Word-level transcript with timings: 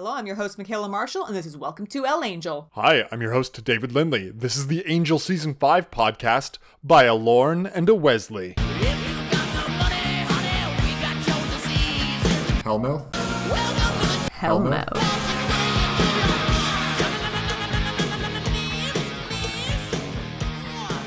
Hello, 0.00 0.14
I'm 0.14 0.26
your 0.26 0.36
host, 0.36 0.56
Michaela 0.56 0.88
Marshall, 0.88 1.26
and 1.26 1.36
this 1.36 1.44
is 1.44 1.58
Welcome 1.58 1.86
to 1.88 2.06
El 2.06 2.24
Angel. 2.24 2.70
Hi, 2.72 3.06
I'm 3.12 3.20
your 3.20 3.32
host, 3.32 3.62
David 3.62 3.92
Lindley. 3.92 4.30
This 4.30 4.56
is 4.56 4.68
the 4.68 4.82
Angel 4.90 5.18
Season 5.18 5.52
5 5.52 5.90
podcast 5.90 6.56
by 6.82 7.04
a 7.04 7.14
Lorne 7.14 7.66
and 7.66 7.86
a 7.86 7.94
Wesley. 7.94 8.54
Hellmouth? 12.64 13.14
Hell 14.30 14.60
no. 14.60 14.86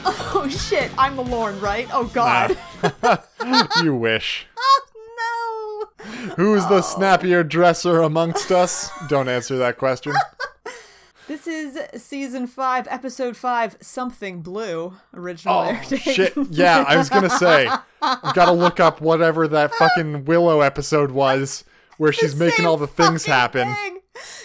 Oh 0.06 0.48
shit, 0.48 0.92
I'm 1.00 1.16
the 1.16 1.24
Lorne, 1.24 1.60
right? 1.60 1.88
Oh 1.92 2.06
god. 2.14 2.56
you 3.84 3.96
wish. 3.96 4.46
Oh. 6.06 6.34
Who's 6.38 6.66
the 6.68 6.82
snappier 6.82 7.44
dresser 7.44 8.00
amongst 8.02 8.52
us? 8.52 8.90
Don't 9.08 9.28
answer 9.30 9.58
that 9.58 9.78
question. 9.78 10.14
This 11.26 11.48
is 11.48 11.80
season 12.04 12.48
5, 12.48 12.86
episode 12.90 13.38
5, 13.38 13.78
Something 13.80 14.42
Blue, 14.42 14.94
original 15.14 15.56
Oh, 15.56 15.62
air 15.62 15.82
date. 15.88 16.00
shit. 16.02 16.34
Yeah, 16.52 16.84
I 16.86 16.98
was 16.98 17.10
gonna 17.10 17.30
say. 17.30 17.70
I've 18.02 18.36
gotta 18.36 18.52
look 18.52 18.82
up 18.82 19.00
whatever 19.00 19.48
that 19.48 19.74
fucking 19.76 20.26
Willow 20.26 20.60
episode 20.60 21.12
was 21.12 21.64
where 21.98 22.12
she's 22.12 22.36
making 22.36 22.66
all 22.66 22.76
the 22.76 22.88
things 22.88 23.26
happen. 23.26 23.74
thing. 23.74 24.00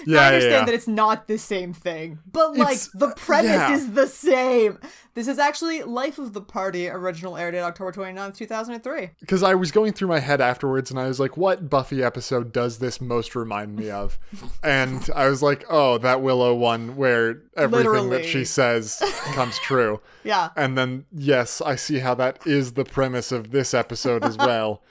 Yeah, 0.06 0.20
I 0.20 0.22
yeah, 0.22 0.27
understand 0.28 0.52
yeah. 0.52 0.64
that 0.64 0.74
it's 0.74 0.88
not 0.88 1.27
the 1.28 1.38
same 1.38 1.72
thing, 1.74 2.18
but 2.30 2.56
like 2.56 2.68
It's- 2.77 2.90
the 2.95 3.08
uh, 3.08 3.14
premise 3.14 3.50
yeah. 3.50 3.74
is 3.74 3.92
the 3.92 4.06
same. 4.06 4.78
This 5.14 5.27
is 5.28 5.38
actually 5.38 5.82
Life 5.82 6.18
of 6.18 6.32
the 6.32 6.41
Party, 6.41 6.88
original 6.88 7.36
air 7.36 7.50
date 7.50 7.60
October 7.60 7.91
29th, 7.92 8.36
2003. 8.36 9.10
Because 9.20 9.42
I 9.42 9.54
was 9.56 9.72
going 9.72 9.92
through 9.92 10.08
my 10.08 10.20
head 10.20 10.41
afterwards 10.41 10.91
and 10.91 10.98
I 10.98 11.08
was 11.08 11.18
like, 11.18 11.36
what 11.36 11.68
Buffy 11.68 12.02
episode 12.02 12.52
does 12.52 12.78
this 12.78 13.00
most 13.00 13.34
remind 13.34 13.77
me 13.77 13.91
of? 13.91 14.18
And 14.62 15.08
I 15.14 15.28
was 15.28 15.42
like, 15.42 15.64
oh, 15.69 15.98
that 15.98 16.22
Willow 16.22 16.55
one 16.55 16.96
where 16.96 17.42
everything 17.56 17.86
Literally. 17.91 18.16
that 18.19 18.24
she 18.24 18.44
says 18.44 19.03
comes 19.34 19.58
true. 19.62 20.00
Yeah. 20.25 20.50
And 20.56 20.77
then, 20.78 21.06
yes, 21.12 21.60
I 21.60 21.77
see 21.77 21.98
how 21.98 22.14
that 22.14 22.47
is 22.47 22.72
the 22.72 22.84
premise 22.84 23.32
of 23.32 23.50
this 23.50 23.75
episode 23.75 24.25
as 24.25 24.36
well. 24.38 24.82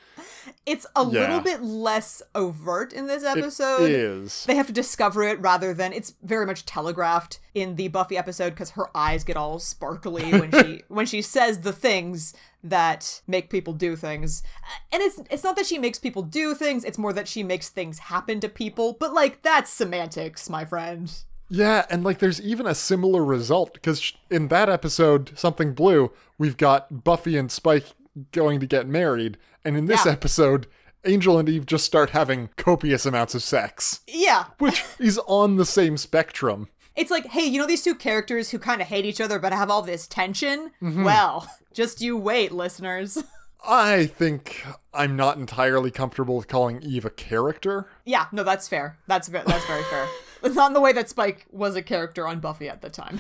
It's 0.65 0.85
a 0.95 1.01
Yeah. 1.03 1.21
little 1.21 1.39
bit 1.41 1.61
less 1.63 2.21
overt 2.35 2.93
in 2.93 3.07
this 3.07 3.23
episode. 3.23 3.89
is. 3.89 4.45
They 4.45 4.55
have 4.55 4.67
to 4.67 4.73
discover 4.73 5.23
it 5.23 5.39
rather 5.39 5.73
than 5.73 5.93
it's 5.93 6.13
very 6.23 6.45
much 6.45 6.65
telegraphed 6.65 7.39
in 7.53 7.75
the 7.75 7.87
Buffy 7.87 8.17
episode 8.17 8.51
because 8.51 8.71
her 8.71 8.85
eyes 8.95 9.23
get 9.23 9.37
all 9.37 9.59
sparkly 9.59 10.31
when 10.31 10.51
she 10.51 10.83
when 10.87 11.05
she 11.05 11.21
says 11.21 11.61
the 11.61 11.73
things 11.73 12.33
that 12.63 13.21
make 13.27 13.49
people 13.49 13.73
do 13.73 13.95
things. 13.95 14.43
Uh, 14.63 14.67
and 14.93 15.03
it's 15.03 15.19
it's 15.29 15.43
not 15.43 15.55
that 15.55 15.65
she 15.65 15.77
makes 15.77 15.99
people 15.99 16.21
do 16.21 16.53
things, 16.53 16.83
it's 16.83 16.97
more 16.97 17.13
that 17.13 17.27
she 17.27 17.43
makes 17.43 17.69
things 17.69 17.99
happen 17.99 18.39
to 18.41 18.49
people. 18.49 18.93
But 18.99 19.13
like 19.13 19.41
that's 19.41 19.69
semantics, 19.71 20.49
my 20.49 20.65
friend. 20.65 21.11
Yeah, 21.49 21.85
and 21.89 22.03
like 22.03 22.19
there's 22.19 22.41
even 22.41 22.67
a 22.67 22.75
similar 22.75 23.23
result 23.23 23.73
because 23.73 24.11
in 24.29 24.49
that 24.49 24.67
episode, 24.69 25.31
Something 25.39 25.73
Blue, 25.73 26.11
we've 26.37 26.57
got 26.57 27.05
Buffy 27.05 27.37
and 27.37 27.49
Spike 27.49 27.85
going 28.31 28.59
to 28.59 28.65
get 28.65 28.87
married, 28.87 29.37
and 29.65 29.75
in 29.77 29.85
this 29.85 30.05
Yeah. 30.05 30.11
episode, 30.13 30.67
Angel 31.05 31.37
and 31.39 31.47
Eve 31.47 31.65
just 31.65 31.85
start 31.85 32.09
having 32.11 32.49
copious 32.57 33.05
amounts 33.05 33.35
of 33.35 33.43
sex, 33.43 34.01
Yeah. 34.07 34.45
which 34.59 34.83
is 34.99 35.19
on 35.27 35.55
the 35.57 35.65
same 35.65 35.97
spectrum. 35.97 36.67
It's 36.95 37.11
like, 37.11 37.27
hey, 37.27 37.45
you 37.45 37.59
know 37.59 37.67
these 37.67 37.83
two 37.83 37.93
characters 37.95 38.49
who 38.49 38.57
kind 38.59 38.81
of 38.81 38.87
hate 38.87 39.05
each 39.05 39.21
other 39.21 39.37
but 39.39 39.53
have 39.53 39.69
all 39.69 39.83
this 39.83 40.07
tension? 40.07 40.71
Mm-hmm. 40.81 41.03
Well, 41.03 41.47
just 41.73 42.01
you 42.01 42.17
wait, 42.17 42.51
listeners. 42.51 43.23
I 43.67 44.05
think 44.05 44.63
I'm 44.93 45.15
not 45.15 45.37
entirely 45.37 45.91
comfortable 45.91 46.37
with 46.37 46.47
calling 46.47 46.81
Eve 46.81 47.05
a 47.05 47.09
character. 47.09 47.87
Yeah, 48.05 48.25
no, 48.31 48.43
that's 48.43 48.67
fair. 48.67 48.97
That's 49.07 49.27
that's 49.27 49.65
very 49.65 49.83
fair. 49.83 50.07
Not 50.43 50.67
in 50.67 50.73
the 50.73 50.79
way 50.81 50.93
that 50.93 51.09
Spike 51.09 51.45
was 51.51 51.75
a 51.75 51.81
character 51.81 52.27
on 52.27 52.39
Buffy 52.39 52.69
at 52.69 52.81
the 52.81 52.89
time. 52.89 53.19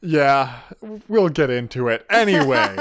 Yeah, 0.00 0.60
we'll 1.08 1.28
get 1.30 1.50
into 1.50 1.88
it. 1.88 2.06
Anyway, 2.08 2.76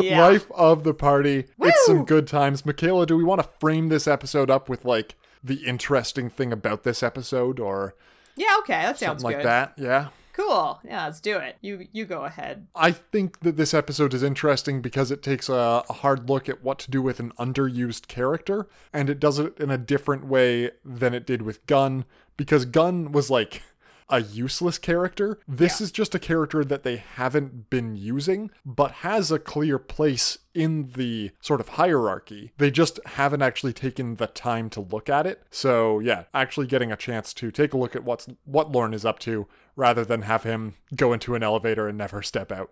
yeah. 0.00 0.20
life 0.20 0.50
of 0.52 0.84
the 0.84 0.94
party. 0.94 1.46
It's 1.60 1.86
some 1.86 2.04
good 2.04 2.26
times. 2.26 2.64
Michaela, 2.66 3.06
do 3.06 3.16
we 3.16 3.24
want 3.24 3.42
to 3.42 3.48
frame 3.60 3.88
this 3.88 4.06
episode 4.06 4.50
up 4.50 4.68
with 4.68 4.84
like 4.84 5.14
the 5.42 5.64
interesting 5.66 6.30
thing 6.30 6.52
about 6.52 6.82
this 6.82 7.02
episode 7.02 7.60
or 7.60 7.94
Yeah, 8.36 8.56
okay, 8.60 8.82
that 8.82 8.98
sounds 8.98 9.22
something 9.22 9.24
like 9.24 9.36
good. 9.38 9.46
that? 9.46 9.72
Yeah. 9.76 10.08
Cool. 10.32 10.78
Yeah, 10.84 11.06
let's 11.06 11.18
do 11.20 11.38
it. 11.38 11.56
You 11.62 11.88
you 11.92 12.04
go 12.04 12.24
ahead. 12.24 12.66
I 12.74 12.90
think 12.92 13.40
that 13.40 13.56
this 13.56 13.72
episode 13.72 14.12
is 14.12 14.22
interesting 14.22 14.82
because 14.82 15.10
it 15.10 15.22
takes 15.22 15.48
a, 15.48 15.82
a 15.88 15.92
hard 15.94 16.28
look 16.28 16.46
at 16.46 16.62
what 16.62 16.78
to 16.80 16.90
do 16.90 17.00
with 17.00 17.20
an 17.20 17.32
underused 17.38 18.06
character, 18.06 18.68
and 18.92 19.08
it 19.08 19.18
does 19.18 19.38
it 19.38 19.58
in 19.58 19.70
a 19.70 19.78
different 19.78 20.26
way 20.26 20.72
than 20.84 21.14
it 21.14 21.26
did 21.26 21.40
with 21.40 21.64
Gunn, 21.66 22.04
because 22.36 22.66
Gunn 22.66 23.12
was 23.12 23.30
like 23.30 23.62
a 24.08 24.22
useless 24.22 24.78
character. 24.78 25.38
This 25.48 25.80
is 25.80 25.90
just 25.90 26.14
a 26.14 26.18
character 26.18 26.64
that 26.64 26.82
they 26.82 26.96
haven't 26.96 27.70
been 27.70 27.96
using, 27.96 28.50
but 28.64 28.92
has 28.92 29.30
a 29.30 29.38
clear 29.38 29.78
place 29.78 30.38
in 30.54 30.92
the 30.92 31.32
sort 31.40 31.60
of 31.60 31.70
hierarchy. 31.70 32.52
They 32.58 32.70
just 32.70 33.00
haven't 33.04 33.42
actually 33.42 33.72
taken 33.72 34.16
the 34.16 34.26
time 34.26 34.70
to 34.70 34.80
look 34.80 35.08
at 35.08 35.26
it. 35.26 35.42
So 35.50 35.98
yeah, 35.98 36.24
actually 36.32 36.66
getting 36.66 36.92
a 36.92 36.96
chance 36.96 37.34
to 37.34 37.50
take 37.50 37.72
a 37.72 37.78
look 37.78 37.96
at 37.96 38.04
what's 38.04 38.26
what 38.44 38.72
Lorne 38.72 38.94
is 38.94 39.04
up 39.04 39.18
to 39.20 39.46
rather 39.74 40.04
than 40.04 40.22
have 40.22 40.44
him 40.44 40.74
go 40.94 41.12
into 41.12 41.34
an 41.34 41.42
elevator 41.42 41.88
and 41.88 41.98
never 41.98 42.22
step 42.22 42.50
out. 42.50 42.70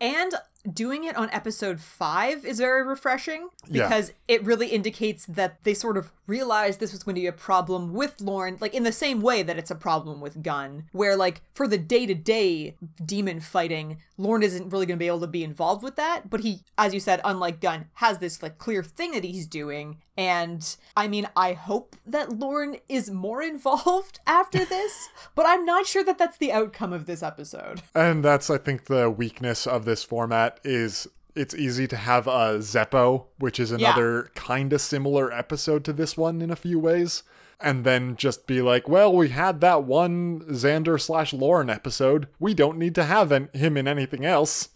And 0.00 0.34
doing 0.72 1.04
it 1.04 1.16
on 1.16 1.30
episode 1.30 1.80
5 1.80 2.44
is 2.44 2.58
very 2.58 2.82
refreshing 2.82 3.48
Yeah. 3.68 3.84
because 3.88 4.12
it 4.26 4.42
really 4.44 4.68
indicates 4.68 5.24
that 5.26 5.62
they 5.64 5.74
sort 5.74 5.96
of 5.96 6.12
realized 6.26 6.78
this 6.78 6.92
was 6.92 7.02
going 7.02 7.14
to 7.14 7.20
be 7.22 7.26
a 7.26 7.32
problem 7.32 7.94
with 7.94 8.20
Lorne, 8.20 8.58
like 8.60 8.74
in 8.74 8.82
the 8.82 8.92
same 8.92 9.20
way 9.22 9.42
that 9.42 9.56
it's 9.58 9.70
a 9.70 9.74
problem 9.74 10.20
with 10.20 10.42
Gunn, 10.42 10.84
where 10.92 11.16
like 11.16 11.40
for 11.54 11.66
the 11.66 11.78
day-to-day 11.78 12.76
demon 13.04 13.40
fighting, 13.40 13.98
Lorne 14.18 14.42
isn't 14.42 14.68
really 14.68 14.84
going 14.84 14.98
to 14.98 15.02
be 15.02 15.06
able 15.06 15.20
to 15.20 15.26
be 15.26 15.42
involved 15.44 15.82
with 15.82 15.96
that, 15.96 16.28
but 16.28 16.40
he 16.40 16.60
as 16.76 16.92
you 16.92 17.00
said 17.00 17.20
unlike 17.24 17.60
Gunn 17.60 17.86
has 17.94 18.18
this 18.18 18.42
like 18.42 18.58
clear 18.58 18.82
thing 18.82 19.12
that 19.12 19.24
he's 19.24 19.46
doing 19.46 19.98
and 20.18 20.76
I 20.96 21.08
mean 21.08 21.28
I 21.36 21.52
hope 21.54 21.96
that 22.04 22.38
Lorne 22.38 22.76
is 22.88 23.10
more 23.10 23.40
involved 23.54 24.18
after 24.26 24.64
this, 24.66 25.08
but 25.34 25.46
I'm 25.46 25.64
not 25.64 25.86
sure 25.86 26.04
that 26.04 26.18
that's 26.18 26.36
the 26.36 26.52
outcome 26.52 26.92
of 26.92 27.06
this 27.06 27.22
episode. 27.22 27.80
And 27.94 28.22
that's 28.22 28.50
I 28.50 28.58
think 28.58 28.84
the 28.84 29.08
weakness 29.08 29.66
of 29.66 29.86
this 29.86 30.04
format 30.04 30.57
is 30.64 31.08
it's 31.34 31.54
easy 31.54 31.86
to 31.86 31.96
have 31.96 32.26
a 32.26 32.58
Zeppo, 32.58 33.26
which 33.38 33.60
is 33.60 33.70
another 33.70 34.30
kind 34.34 34.72
of 34.72 34.80
similar 34.80 35.32
episode 35.32 35.84
to 35.84 35.92
this 35.92 36.16
one 36.16 36.42
in 36.42 36.50
a 36.50 36.56
few 36.56 36.78
ways. 36.78 37.22
And 37.60 37.84
then 37.84 38.16
just 38.16 38.46
be 38.46 38.62
like, 38.62 38.88
well, 38.88 39.12
we 39.12 39.30
had 39.30 39.60
that 39.60 39.84
one 39.84 40.40
Xander 40.42 41.00
slash 41.00 41.32
Lorne 41.32 41.70
episode. 41.70 42.28
We 42.38 42.54
don't 42.54 42.78
need 42.78 42.94
to 42.96 43.04
have 43.04 43.32
an- 43.32 43.50
him 43.52 43.76
in 43.76 43.88
anything 43.88 44.24
else. 44.24 44.68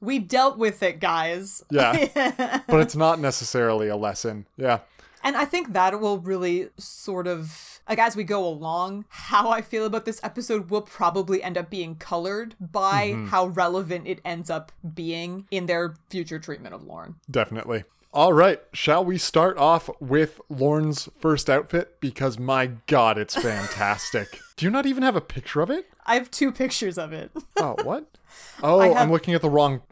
We 0.00 0.18
dealt 0.18 0.58
with 0.58 0.82
it, 0.82 0.98
guys. 1.00 1.64
Yeah. 1.70 2.60
but 2.68 2.80
it's 2.80 2.96
not 2.96 3.20
necessarily 3.20 3.88
a 3.88 3.96
lesson. 3.96 4.46
Yeah. 4.56 4.80
And 5.22 5.36
I 5.36 5.44
think 5.44 5.72
that 5.72 6.00
will 6.00 6.18
really 6.18 6.68
sort 6.76 7.26
of, 7.26 7.73
like, 7.88 7.98
as 7.98 8.16
we 8.16 8.24
go 8.24 8.46
along, 8.46 9.04
how 9.08 9.50
I 9.50 9.60
feel 9.62 9.84
about 9.84 10.04
this 10.04 10.20
episode 10.22 10.70
will 10.70 10.82
probably 10.82 11.42
end 11.42 11.58
up 11.58 11.70
being 11.70 11.96
colored 11.96 12.54
by 12.60 13.10
Mm-hmm. 13.10 13.26
how 13.28 13.46
relevant 13.46 14.06
it 14.06 14.20
ends 14.24 14.48
up 14.50 14.72
being 14.94 15.46
in 15.50 15.66
their 15.66 15.94
future 16.10 16.38
treatment 16.38 16.74
of 16.74 16.82
Lorne. 16.84 17.16
Definitely. 17.30 17.84
All 18.12 18.32
right, 18.32 18.60
shall 18.72 19.04
we 19.04 19.18
start 19.18 19.58
off 19.58 19.90
with 20.00 20.40
Lorne's 20.48 21.08
first 21.18 21.50
outfit? 21.50 21.96
Because 22.00 22.38
my 22.38 22.66
god, 22.86 23.18
it's 23.18 23.34
fantastic. 23.34 24.38
Do 24.56 24.64
you 24.66 24.70
not 24.70 24.86
even 24.86 25.02
have 25.02 25.16
a 25.16 25.20
picture 25.20 25.60
of 25.62 25.68
it? 25.70 25.86
I 26.06 26.14
have 26.14 26.30
two 26.30 26.52
pictures 26.52 26.96
of 26.96 27.12
it. 27.12 27.32
Oh, 27.58 27.76
what? 27.82 28.06
Oh, 28.62 28.80
have- 28.80 28.96
I'm 28.96 29.10
looking 29.12 29.34
at 29.34 29.42
the 29.42 29.50
wrong. 29.50 29.82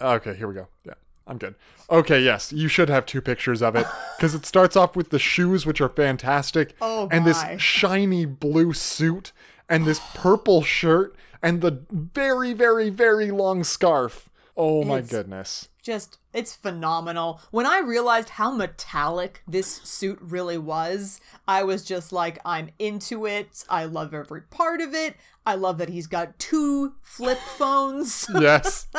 Okay, 0.00 0.34
here 0.34 0.48
we 0.48 0.54
go. 0.54 0.68
Yeah, 0.84 0.94
I'm 1.26 1.38
good. 1.38 1.54
Okay, 1.90 2.20
yes, 2.20 2.52
you 2.52 2.68
should 2.68 2.88
have 2.90 3.06
two 3.06 3.20
pictures 3.20 3.62
of 3.62 3.74
it 3.76 3.86
because 4.16 4.34
it 4.34 4.44
starts 4.44 4.76
off 4.76 4.94
with 4.94 5.10
the 5.10 5.18
shoes, 5.18 5.64
which 5.64 5.80
are 5.80 5.88
fantastic, 5.88 6.74
Oh, 6.80 7.08
and 7.10 7.24
this 7.24 7.42
my. 7.42 7.56
shiny 7.56 8.26
blue 8.26 8.72
suit, 8.74 9.32
and 9.68 9.86
this 9.86 10.00
purple 10.14 10.62
shirt, 10.62 11.16
and 11.42 11.60
the 11.62 11.82
very, 11.90 12.52
very, 12.52 12.90
very 12.90 13.30
long 13.30 13.64
scarf. 13.64 14.28
Oh 14.56 14.84
my 14.84 14.96
It's- 14.98 15.10
goodness. 15.10 15.68
Just, 15.82 16.16
it's 16.32 16.54
phenomenal. 16.56 17.42
When 17.50 17.66
I 17.66 17.78
realized 17.80 18.30
how 18.30 18.50
metallic 18.54 19.42
this 19.46 19.66
suit 19.82 20.18
really 20.22 20.56
was, 20.56 21.20
I 21.46 21.62
was 21.62 21.84
just 21.84 22.10
like, 22.10 22.38
I'm 22.42 22.70
into 22.78 23.26
it. 23.26 23.64
I 23.68 23.84
love 23.84 24.14
every 24.14 24.40
part 24.42 24.80
of 24.80 24.94
it. 24.94 25.16
I 25.44 25.56
love 25.56 25.76
that 25.78 25.90
he's 25.90 26.06
got 26.06 26.38
two 26.38 26.94
flip 27.02 27.36
phones. 27.38 28.26
Yes. 28.40 28.86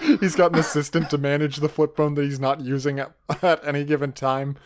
He's 0.00 0.36
got 0.36 0.52
an 0.52 0.58
assistant 0.58 1.10
to 1.10 1.18
manage 1.18 1.56
the 1.56 1.68
flip 1.68 1.96
phone 1.96 2.14
that 2.14 2.24
he's 2.24 2.40
not 2.40 2.60
using 2.60 2.98
at, 2.98 3.12
at 3.42 3.66
any 3.66 3.84
given 3.84 4.12
time. 4.12 4.56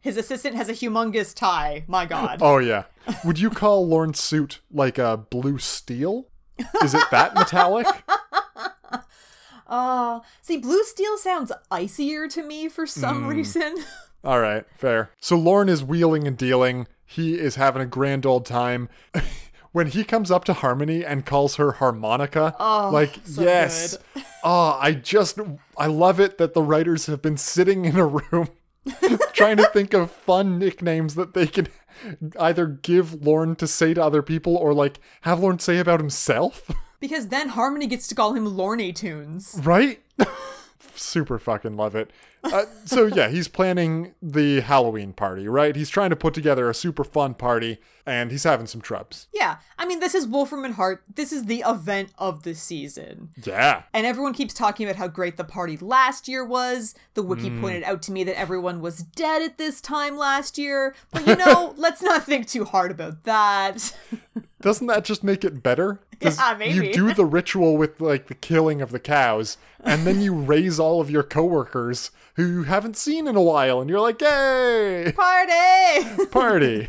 His 0.00 0.16
assistant 0.16 0.56
has 0.56 0.68
a 0.68 0.72
humongous 0.72 1.34
tie. 1.34 1.84
My 1.86 2.06
god. 2.06 2.38
Oh 2.42 2.58
yeah. 2.58 2.84
Would 3.24 3.38
you 3.38 3.50
call 3.50 3.86
Lorne's 3.86 4.20
suit 4.20 4.60
like 4.72 4.98
a 4.98 5.16
blue 5.16 5.58
steel? 5.58 6.26
Is 6.82 6.94
it 6.94 7.04
that 7.10 7.34
metallic? 7.34 7.86
Uh, 9.72 10.20
see, 10.42 10.58
blue 10.58 10.84
steel 10.84 11.16
sounds 11.16 11.50
icier 11.70 12.28
to 12.28 12.42
me 12.42 12.68
for 12.68 12.86
some 12.86 13.26
reason. 13.26 13.76
All 14.24 14.38
right, 14.38 14.66
fair. 14.76 15.12
So 15.18 15.34
Lorne 15.34 15.70
is 15.70 15.82
wheeling 15.82 16.26
and 16.26 16.36
dealing, 16.36 16.86
he 17.06 17.38
is 17.38 17.54
having 17.54 17.80
a 17.80 17.86
grand 17.86 18.26
old 18.26 18.44
time. 18.44 18.90
When 19.72 19.88
he 19.88 20.04
comes 20.04 20.30
up 20.30 20.44
to 20.44 20.52
Harmony 20.52 21.04
and 21.04 21.26
calls 21.26 21.56
her 21.56 21.72
harmonica, 21.72 22.54
Oh, 22.60 22.90
like 22.92 23.18
so 23.24 23.42
yes, 23.42 23.96
oh, 24.44 24.78
I 24.80 24.92
just 24.92 25.38
I 25.76 25.86
love 25.86 26.20
it 26.20 26.38
that 26.38 26.54
the 26.54 26.62
writers 26.62 27.06
have 27.06 27.20
been 27.22 27.36
sitting 27.36 27.84
in 27.84 27.96
a 27.98 28.06
room 28.06 28.48
trying 29.32 29.56
to 29.58 29.64
think 29.72 29.94
of 29.94 30.10
fun 30.10 30.58
nicknames 30.58 31.14
that 31.14 31.34
they 31.34 31.46
can 31.46 31.68
either 32.38 32.66
give 32.66 33.24
Lorne 33.24 33.54
to 33.56 33.66
say 33.66 33.94
to 33.94 34.02
other 34.02 34.22
people 34.22 34.56
or 34.56 34.74
like 34.74 34.98
have 35.22 35.40
Lorne 35.40 35.58
say 35.58 35.78
about 35.78 36.00
himself, 36.00 36.70
Because 37.00 37.28
then 37.28 37.50
Harmony 37.50 37.86
gets 37.86 38.06
to 38.08 38.14
call 38.14 38.34
him 38.34 38.44
Lorny 38.46 38.92
Tunes. 38.92 39.58
right? 39.62 40.00
Super 40.94 41.38
fucking 41.38 41.76
love 41.76 41.94
it. 41.94 42.10
Uh, 42.44 42.64
so 42.84 43.06
yeah, 43.06 43.28
he's 43.28 43.46
planning 43.46 44.14
the 44.20 44.60
Halloween 44.60 45.12
party, 45.12 45.46
right? 45.46 45.76
He's 45.76 45.88
trying 45.88 46.10
to 46.10 46.16
put 46.16 46.34
together 46.34 46.68
a 46.68 46.74
super 46.74 47.04
fun 47.04 47.34
party, 47.34 47.78
and 48.04 48.32
he's 48.32 48.42
having 48.42 48.66
some 48.66 48.80
trubs. 48.80 49.26
Yeah, 49.32 49.58
I 49.78 49.86
mean, 49.86 50.00
this 50.00 50.12
is 50.14 50.26
Wolfram 50.26 50.64
and 50.64 50.74
Hart. 50.74 51.04
This 51.14 51.32
is 51.32 51.44
the 51.44 51.62
event 51.66 52.10
of 52.18 52.42
the 52.42 52.54
season. 52.54 53.30
Yeah, 53.44 53.82
And 53.94 54.06
everyone 54.06 54.32
keeps 54.34 54.54
talking 54.54 54.84
about 54.86 54.96
how 54.96 55.06
great 55.06 55.36
the 55.36 55.44
party 55.44 55.76
last 55.76 56.26
year 56.26 56.44
was. 56.44 56.94
The 57.14 57.22
wiki 57.22 57.48
Hmm. 57.48 57.60
pointed 57.60 57.84
out 57.84 58.02
to 58.02 58.12
me 58.12 58.24
that 58.24 58.38
everyone 58.38 58.80
was 58.80 58.98
dead 59.04 59.40
at 59.42 59.56
this 59.56 59.80
time 59.80 60.16
last 60.16 60.58
year. 60.58 60.94
But 61.12 61.26
you 61.28 61.36
know, 61.36 61.74
let's 61.78 62.02
not 62.02 62.24
think 62.24 62.48
too 62.48 62.64
hard 62.64 62.90
about 62.90 63.22
that. 63.22 63.94
doesn't 64.60 64.88
that 64.88 65.04
just 65.04 65.22
make 65.22 65.44
it 65.44 65.62
better? 65.62 66.00
Yeah, 66.22 66.56
maybe. 66.58 66.86
You 66.86 66.92
do 66.92 67.14
the 67.14 67.24
ritual 67.38 67.76
with 67.76 68.00
like 68.00 68.28
the 68.28 68.34
killing 68.34 68.80
of 68.80 68.90
the 68.90 69.00
cows, 69.00 69.56
and 69.82 70.06
then 70.06 70.20
you 70.20 70.34
raise 70.52 70.78
all 70.78 71.00
of 71.00 71.10
your 71.10 71.22
coworkers 71.22 72.10
who 72.34 72.46
you 72.46 72.62
haven't 72.64 72.96
seen 72.96 73.26
in 73.26 73.36
a 73.36 73.42
while, 73.42 73.80
and 73.80 73.90
you're 73.90 74.00
like, 74.00 74.20
"Yay, 74.20 75.12
Party! 75.14 76.26
party, 76.30 76.88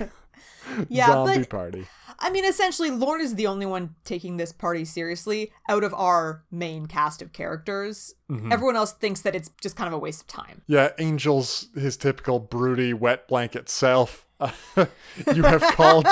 yeah, 0.89 1.07
zombie 1.07 1.39
but 1.39 1.49
party!" 1.49 1.87
I 2.19 2.29
mean, 2.29 2.45
essentially, 2.45 2.89
Lorne 2.89 3.19
is 3.19 3.35
the 3.35 3.47
only 3.47 3.65
one 3.65 3.95
taking 4.05 4.37
this 4.37 4.53
party 4.53 4.85
seriously 4.85 5.51
out 5.67 5.83
of 5.83 5.93
our 5.93 6.43
main 6.51 6.85
cast 6.85 7.21
of 7.21 7.33
characters. 7.33 8.13
Mm-hmm. 8.31 8.51
Everyone 8.51 8.77
else 8.77 8.93
thinks 8.93 9.21
that 9.21 9.35
it's 9.35 9.49
just 9.59 9.75
kind 9.75 9.87
of 9.87 9.93
a 9.93 9.97
waste 9.97 10.21
of 10.21 10.27
time. 10.27 10.61
Yeah, 10.67 10.91
Angel's 10.97 11.67
his 11.75 11.97
typical 11.97 12.39
broody 12.39 12.93
wet 12.93 13.27
blanket 13.27 13.67
self. 13.67 14.25
you 15.35 15.43
have 15.43 15.61
called 15.75 16.07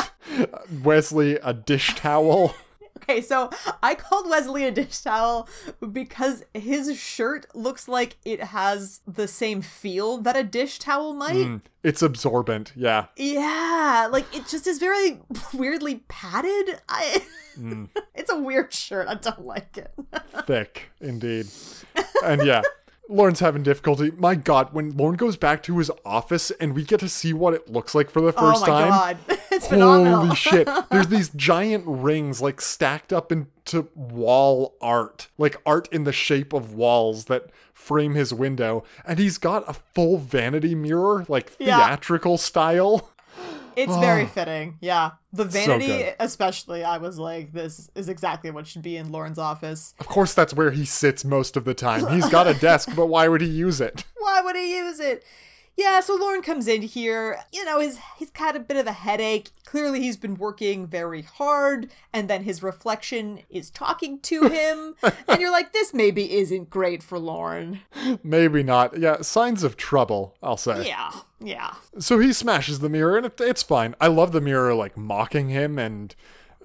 Wesley 0.83 1.35
a 1.35 1.53
dish 1.53 1.95
towel. 1.95 2.55
Okay, 3.03 3.21
so 3.21 3.49
I 3.81 3.95
called 3.95 4.29
Wesley 4.29 4.65
a 4.65 4.71
dish 4.71 4.99
towel 4.99 5.47
because 5.91 6.43
his 6.53 6.97
shirt 6.99 7.45
looks 7.55 7.87
like 7.87 8.17
it 8.25 8.41
has 8.43 9.01
the 9.07 9.27
same 9.27 9.61
feel 9.61 10.17
that 10.19 10.35
a 10.35 10.43
dish 10.43 10.79
towel 10.79 11.13
might. 11.13 11.61
It's 11.83 12.01
absorbent. 12.01 12.73
Yeah, 12.75 13.05
Yeah, 13.17 14.07
like 14.11 14.33
it 14.35 14.47
just 14.47 14.67
is 14.67 14.77
very 14.77 15.19
weirdly 15.53 16.03
padded. 16.07 16.79
I 16.87 17.21
Mm. 17.59 17.89
It's 18.15 18.31
a 18.31 18.37
weird 18.37 18.73
shirt. 18.73 19.07
I 19.07 19.15
don't 19.15 19.45
like 19.45 19.77
it. 19.77 19.91
thick 20.45 20.91
indeed. 20.99 21.47
And 22.23 22.45
yeah, 22.45 22.61
Lorne's 23.09 23.39
having 23.39 23.63
difficulty. 23.63 24.11
My 24.11 24.35
God, 24.35 24.73
when 24.73 24.95
Lorne 24.95 25.15
goes 25.15 25.37
back 25.37 25.63
to 25.63 25.77
his 25.77 25.89
office 26.05 26.51
and 26.51 26.73
we 26.75 26.83
get 26.83 26.99
to 26.99 27.09
see 27.09 27.33
what 27.33 27.53
it 27.53 27.69
looks 27.69 27.95
like 27.95 28.09
for 28.09 28.21
the 28.21 28.33
oh 28.37 28.51
first 28.51 28.61
my 28.61 28.67
time. 28.67 29.17
It's 29.61 29.67
phenomenal. 29.67 30.21
Holy 30.21 30.35
shit. 30.35 30.67
There's 30.89 31.09
these 31.09 31.29
giant 31.29 31.83
rings 31.85 32.41
like 32.41 32.59
stacked 32.59 33.13
up 33.13 33.31
into 33.31 33.87
wall 33.93 34.73
art, 34.81 35.27
like 35.37 35.55
art 35.67 35.87
in 35.91 36.03
the 36.03 36.11
shape 36.11 36.51
of 36.51 36.73
walls 36.73 37.25
that 37.25 37.51
frame 37.71 38.15
his 38.15 38.33
window. 38.33 38.83
And 39.05 39.19
he's 39.19 39.37
got 39.37 39.69
a 39.69 39.73
full 39.93 40.17
vanity 40.17 40.73
mirror, 40.73 41.25
like 41.27 41.51
Yeah. 41.59 41.77
theatrical 41.77 42.39
style. 42.39 43.11
It's 43.75 43.95
very 43.97 44.23
ah. 44.23 44.27
fitting. 44.27 44.77
Yeah. 44.81 45.11
The 45.31 45.45
vanity, 45.45 45.87
good. 45.87 46.15
especially, 46.19 46.83
I 46.83 46.97
was 46.97 47.19
like, 47.19 47.53
this 47.53 47.89
is 47.95 48.09
exactly 48.09 48.51
what 48.51 48.65
should 48.67 48.81
be 48.81 48.97
in 48.97 49.11
Lorne's 49.11 49.37
office. 49.37 49.93
Of 49.99 50.07
course, 50.07 50.33
that's 50.33 50.53
where 50.53 50.71
he 50.71 50.85
sits 50.85 51.23
most 51.23 51.55
of 51.55 51.65
the 51.65 51.73
time. 51.73 52.07
He's 52.07 52.27
got 52.29 52.47
a 52.47 52.53
desk, 52.55 52.89
but 52.95 53.05
why 53.05 53.27
would 53.27 53.41
he 53.41 53.47
use 53.47 53.79
it? 53.79 54.03
Why 54.17 54.41
would 54.41 54.55
he 54.55 54.75
use 54.75 54.99
it? 54.99 55.23
Yeah, 55.77 55.99
so 56.01 56.15
Lorne 56.15 56.41
comes 56.41 56.67
in 56.67 56.81
here. 56.81 57.39
You 57.51 57.65
know, 57.65 57.79
he's 57.79 57.97
he's 58.17 58.29
got 58.29 58.55
a 58.55 58.59
bit 58.59 58.77
of 58.77 58.87
a 58.87 58.91
headache. 58.91 59.49
Clearly 59.65 60.01
he's 60.01 60.17
been 60.17 60.35
working 60.35 60.85
very 60.85 61.21
hard, 61.21 61.89
and 62.13 62.29
then 62.29 62.43
his 62.43 62.61
reflection 62.61 63.39
is 63.49 63.69
talking 63.69 64.19
to 64.21 64.43
him. 64.49 64.95
and 65.27 65.39
you're 65.41 65.51
like, 65.51 65.73
this 65.73 65.93
maybe 65.93 66.33
isn't 66.37 66.69
great 66.69 67.01
for 67.01 67.17
Lorne. 67.17 67.81
Maybe 68.23 68.63
not. 68.63 68.97
Yeah, 68.99 69.21
signs 69.21 69.63
of 69.63 69.77
trouble, 69.77 70.35
I'll 70.43 70.57
say. 70.57 70.87
Yeah, 70.87 71.11
yeah. 71.39 71.75
So 71.99 72.19
he 72.19 72.33
smashes 72.33 72.79
the 72.79 72.89
mirror, 72.89 73.17
and 73.17 73.25
it, 73.25 73.39
it's 73.39 73.63
fine. 73.63 73.95
I 74.01 74.07
love 74.07 74.33
the 74.33 74.41
mirror, 74.41 74.73
like, 74.75 74.97
mocking 74.97 75.49
him 75.49 75.79
and 75.79 76.13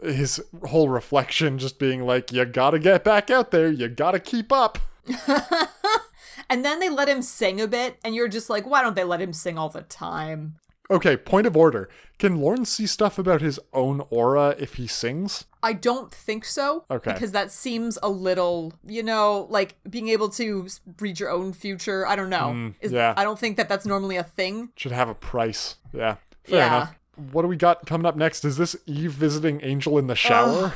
his 0.03 0.43
whole 0.67 0.89
reflection 0.89 1.59
just 1.59 1.79
being 1.79 2.03
like, 2.05 2.33
you 2.33 2.45
gotta 2.45 2.79
get 2.79 3.03
back 3.05 3.31
out 3.31 3.51
there, 3.51 3.71
you 3.71 3.89
gotta 3.89 4.21
keep 4.21 4.53
up. 4.53 4.79
And 6.49 6.65
then 6.65 6.81
they 6.81 6.89
let 6.89 7.09
him 7.09 7.23
sing 7.23 7.61
a 7.61 7.67
bit, 7.67 7.99
and 8.05 8.15
you're 8.15 8.29
just 8.29 8.49
like, 8.51 8.67
why 8.67 8.83
don't 8.83 8.95
they 8.97 9.05
let 9.05 9.21
him 9.21 9.33
sing 9.33 9.59
all 9.59 9.69
the 9.69 9.83
time? 9.83 10.57
Okay, 10.89 11.17
point 11.17 11.49
of 11.49 11.57
order. 11.57 11.89
Can 12.21 12.41
Lorne 12.41 12.65
see 12.65 12.87
stuff 12.87 13.19
about 13.19 13.41
his 13.41 13.59
own 13.73 14.03
aura 14.09 14.55
if 14.59 14.75
he 14.75 14.87
sings? 14.87 15.45
I 15.61 15.73
don't 15.73 16.15
think 16.15 16.45
so. 16.45 16.85
Okay. 16.89 17.13
Because 17.13 17.33
that 17.33 17.51
seems 17.51 17.99
a 18.05 18.09
little, 18.09 18.73
you 18.87 19.03
know, 19.03 19.49
like 19.51 19.75
being 19.91 20.09
able 20.09 20.29
to 20.31 20.69
read 21.01 21.19
your 21.19 21.29
own 21.31 21.53
future. 21.53 22.07
I 22.07 22.15
don't 22.15 22.31
know. 22.31 22.73
Is, 22.81 22.93
Mm, 22.93 22.95
yeah. 22.95 23.15
I 23.17 23.25
don't 23.25 23.39
think 23.39 23.57
that 23.57 23.69
that's 23.69 23.85
normally 23.85 24.17
a 24.17 24.23
thing. 24.23 24.71
Should 24.77 24.93
have 24.93 25.09
a 25.09 25.15
price. 25.15 25.75
Yeah, 25.93 26.17
fair 26.45 26.59
Yeah. 26.59 26.67
enough. 26.77 26.95
What 27.33 27.43
do 27.43 27.49
we 27.49 27.57
got 27.57 27.85
coming 27.87 28.07
up 28.07 28.15
next? 28.15 28.45
Is 28.45 28.57
this 28.57 28.77
Eve 28.87 29.11
visiting 29.11 29.61
Angel 29.65 29.99
in 29.99 30.07
the 30.07 30.15
shower? 30.15 30.75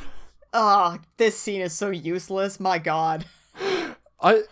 Oh, 0.53 0.99
this 1.19 1.39
scene 1.39 1.61
is 1.61 1.73
so 1.73 1.91
useless. 1.91 2.59
My 2.59 2.79
God. 2.79 3.27
I 4.21 4.43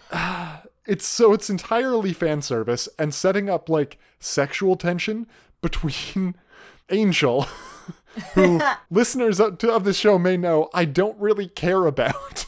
it's 0.88 1.06
so 1.06 1.32
it's 1.32 1.48
entirely 1.48 2.12
fan 2.12 2.42
service 2.42 2.88
and 2.98 3.14
setting 3.14 3.48
up 3.48 3.68
like 3.68 3.98
sexual 4.18 4.74
tension 4.74 5.26
between 5.62 6.34
Angel 6.90 7.42
who 8.34 8.60
listeners 8.90 9.38
of 9.38 9.58
to- 9.58 9.72
of 9.72 9.84
this 9.84 9.96
show 9.98 10.18
may 10.18 10.36
know 10.36 10.68
I 10.74 10.84
don't 10.86 11.18
really 11.20 11.46
care 11.46 11.86
about. 11.86 12.46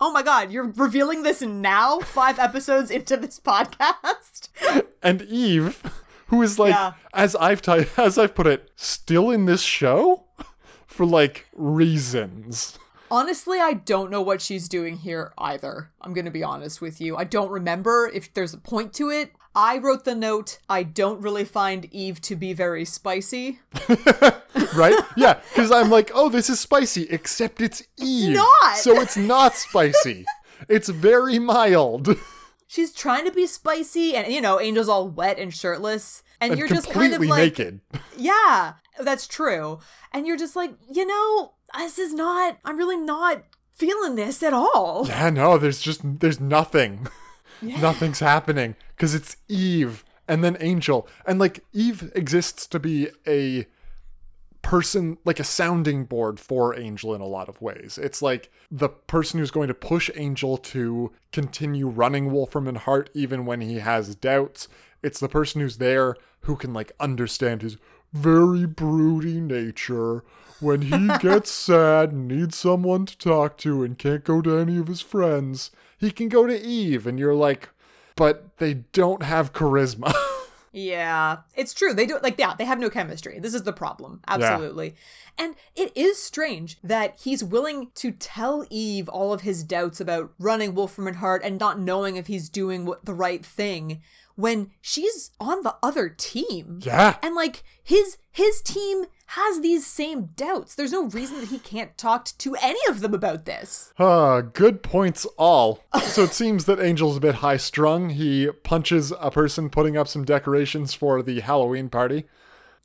Oh 0.00 0.12
my 0.12 0.22
God, 0.22 0.50
you're 0.50 0.72
revealing 0.76 1.22
this 1.22 1.42
now, 1.42 1.98
five 2.00 2.38
episodes 2.38 2.90
into 2.90 3.16
this 3.16 3.38
podcast? 3.38 4.48
and 5.02 5.22
Eve 5.22 5.82
who 6.26 6.40
is 6.42 6.58
like 6.58 6.72
Yeah. 6.74 6.92
as 7.12 7.36
I've 7.36 7.60
ti- 7.62 7.86
as 7.96 8.16
I've 8.18 8.34
put 8.34 8.46
it 8.46 8.70
still 8.74 9.30
in 9.30 9.44
this 9.46 9.62
show 9.62 10.24
for 10.86 11.04
like 11.06 11.46
reasons. 11.54 12.78
Honestly, 13.12 13.60
I 13.60 13.74
don't 13.74 14.10
know 14.10 14.22
what 14.22 14.40
she's 14.40 14.70
doing 14.70 14.96
here 14.96 15.34
either. 15.36 15.90
I'm 16.00 16.14
going 16.14 16.24
to 16.24 16.30
be 16.30 16.42
honest 16.42 16.80
with 16.80 16.98
you. 16.98 17.14
I 17.14 17.24
don't 17.24 17.50
remember 17.50 18.10
if 18.12 18.32
there's 18.32 18.54
a 18.54 18.58
point 18.58 18.94
to 18.94 19.10
it. 19.10 19.32
I 19.54 19.76
wrote 19.76 20.06
the 20.06 20.14
note, 20.14 20.60
I 20.66 20.82
don't 20.82 21.20
really 21.20 21.44
find 21.44 21.84
Eve 21.92 22.22
to 22.22 22.36
be 22.36 22.54
very 22.54 22.86
spicy. 22.86 23.60
right? 24.74 24.98
Yeah, 25.14 25.40
because 25.50 25.70
I'm 25.70 25.90
like, 25.90 26.10
oh, 26.14 26.30
this 26.30 26.48
is 26.48 26.58
spicy, 26.58 27.06
except 27.10 27.60
it's 27.60 27.82
Eve. 27.98 28.36
not. 28.36 28.76
So 28.76 28.98
it's 29.02 29.18
not 29.18 29.56
spicy. 29.56 30.24
it's 30.70 30.88
very 30.88 31.38
mild. 31.38 32.16
She's 32.66 32.94
trying 32.94 33.26
to 33.26 33.30
be 33.30 33.46
spicy, 33.46 34.16
and 34.16 34.32
you 34.32 34.40
know, 34.40 34.58
Angel's 34.58 34.88
all 34.88 35.06
wet 35.06 35.38
and 35.38 35.52
shirtless. 35.52 36.22
And, 36.40 36.52
And 36.52 36.58
you're 36.58 36.66
just 36.66 36.88
kind 36.88 37.12
completely 37.12 37.26
of 37.26 37.30
like, 37.30 37.58
naked. 37.58 37.80
yeah, 38.16 38.72
that's 38.98 39.26
true. 39.26 39.80
And 40.12 40.26
you're 40.26 40.38
just 40.38 40.56
like, 40.56 40.72
you 40.90 41.06
know, 41.06 41.52
this 41.76 41.98
is 41.98 42.12
not, 42.12 42.58
I'm 42.64 42.76
really 42.76 42.96
not 42.96 43.44
feeling 43.72 44.14
this 44.14 44.42
at 44.42 44.52
all. 44.52 45.06
Yeah, 45.08 45.30
no, 45.30 45.58
there's 45.58 45.80
just 45.80 46.20
there's 46.20 46.40
nothing. 46.40 47.08
Nothing's 47.62 48.18
happening 48.18 48.74
because 48.96 49.14
it's 49.14 49.36
Eve 49.48 50.04
and 50.26 50.42
then 50.42 50.56
Angel. 50.60 51.06
And 51.26 51.38
like 51.38 51.64
Eve 51.72 52.10
exists 52.14 52.66
to 52.68 52.80
be 52.80 53.08
a 53.26 53.66
person 54.62 55.18
like 55.24 55.38
a 55.40 55.44
sounding 55.44 56.04
board 56.04 56.40
for 56.40 56.76
Angel 56.78 57.14
in 57.14 57.20
a 57.20 57.26
lot 57.26 57.48
of 57.48 57.60
ways. 57.60 57.98
It's 58.02 58.22
like 58.22 58.50
the 58.70 58.88
person 58.88 59.38
who's 59.38 59.50
going 59.50 59.68
to 59.68 59.74
push 59.74 60.10
Angel 60.14 60.56
to 60.56 61.12
continue 61.32 61.88
running 61.88 62.32
Wolfram 62.32 62.68
and 62.68 62.78
Hart 62.78 63.10
even 63.14 63.44
when 63.44 63.60
he 63.60 63.76
has 63.76 64.14
doubts. 64.14 64.68
It's 65.02 65.20
the 65.20 65.28
person 65.28 65.60
who's 65.60 65.78
there 65.78 66.16
who 66.42 66.56
can 66.56 66.72
like 66.72 66.92
understand 66.98 67.62
his 67.62 67.76
very 68.12 68.66
broody 68.66 69.40
nature 69.40 70.24
when 70.62 70.82
he 70.82 71.08
gets 71.20 71.50
sad 71.50 72.12
and 72.12 72.28
needs 72.28 72.56
someone 72.56 73.06
to 73.06 73.18
talk 73.18 73.58
to 73.58 73.82
and 73.82 73.98
can't 73.98 74.24
go 74.24 74.40
to 74.40 74.56
any 74.56 74.78
of 74.78 74.88
his 74.88 75.00
friends. 75.00 75.70
He 75.98 76.10
can 76.10 76.28
go 76.28 76.46
to 76.46 76.60
Eve 76.60 77.06
and 77.06 77.18
you're 77.18 77.34
like 77.34 77.70
but 78.16 78.58
they 78.58 78.74
don't 78.92 79.22
have 79.22 79.52
charisma. 79.52 80.12
Yeah, 80.74 81.40
it's 81.54 81.74
true. 81.74 81.92
They 81.92 82.06
do 82.06 82.18
like 82.22 82.38
yeah, 82.38 82.54
they 82.54 82.64
have 82.64 82.78
no 82.78 82.88
chemistry. 82.88 83.38
This 83.38 83.52
is 83.52 83.64
the 83.64 83.74
problem. 83.74 84.22
Absolutely. 84.26 84.94
And 85.36 85.54
it 85.76 85.94
is 85.94 86.18
strange 86.18 86.78
that 86.82 87.20
he's 87.22 87.44
willing 87.44 87.90
to 87.96 88.10
tell 88.10 88.64
Eve 88.70 89.06
all 89.10 89.34
of 89.34 89.42
his 89.42 89.64
doubts 89.64 90.00
about 90.00 90.32
running 90.38 90.74
Wolfram 90.74 91.08
and 91.08 91.18
Hart 91.18 91.42
and 91.44 91.60
not 91.60 91.78
knowing 91.78 92.16
if 92.16 92.26
he's 92.26 92.48
doing 92.48 92.86
what, 92.86 93.04
the 93.04 93.12
right 93.12 93.44
thing 93.44 94.00
when 94.34 94.70
she's 94.80 95.32
on 95.38 95.62
the 95.62 95.76
other 95.82 96.08
team. 96.08 96.78
Yeah. 96.82 97.16
And 97.22 97.34
like 97.34 97.64
his 97.82 98.16
his 98.30 98.62
team 98.62 99.04
has 99.32 99.60
these 99.60 99.86
same 99.86 100.26
doubts. 100.36 100.74
There's 100.74 100.92
no 100.92 101.04
reason 101.04 101.40
that 101.40 101.48
he 101.48 101.58
can't 101.58 101.96
talk 101.96 102.26
to 102.36 102.54
any 102.56 102.80
of 102.88 103.00
them 103.00 103.14
about 103.14 103.46
this. 103.46 103.92
Uh, 103.98 104.42
good 104.42 104.82
points 104.82 105.24
all. 105.38 105.82
so 106.02 106.22
it 106.24 106.34
seems 106.34 106.66
that 106.66 106.78
Angel's 106.78 107.16
a 107.16 107.20
bit 107.20 107.36
high 107.36 107.56
strung. 107.56 108.10
He 108.10 108.50
punches 108.62 109.10
a 109.18 109.30
person 109.30 109.70
putting 109.70 109.96
up 109.96 110.06
some 110.06 110.24
decorations 110.24 110.92
for 110.92 111.22
the 111.22 111.40
Halloween 111.40 111.88
party. 111.88 112.24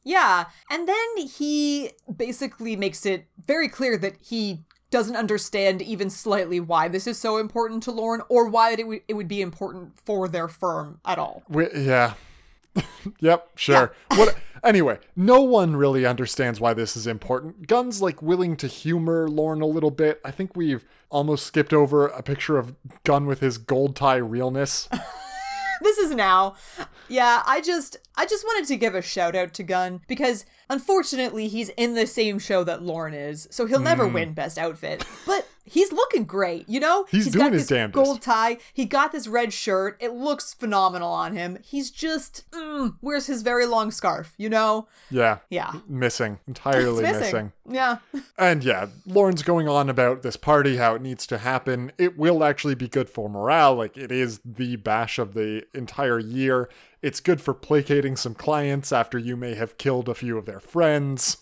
Yeah. 0.05 0.45
And 0.69 0.87
then 0.87 1.27
he 1.27 1.91
basically 2.15 2.77
makes 2.77 3.05
it 3.05 3.27
very 3.45 3.67
clear 3.67 3.97
that 3.97 4.15
he 4.21 4.63
doesn't 4.89 5.17
understand 5.17 5.81
even 5.81 6.09
slightly 6.09 6.61
why 6.61 6.87
this 6.87 7.07
is 7.07 7.17
so 7.17 7.39
important 7.39 7.83
to 7.83 7.91
Lorne 7.91 8.21
or 8.29 8.47
why 8.47 8.71
it 8.71 8.87
would, 8.87 9.01
it 9.09 9.15
would 9.15 9.27
be 9.27 9.41
important 9.41 9.99
for 9.99 10.29
their 10.29 10.47
firm 10.47 11.01
at 11.05 11.19
all. 11.19 11.43
We, 11.49 11.67
yeah. 11.73 12.13
yep, 13.19 13.49
sure. 13.55 13.93
What 14.15 14.35
anyway, 14.63 14.99
no 15.15 15.41
one 15.41 15.75
really 15.75 16.05
understands 16.05 16.59
why 16.59 16.73
this 16.73 16.95
is 16.95 17.07
important. 17.07 17.67
Gunn's 17.67 18.01
like 18.01 18.21
willing 18.21 18.55
to 18.57 18.67
humor 18.67 19.27
Lorne 19.27 19.61
a 19.61 19.67
little 19.67 19.91
bit. 19.91 20.19
I 20.25 20.31
think 20.31 20.55
we've 20.55 20.85
almost 21.09 21.45
skipped 21.45 21.73
over 21.73 22.07
a 22.07 22.21
picture 22.21 22.57
of 22.57 22.75
Gunn 23.03 23.25
with 23.25 23.39
his 23.39 23.57
gold 23.57 23.95
tie 23.95 24.17
realness. 24.17 24.89
this 25.81 25.97
is 25.97 26.15
now. 26.15 26.55
Yeah, 27.07 27.43
I 27.45 27.61
just 27.61 27.97
I 28.15 28.25
just 28.25 28.43
wanted 28.43 28.67
to 28.67 28.77
give 28.77 28.95
a 28.95 29.01
shout 29.01 29.35
out 29.35 29.53
to 29.55 29.63
Gunn 29.63 30.01
because 30.07 30.45
unfortunately 30.69 31.47
he's 31.47 31.69
in 31.69 31.93
the 31.93 32.07
same 32.07 32.39
show 32.39 32.63
that 32.63 32.81
Lorne 32.81 33.13
is, 33.13 33.47
so 33.51 33.65
he'll 33.65 33.79
never 33.79 34.07
win 34.07 34.33
best 34.33 34.57
outfit. 34.57 35.05
But 35.25 35.47
he's 35.65 35.91
looking 35.91 36.23
great, 36.25 36.67
you 36.69 36.79
know? 36.79 37.05
He's 37.09 37.31
doing 37.31 37.45
got 37.45 37.53
his 37.53 37.63
this 37.63 37.69
damnedest. 37.77 37.93
gold 37.93 38.21
tie, 38.21 38.57
he 38.73 38.85
got 38.85 39.11
this 39.11 39.27
red 39.27 39.53
shirt, 39.53 39.97
it 39.99 40.13
looks 40.13 40.53
phenomenal 40.53 41.11
on 41.11 41.35
him. 41.35 41.59
He's 41.63 41.91
just 41.91 42.49
mm, 42.51 42.95
wears 43.01 43.27
his 43.27 43.41
very 43.41 43.65
long 43.65 43.91
scarf, 43.91 44.33
you 44.37 44.49
know? 44.49 44.87
Yeah. 45.11 45.39
Yeah. 45.49 45.73
Missing. 45.87 46.39
Entirely 46.47 47.03
It's 47.03 47.19
missing. 47.19 47.51
Yeah. 47.69 47.97
And 48.39 48.63
yeah, 48.63 48.87
Lorne's 49.05 49.41
going 49.41 49.67
on 49.67 49.89
about 49.89 50.21
this 50.21 50.37
party, 50.37 50.77
how 50.77 50.93
it 50.95 51.01
needs 51.01 51.25
to 51.27 51.39
happen. 51.39 51.91
It 51.97 52.17
will 52.17 52.43
actually 52.43 52.75
be 52.75 52.87
good 52.87 53.09
for 53.09 53.29
morale. 53.29 53.73
Like, 53.75 53.97
it 53.97 54.11
is 54.11 54.39
the 54.45 54.75
bash 54.75 55.17
of 55.17 55.33
the 55.33 55.63
entire 55.73 56.19
year. 56.19 56.69
It's 57.07 57.21
good 57.21 57.39
for 57.39 57.53
placating 57.53 58.17
some 58.17 58.35
clients 58.35 58.91
after 58.91 59.17
you 59.17 59.37
may 59.37 59.55
have 59.55 59.77
killed 59.77 60.09
a 60.09 60.13
few 60.13 60.37
of 60.37 60.45
their 60.45 60.59
friends. 60.59 61.37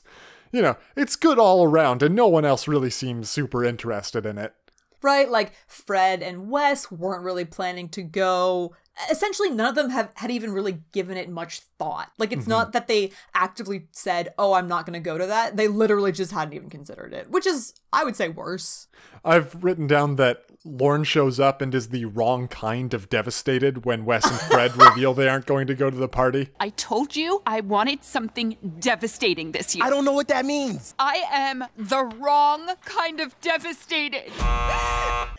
You 0.51 0.61
know, 0.61 0.77
it's 0.95 1.15
good 1.15 1.39
all 1.39 1.63
around, 1.63 2.03
and 2.03 2.13
no 2.13 2.27
one 2.27 2.45
else 2.45 2.67
really 2.67 2.91
seems 2.91 3.31
super 3.31 3.65
interested 3.65 4.27
in 4.27 4.37
it. 4.37 4.53
right? 5.01 5.27
Like 5.27 5.53
Fred 5.65 6.21
and 6.21 6.51
Wes 6.51 6.91
weren't 6.91 7.23
really 7.23 7.45
planning 7.45 7.89
to 7.89 8.03
go. 8.03 8.75
Essentially, 9.09 9.49
none 9.49 9.67
of 9.67 9.75
them 9.75 9.89
have 9.89 10.11
had 10.15 10.31
even 10.31 10.51
really 10.51 10.83
given 10.91 11.17
it 11.17 11.29
much 11.29 11.61
thought. 11.77 12.11
Like, 12.17 12.31
it's 12.31 12.43
mm-hmm. 12.43 12.51
not 12.51 12.73
that 12.73 12.87
they 12.87 13.11
actively 13.33 13.87
said, 13.91 14.33
"Oh, 14.37 14.53
I'm 14.53 14.67
not 14.67 14.85
going 14.85 14.93
to 14.93 14.99
go 14.99 15.17
to 15.17 15.25
that." 15.27 15.57
They 15.57 15.67
literally 15.67 16.11
just 16.11 16.31
hadn't 16.31 16.53
even 16.53 16.69
considered 16.69 17.13
it, 17.13 17.29
which 17.29 17.45
is, 17.45 17.73
I 17.91 18.03
would 18.03 18.15
say, 18.15 18.29
worse. 18.29 18.87
I've 19.23 19.63
written 19.63 19.87
down 19.87 20.17
that 20.17 20.45
Lorne 20.63 21.03
shows 21.03 21.39
up 21.39 21.61
and 21.61 21.73
is 21.73 21.89
the 21.89 22.05
wrong 22.05 22.47
kind 22.47 22.93
of 22.93 23.09
devastated 23.09 23.85
when 23.85 24.05
Wes 24.05 24.25
and 24.25 24.39
Fred 24.39 24.75
reveal 24.77 25.13
they 25.13 25.27
aren't 25.27 25.45
going 25.45 25.67
to 25.67 25.75
go 25.75 25.89
to 25.89 25.97
the 25.97 26.07
party. 26.07 26.49
I 26.59 26.69
told 26.69 27.15
you 27.15 27.41
I 27.45 27.61
wanted 27.61 28.03
something 28.03 28.57
devastating 28.79 29.51
this 29.51 29.75
year. 29.75 29.85
I 29.85 29.89
don't 29.89 30.05
know 30.05 30.13
what 30.13 30.27
that 30.29 30.45
means. 30.45 30.95
I 30.99 31.23
am 31.31 31.65
the 31.77 32.03
wrong 32.03 32.69
kind 32.85 33.19
of 33.19 33.39
devastated. 33.41 34.31
oh, 34.39 35.29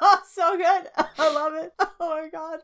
so 0.28 0.56
good. 0.56 0.88
I 1.18 1.32
love 1.32 1.54
it. 1.54 1.72
Oh 2.00 2.10
my 2.22 2.28
god. 2.28 2.60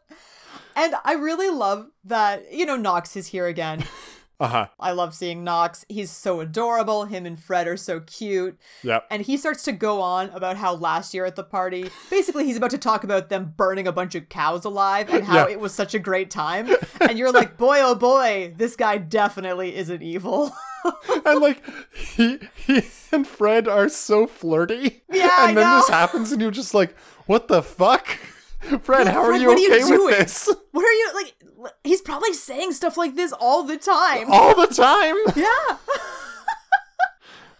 And 0.74 0.94
I 1.04 1.14
really 1.14 1.50
love 1.50 1.88
that, 2.04 2.52
you 2.52 2.64
know, 2.66 2.76
Knox 2.76 3.16
is 3.16 3.28
here 3.28 3.46
again. 3.46 3.84
Uh 4.38 4.48
huh. 4.48 4.66
I 4.78 4.92
love 4.92 5.14
seeing 5.14 5.44
Knox. 5.44 5.86
He's 5.88 6.10
so 6.10 6.40
adorable. 6.40 7.06
Him 7.06 7.24
and 7.24 7.40
Fred 7.42 7.66
are 7.66 7.78
so 7.78 8.00
cute. 8.00 8.58
Yep. 8.82 9.06
And 9.10 9.22
he 9.22 9.38
starts 9.38 9.62
to 9.62 9.72
go 9.72 10.02
on 10.02 10.28
about 10.28 10.58
how 10.58 10.74
last 10.74 11.14
year 11.14 11.24
at 11.24 11.36
the 11.36 11.42
party, 11.42 11.88
basically, 12.10 12.44
he's 12.44 12.58
about 12.58 12.72
to 12.72 12.76
talk 12.76 13.02
about 13.02 13.30
them 13.30 13.54
burning 13.56 13.86
a 13.88 13.92
bunch 13.92 14.14
of 14.14 14.28
cows 14.28 14.66
alive 14.66 15.08
and 15.08 15.24
how 15.24 15.46
Yeah. 15.48 15.52
it 15.54 15.58
was 15.58 15.72
such 15.72 15.94
a 15.94 15.98
great 15.98 16.30
time. 16.30 16.68
And 17.00 17.18
you're 17.18 17.32
like, 17.32 17.56
boy, 17.66 17.78
oh 17.80 17.94
boy, 17.94 18.52
this 18.54 18.76
guy 18.76 18.98
definitely 18.98 19.74
isn't 19.74 20.02
evil. 20.02 20.54
and 21.24 21.40
like 21.40 21.62
he 21.94 22.38
he 22.54 22.82
and 23.12 23.26
Fred 23.26 23.66
are 23.66 23.88
so 23.88 24.26
flirty. 24.26 25.02
Yeah, 25.10 25.30
I 25.38 25.48
and 25.48 25.56
then 25.56 25.76
this 25.78 25.88
happens, 25.88 26.30
and 26.30 26.42
you're 26.42 26.50
just 26.50 26.74
like, 26.74 26.94
"What 27.24 27.48
the 27.48 27.62
fuck, 27.62 28.06
Fred? 28.82 29.08
How 29.08 29.22
are 29.22 29.36
you 29.36 29.48
what 29.48 29.58
are 29.58 29.60
you 29.60 29.72
okay 29.74 29.84
with 29.84 29.88
doing? 30.00 30.14
this 30.14 30.46
what 30.72 30.84
are 30.84 30.92
you 30.92 31.10
like? 31.14 31.34
He's 31.84 32.00
probably 32.02 32.32
saying 32.32 32.72
stuff 32.72 32.96
like 32.96 33.14
this 33.16 33.32
all 33.32 33.62
the 33.62 33.76
time. 33.76 34.26
all 34.30 34.54
the 34.54 34.66
time?" 34.72 35.16
Yeah. 35.36 35.78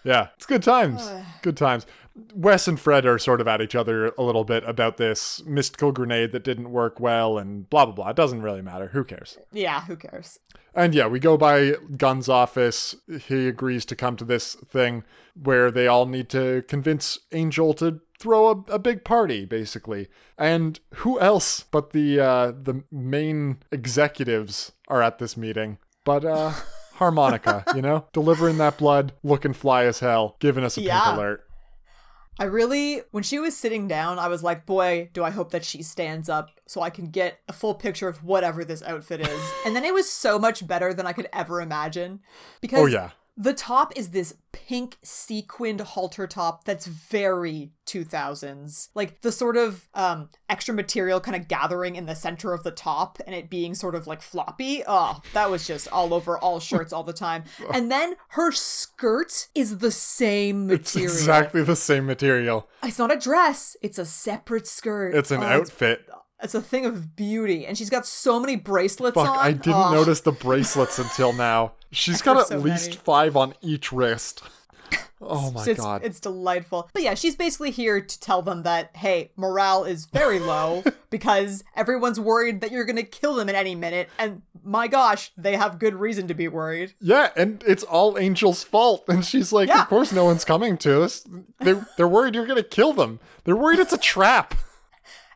Yeah, 0.04 0.28
it's 0.36 0.46
good 0.46 0.62
times. 0.62 1.10
Good 1.42 1.56
times. 1.56 1.84
Wes 2.32 2.68
and 2.68 2.78
Fred 2.78 3.04
are 3.04 3.18
sort 3.18 3.40
of 3.40 3.48
at 3.48 3.60
each 3.60 3.74
other 3.74 4.08
a 4.16 4.22
little 4.22 4.44
bit 4.44 4.62
about 4.64 4.96
this 4.98 5.42
mystical 5.44 5.90
grenade 5.90 6.30
that 6.32 6.44
didn't 6.44 6.70
work 6.70 7.00
well, 7.00 7.36
and 7.38 7.68
blah 7.68 7.84
blah 7.84 7.94
blah. 7.94 8.08
It 8.10 8.16
doesn't 8.16 8.40
really 8.40 8.62
matter. 8.62 8.88
Who 8.88 9.04
cares? 9.04 9.36
Yeah, 9.52 9.82
who 9.82 9.96
cares? 9.96 10.38
And 10.74 10.94
yeah, 10.94 11.08
we 11.08 11.18
go 11.18 11.36
by 11.36 11.72
Gunn's 11.96 12.28
office. 12.28 12.94
He 13.26 13.48
agrees 13.48 13.84
to 13.86 13.96
come 13.96 14.16
to 14.16 14.24
this 14.24 14.54
thing 14.54 15.04
where 15.34 15.70
they 15.70 15.88
all 15.88 16.06
need 16.06 16.28
to 16.30 16.62
convince 16.68 17.18
Angel 17.32 17.74
to 17.74 18.00
throw 18.18 18.48
a, 18.50 18.72
a 18.72 18.78
big 18.78 19.04
party, 19.04 19.44
basically. 19.44 20.08
And 20.38 20.78
who 20.96 21.18
else 21.20 21.64
but 21.70 21.90
the 21.90 22.20
uh, 22.20 22.46
the 22.52 22.84
main 22.90 23.58
executives 23.72 24.72
are 24.88 25.02
at 25.02 25.18
this 25.18 25.36
meeting? 25.36 25.78
But 26.04 26.24
uh, 26.24 26.52
Harmonica, 26.94 27.64
you 27.74 27.82
know, 27.82 28.06
delivering 28.12 28.58
that 28.58 28.78
blood, 28.78 29.12
looking 29.22 29.52
fly 29.52 29.84
as 29.84 30.00
hell, 30.00 30.36
giving 30.40 30.64
us 30.64 30.76
a 30.78 30.82
Yeah. 30.82 31.02
pink 31.02 31.16
alert. 31.16 31.42
I 32.38 32.44
really, 32.44 33.00
when 33.12 33.22
she 33.22 33.38
was 33.38 33.56
sitting 33.56 33.88
down, 33.88 34.18
I 34.18 34.28
was 34.28 34.42
like, 34.42 34.66
boy, 34.66 35.08
do 35.14 35.24
I 35.24 35.30
hope 35.30 35.52
that 35.52 35.64
she 35.64 35.82
stands 35.82 36.28
up 36.28 36.50
so 36.66 36.82
I 36.82 36.90
can 36.90 37.06
get 37.06 37.38
a 37.48 37.52
full 37.54 37.74
picture 37.74 38.08
of 38.08 38.22
whatever 38.22 38.62
this 38.62 38.82
outfit 38.82 39.22
is. 39.22 39.52
and 39.64 39.74
then 39.74 39.84
it 39.86 39.94
was 39.94 40.10
so 40.10 40.38
much 40.38 40.66
better 40.66 40.92
than 40.92 41.06
I 41.06 41.14
could 41.14 41.28
ever 41.32 41.62
imagine. 41.62 42.20
Because 42.60 42.80
Oh 42.80 42.86
yeah, 42.86 43.12
the 43.36 43.52
top 43.52 43.92
is 43.96 44.10
this 44.10 44.34
pink 44.52 44.96
sequined 45.02 45.80
halter 45.82 46.26
top 46.26 46.64
that's 46.64 46.86
very 46.86 47.70
2000s. 47.86 48.88
Like 48.94 49.20
the 49.20 49.30
sort 49.32 49.56
of 49.56 49.88
um, 49.94 50.30
extra 50.48 50.74
material 50.74 51.20
kind 51.20 51.36
of 51.36 51.46
gathering 51.48 51.96
in 51.96 52.06
the 52.06 52.14
center 52.14 52.52
of 52.52 52.62
the 52.62 52.70
top 52.70 53.18
and 53.26 53.34
it 53.34 53.50
being 53.50 53.74
sort 53.74 53.94
of 53.94 54.06
like 54.06 54.22
floppy. 54.22 54.82
Oh, 54.86 55.20
that 55.34 55.50
was 55.50 55.66
just 55.66 55.88
all 55.88 56.14
over 56.14 56.38
all 56.38 56.60
shirts 56.60 56.92
all 56.92 57.04
the 57.04 57.12
time. 57.12 57.44
And 57.72 57.90
then 57.90 58.14
her 58.30 58.52
skirt 58.52 59.48
is 59.54 59.78
the 59.78 59.90
same 59.90 60.66
material. 60.66 60.80
it's 60.84 60.96
exactly 60.96 61.62
the 61.62 61.76
same 61.76 62.06
material. 62.06 62.68
It's 62.82 62.98
not 62.98 63.12
a 63.12 63.18
dress. 63.18 63.76
It's 63.82 63.98
a 63.98 64.06
separate 64.06 64.66
skirt. 64.66 65.14
It's 65.14 65.30
an 65.30 65.42
Oh, 65.42 65.46
outfit. 65.46 66.06
It's, 66.42 66.54
a 66.54 66.60
thing 66.62 66.84
of 66.86 67.16
beauty, 67.16 67.66
and 67.66 67.76
she's 67.78 67.88
got 67.90 68.06
so 68.06 68.38
many 68.38 68.56
bracelets 68.56 69.14
Fuck, 69.14 69.28
on. 69.28 69.38
I 69.38 69.52
didn't 69.52 69.72
Oh, 69.74 69.92
notice 69.92 70.20
the 70.20 70.32
bracelets 70.32 70.98
until 70.98 71.32
now. 71.32 71.72
She's 71.96 72.22
got 72.22 72.36
at 72.36 72.46
so 72.48 72.58
least 72.58 72.90
many. 72.90 73.00
five 73.02 73.36
on 73.36 73.54
each 73.62 73.92
wrist. 73.92 74.42
Oh 75.20 75.50
my 75.54 75.64
It's, 75.64 75.80
god. 75.80 76.02
it's 76.04 76.20
delightful. 76.20 76.88
But 76.92 77.02
yeah, 77.02 77.14
she's 77.14 77.34
basically 77.36 77.70
here 77.70 78.00
to 78.00 78.20
tell 78.20 78.42
them 78.42 78.62
that, 78.64 78.94
hey, 78.96 79.30
morale 79.36 79.84
is 79.84 80.04
very 80.06 80.38
low 80.38 80.84
because 81.10 81.64
everyone's 81.74 82.20
worried 82.20 82.60
that 82.60 82.70
you're 82.70 82.84
going 82.84 82.96
to 82.96 83.02
kill 83.02 83.34
them 83.34 83.48
at 83.48 83.54
any 83.54 83.74
minute. 83.74 84.08
And 84.18 84.42
my 84.62 84.88
gosh, 84.88 85.32
they 85.36 85.56
have 85.56 85.78
good 85.78 85.94
reason 85.94 86.28
to 86.28 86.34
be 86.34 86.48
worried. 86.48 86.92
Yeah, 87.00 87.30
and 87.36 87.64
it's 87.66 87.82
all 87.84 88.18
Angel's 88.18 88.62
fault. 88.62 89.04
And 89.08 89.24
she's 89.24 89.52
like, 89.52 89.68
Yeah. 89.68 89.82
Of 89.82 89.88
course 89.88 90.12
no 90.12 90.24
one's 90.24 90.44
coming 90.44 90.76
to 90.78 91.02
us. 91.02 91.26
They 91.60 91.74
they're 91.96 92.06
worried 92.08 92.34
you're 92.34 92.46
gonna 92.46 92.62
kill 92.62 92.92
them. 92.92 93.18
They're 93.44 93.56
worried 93.56 93.78
it's 93.78 93.92
a 93.94 93.98
trap. 93.98 94.54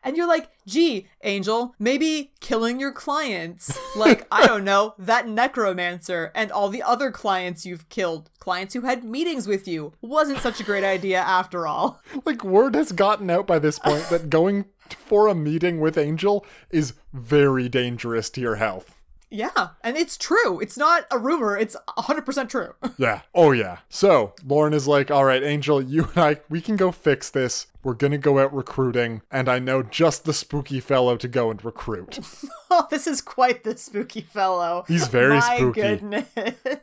And 0.02 0.16
you're 0.16 0.28
like, 0.28 0.48
gee, 0.66 1.06
Angel, 1.22 1.74
maybe 1.78 2.32
killing 2.40 2.80
your 2.80 2.92
clients. 2.92 3.78
Like, 3.96 4.26
I 4.30 4.46
don't 4.46 4.64
know, 4.64 4.94
that 4.98 5.28
necromancer 5.28 6.32
and 6.34 6.50
all 6.50 6.68
the 6.68 6.82
other 6.82 7.10
clients 7.10 7.66
you've 7.66 7.88
killed, 7.88 8.30
clients 8.38 8.74
who 8.74 8.82
had 8.82 9.04
meetings 9.04 9.46
with 9.46 9.66
you, 9.68 9.92
wasn't 10.00 10.40
such 10.40 10.60
a 10.60 10.64
great 10.64 10.84
idea 10.84 11.20
after 11.20 11.66
all. 11.66 12.00
Like 12.24 12.44
word 12.44 12.74
has 12.74 12.92
gotten 12.92 13.30
out 13.30 13.46
by 13.46 13.58
this 13.58 13.78
point 13.78 14.04
that 14.10 14.30
going 14.30 14.66
for 14.98 15.26
a 15.26 15.34
meeting 15.34 15.80
with 15.80 15.96
Angel 15.96 16.44
is 16.70 16.94
very 17.12 17.68
dangerous 17.68 18.30
to 18.30 18.40
your 18.40 18.56
health. 18.56 18.94
Yeah, 19.30 19.68
and 19.84 19.96
it's 19.96 20.16
true. 20.16 20.58
It's 20.60 20.76
not 20.76 21.06
a 21.10 21.18
rumor, 21.18 21.56
it's 21.56 21.76
100% 21.96 22.48
true. 22.48 22.74
Yeah. 22.98 23.22
Oh 23.34 23.52
yeah. 23.52 23.78
So 23.88 24.34
Lorne 24.44 24.74
is 24.74 24.86
like, 24.86 25.10
all 25.10 25.24
right, 25.24 25.42
Angel, 25.42 25.80
you 25.80 26.04
and 26.14 26.18
I, 26.18 26.36
we 26.50 26.60
can 26.60 26.76
go 26.76 26.90
fix 26.92 27.30
this. 27.30 27.68
We're 27.82 27.94
gonna 27.94 28.18
go 28.18 28.38
out 28.38 28.52
recruiting, 28.52 29.22
and 29.30 29.48
I 29.48 29.58
know 29.58 29.82
just 29.82 30.24
the 30.26 30.34
spooky 30.34 30.80
fellow 30.80 31.16
to 31.16 31.28
go 31.28 31.50
and 31.50 31.64
recruit. 31.64 32.18
oh, 32.70 32.86
this 32.90 33.06
is 33.06 33.22
quite 33.22 33.64
the 33.64 33.74
spooky 33.78 34.20
fellow. 34.20 34.84
He's 34.86 35.08
very 35.08 35.38
My 35.38 35.56
spooky. 35.56 35.80
goodness. 35.80 36.28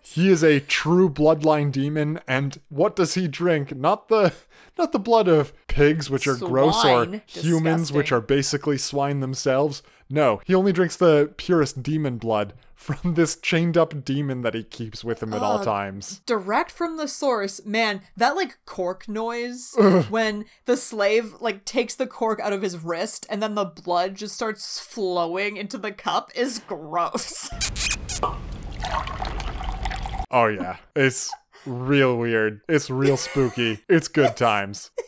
He 0.02 0.30
is 0.30 0.44
a 0.44 0.60
true 0.60 1.08
bloodline 1.08 1.72
demon, 1.72 2.20
and 2.28 2.60
what 2.70 2.96
does 2.96 3.14
he 3.14 3.28
drink? 3.28 3.76
Not 3.76 4.08
the 4.08 4.34
not 4.76 4.92
the 4.92 5.00
blood 5.00 5.28
of 5.28 5.54
pigs, 5.68 6.10
which 6.10 6.28
are 6.28 6.36
gross, 6.36 6.84
or 6.84 7.06
Swine. 7.06 7.22
humans, 7.28 7.92
which 7.92 8.12
are 8.12 8.22
basically 8.22 8.78
swine 8.80 9.20
themselves. 9.20 9.84
No, 10.10 10.42
he 10.46 10.56
only 10.56 10.72
drinks 10.72 10.96
the 10.96 11.34
purest 11.38 11.84
demon 11.84 12.18
blood 12.18 12.54
from 12.76 13.16
this 13.16 13.36
chained 13.36 13.76
up 13.78 14.06
demon 14.06 14.42
that 14.44 14.54
he 14.54 14.64
keeps 14.64 15.04
with 15.04 15.22
him 15.22 15.34
at 15.34 15.42
all 15.42 15.64
times. 15.64 16.22
direct 16.26 16.72
from 16.72 16.96
the 16.98 17.08
source 17.08 17.66
man 17.66 18.02
that 18.16 18.36
like 18.36 18.58
cork 18.66 19.10
noise 19.10 19.74
when 20.10 20.46
the 20.66 20.78
slave 20.78 21.34
like 21.42 21.66
takes 21.66 21.96
the 21.96 22.06
cork 22.08 22.40
out 22.40 22.54
of 22.54 22.62
his 22.62 22.78
wrist 22.78 23.26
and 23.30 23.42
then 23.42 23.56
the 23.56 23.66
blood 23.66 24.14
just 24.16 24.36
starts 24.36 24.80
flowing 24.80 25.58
into 25.58 25.78
the 25.78 25.92
cup 25.92 26.30
is 26.36 26.60
gross 26.68 27.50
Oh 30.30 30.48
yeah, 30.48 30.78
it's 30.96 31.32
real 31.66 32.18
weird. 32.18 32.60
It's 32.68 32.90
real 32.90 33.16
spooky. 33.16 33.80
It's 33.88 34.08
good 34.10 34.36
times. 34.36 34.92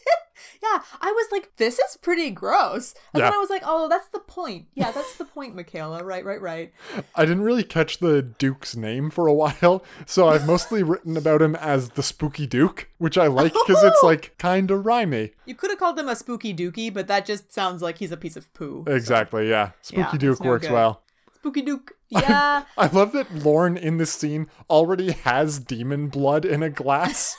yeah 0.62 0.80
i 1.02 1.12
was 1.12 1.28
like 1.32 1.56
this 1.58 1.80
is 1.80 1.98
pretty 1.98 2.30
gross 2.30 2.94
and 3.14 3.24
then 3.24 3.34
i 3.34 3.38
was 3.38 3.50
like 3.50 3.62
oh 3.66 3.88
that's 3.88 4.08
the 4.10 4.20
point 4.20 4.66
yeah 4.76 4.92
that's 4.92 5.16
the 5.18 5.26
point 5.26 5.56
michaela 5.56 6.04
right 6.04 6.26
right 6.26 6.42
right 6.42 6.74
I 7.16 7.26
didn't 7.26 7.44
really 7.44 7.64
catch 7.64 8.00
the 8.00 8.22
Duke's 8.22 8.76
name 8.76 9.10
for 9.10 9.28
a 9.28 9.34
while, 9.42 9.84
so 10.06 10.28
I've 10.28 10.46
mostly 10.48 10.84
written 10.84 11.18
about 11.18 11.42
him 11.42 11.56
as 11.56 11.90
the 11.92 12.04
Spooky 12.04 12.48
Duke, 12.48 12.90
which 12.98 13.18
I 13.18 13.28
like 13.28 13.54
because 13.54 13.84
it's 13.84 14.02
like 14.04 14.36
kind 14.38 14.72
of 14.72 14.84
rhymey. 14.84 15.32
you 15.46 15.56
could 15.56 15.70
have 15.70 15.80
called 15.80 16.00
him 16.00 16.08
a 16.10 16.16
spooky 16.16 16.54
dookie 16.54 16.94
but 16.94 17.08
that 17.08 17.26
just 17.26 17.54
sounds 17.54 17.82
like 17.82 17.98
he's 18.00 18.12
a 18.12 18.18
piece 18.18 18.36
of 18.36 18.52
poo 18.54 18.84
Exactly, 18.88 19.50
yeah. 19.50 19.72
Spooky 19.82 20.02
Yeah, 20.02 20.18
Duke 20.18 20.44
no 20.44 20.50
works 20.50 20.68
good. 20.68 20.74
well. 20.74 21.02
spooky 21.36 21.62
duke 21.62 21.94
yeah 22.10 22.64
I 22.78 22.88
love 22.88 23.12
that 23.14 23.34
Lorne 23.34 23.78
in 23.78 23.98
this 23.98 24.12
scene 24.12 24.48
already 24.70 25.12
has 25.12 25.60
demon 25.60 26.08
blood 26.08 26.44
in 26.46 26.64
a 26.64 26.70
glass. 26.70 27.36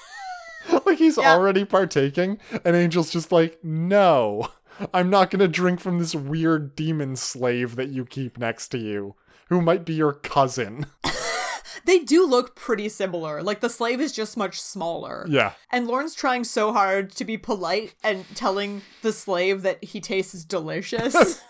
like 0.87 0.99
he's 0.99 1.17
Yeah. 1.17 1.33
already 1.35 1.65
partaking, 1.65 2.39
and 2.65 2.77
Angel's 2.77 3.11
just 3.11 3.33
like, 3.33 3.59
no, 3.63 4.49
I'm 4.95 5.11
not 5.11 5.31
gonna 5.31 5.49
drink 5.49 5.81
from 5.81 5.99
this 5.99 6.15
weird 6.15 6.75
demon 6.77 7.17
slave 7.17 7.77
that 7.77 7.89
you 7.89 8.05
keep 8.05 8.39
next 8.39 8.69
to 8.69 8.79
you, 8.79 9.15
who 9.49 9.61
might 9.61 9.85
be 9.85 9.95
your 9.95 10.13
cousin. 10.13 10.87
they 11.87 12.01
do 12.01 12.27
look 12.27 12.55
pretty 12.57 12.89
similar 12.91 13.43
like 13.43 13.61
the 13.61 13.71
slave 13.71 14.01
is 14.01 14.13
just 14.13 14.37
much 14.37 14.61
smaller 14.61 15.25
yeah. 15.29 15.53
And 15.71 15.87
Lorne's 15.87 16.15
trying 16.15 16.45
so 16.45 16.73
hard 16.73 17.11
to 17.13 17.25
be 17.25 17.39
polite 17.39 17.95
and 18.05 18.27
telling 18.35 18.83
the 19.03 19.13
slave 19.13 19.63
that 19.63 19.83
he 19.83 20.01
tastes 20.01 20.45
delicious. 20.45 21.15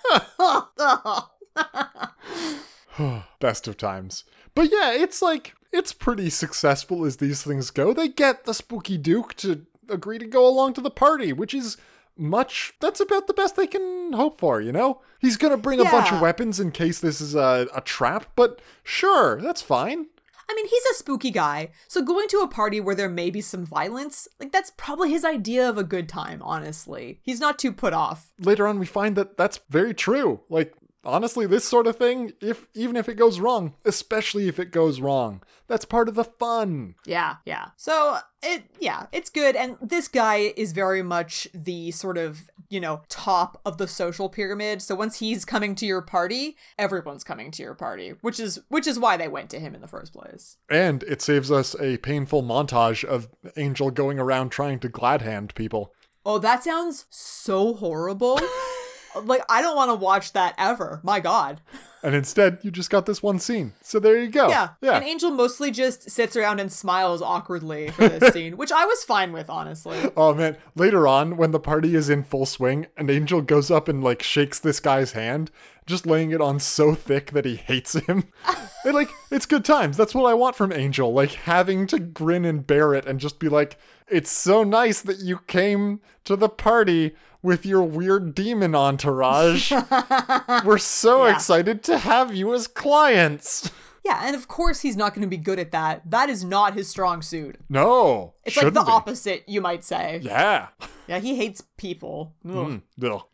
Best 3.40 3.66
of 3.68 3.76
times. 3.76 4.24
But 4.54 4.70
yeah, 4.70 4.92
it's 4.92 5.22
like, 5.22 5.54
it's 5.72 5.92
pretty 5.92 6.30
successful 6.30 7.04
as 7.04 7.16
these 7.16 7.42
things 7.42 7.70
go. 7.70 7.92
They 7.92 8.08
get 8.08 8.44
the 8.44 8.54
Spooky 8.54 8.98
Duke 8.98 9.34
to 9.36 9.66
agree 9.88 10.18
to 10.18 10.26
go 10.26 10.46
along 10.46 10.74
to 10.74 10.80
the 10.80 10.90
party, 10.90 11.32
which 11.32 11.54
is 11.54 11.76
much, 12.16 12.74
that's 12.80 13.00
about 13.00 13.26
the 13.26 13.34
best 13.34 13.56
they 13.56 13.66
can 13.66 14.12
hope 14.12 14.38
for, 14.38 14.60
you 14.60 14.72
know? 14.72 15.00
He's 15.20 15.36
gonna 15.36 15.56
bring 15.56 15.80
a 15.80 15.84
bunch 15.84 16.12
of 16.12 16.20
weapons 16.20 16.60
in 16.60 16.70
case 16.70 17.00
this 17.00 17.20
is 17.20 17.34
a, 17.34 17.66
a 17.74 17.80
trap, 17.80 18.26
but 18.36 18.60
sure, 18.82 19.40
that's 19.40 19.62
fine. 19.62 20.06
I 20.50 20.54
mean, 20.54 20.66
he's 20.66 20.84
a 20.86 20.94
spooky 20.94 21.30
guy, 21.30 21.70
so 21.86 22.02
going 22.02 22.26
to 22.28 22.40
a 22.40 22.48
party 22.48 22.80
where 22.80 22.96
there 22.96 23.08
may 23.08 23.30
be 23.30 23.40
some 23.40 23.64
violence, 23.64 24.26
like 24.40 24.50
that's 24.50 24.72
probably 24.76 25.10
his 25.10 25.24
idea 25.24 25.68
of 25.68 25.78
a 25.78 25.84
good 25.84 26.08
time, 26.08 26.42
honestly. 26.42 27.20
He's 27.22 27.38
not 27.38 27.58
too 27.58 27.70
put 27.70 27.92
off. 27.92 28.32
Later 28.40 28.66
on, 28.66 28.80
we 28.80 28.86
find 28.86 29.14
that 29.16 29.36
that's 29.36 29.60
very 29.70 29.94
true. 29.94 30.40
Like, 30.48 30.74
honestly, 31.04 31.46
this 31.46 31.64
sort 31.64 31.86
of 31.86 31.96
thing, 31.96 32.32
if 32.40 32.66
even 32.74 32.96
if 32.96 33.08
it 33.08 33.14
goes 33.14 33.40
wrong, 33.40 33.74
especially 33.84 34.48
if 34.48 34.58
it 34.58 34.70
goes 34.70 35.00
wrong, 35.00 35.42
that's 35.66 35.84
part 35.84 36.08
of 36.08 36.14
the 36.14 36.24
fun. 36.24 36.94
Yeah, 37.06 37.36
yeah. 37.44 37.68
So 37.76 38.18
it 38.42 38.64
yeah, 38.78 39.06
it's 39.12 39.30
good 39.30 39.56
and 39.56 39.76
this 39.80 40.08
guy 40.08 40.52
is 40.56 40.72
very 40.72 41.02
much 41.02 41.48
the 41.54 41.90
sort 41.92 42.18
of, 42.18 42.50
you 42.68 42.80
know, 42.80 43.02
top 43.08 43.60
of 43.64 43.78
the 43.78 43.88
social 43.88 44.28
pyramid. 44.28 44.82
So 44.82 44.94
once 44.94 45.18
he's 45.18 45.44
coming 45.44 45.74
to 45.76 45.86
your 45.86 46.02
party, 46.02 46.56
everyone's 46.78 47.24
coming 47.24 47.50
to 47.52 47.62
your 47.62 47.74
party, 47.74 48.14
which 48.20 48.40
is 48.40 48.60
which 48.68 48.86
is 48.86 48.98
why 48.98 49.16
they 49.16 49.28
went 49.28 49.50
to 49.50 49.60
him 49.60 49.74
in 49.74 49.80
the 49.80 49.88
first 49.88 50.12
place. 50.12 50.56
And 50.68 51.02
it 51.04 51.22
saves 51.22 51.50
us 51.50 51.74
a 51.80 51.98
painful 51.98 52.42
montage 52.42 53.04
of 53.04 53.28
Angel 53.56 53.90
going 53.90 54.18
around 54.18 54.50
trying 54.50 54.78
to 54.80 54.88
glad 54.88 55.22
hand 55.22 55.54
people. 55.54 55.92
Oh, 56.24 56.38
that 56.38 56.64
sounds 56.64 57.06
so 57.08 57.74
horrible. 57.74 58.38
like 59.22 59.42
I 59.48 59.62
don't 59.62 59.76
want 59.76 59.90
to 59.90 59.94
watch 59.94 60.32
that 60.32 60.54
ever. 60.58 61.00
My 61.02 61.20
god. 61.20 61.60
And 62.02 62.14
instead, 62.14 62.58
you 62.62 62.70
just 62.70 62.88
got 62.88 63.04
this 63.04 63.22
one 63.22 63.38
scene. 63.38 63.74
So 63.82 64.00
there 64.00 64.18
you 64.18 64.30
go. 64.30 64.48
Yeah. 64.48 64.70
Yeah. 64.80 64.96
And 64.96 65.04
Angel 65.04 65.30
mostly 65.30 65.70
just 65.70 66.10
sits 66.10 66.34
around 66.34 66.58
and 66.58 66.72
smiles 66.72 67.20
awkwardly 67.20 67.88
for 67.90 68.08
this 68.08 68.32
scene, 68.32 68.56
which 68.56 68.72
I 68.72 68.86
was 68.86 69.04
fine 69.04 69.32
with, 69.32 69.50
honestly. 69.50 69.98
Oh 70.16 70.32
man, 70.32 70.56
later 70.74 71.06
on 71.06 71.36
when 71.36 71.50
the 71.50 71.60
party 71.60 71.94
is 71.94 72.08
in 72.08 72.22
full 72.22 72.46
swing 72.46 72.86
and 72.96 73.10
Angel 73.10 73.42
goes 73.42 73.70
up 73.70 73.86
and 73.86 74.02
like 74.02 74.22
shakes 74.22 74.58
this 74.58 74.80
guy's 74.80 75.12
hand, 75.12 75.50
just 75.90 76.06
laying 76.06 76.30
it 76.30 76.40
on 76.40 76.58
so 76.58 76.94
thick 76.94 77.32
that 77.32 77.44
he 77.44 77.56
hates 77.56 77.92
him. 77.94 78.24
and 78.84 78.94
like 78.94 79.10
it's 79.30 79.44
good 79.46 79.64
times. 79.64 79.96
That's 79.96 80.14
what 80.14 80.24
I 80.30 80.34
want 80.34 80.56
from 80.56 80.72
Angel, 80.72 81.12
like 81.12 81.32
having 81.32 81.86
to 81.88 81.98
grin 81.98 82.44
and 82.46 82.66
bear 82.66 82.94
it 82.94 83.04
and 83.06 83.20
just 83.20 83.38
be 83.38 83.48
like, 83.48 83.76
"It's 84.08 84.30
so 84.30 84.62
nice 84.64 85.02
that 85.02 85.18
you 85.18 85.40
came 85.46 86.00
to 86.24 86.36
the 86.36 86.48
party 86.48 87.14
with 87.42 87.64
your 87.66 87.82
weird 87.82 88.34
demon 88.34 88.74
entourage. 88.74 89.72
We're 90.64 90.78
so 90.78 91.26
Yeah. 91.26 91.34
excited 91.34 91.82
to 91.84 91.98
have 91.98 92.34
you 92.34 92.54
as 92.54 92.66
clients." 92.66 93.70
Yeah, 94.02 94.22
and 94.24 94.34
of 94.34 94.48
course 94.48 94.80
he's 94.80 94.96
not 94.96 95.12
going 95.12 95.20
to 95.26 95.28
be 95.28 95.36
good 95.36 95.58
at 95.58 95.72
that. 95.72 96.10
That 96.10 96.30
is 96.30 96.42
not 96.42 96.72
his 96.72 96.88
strong 96.88 97.20
suit. 97.20 97.56
No. 97.68 98.32
It's 98.46 98.56
like 98.56 98.72
the 98.72 98.82
be. 98.82 98.90
opposite, 98.90 99.44
you 99.46 99.60
might 99.60 99.84
say. 99.84 100.20
Yeah. 100.22 100.68
Yeah, 101.06 101.18
he 101.18 101.36
hates 101.36 101.62
people. 101.76 102.34
Mm, 102.42 102.80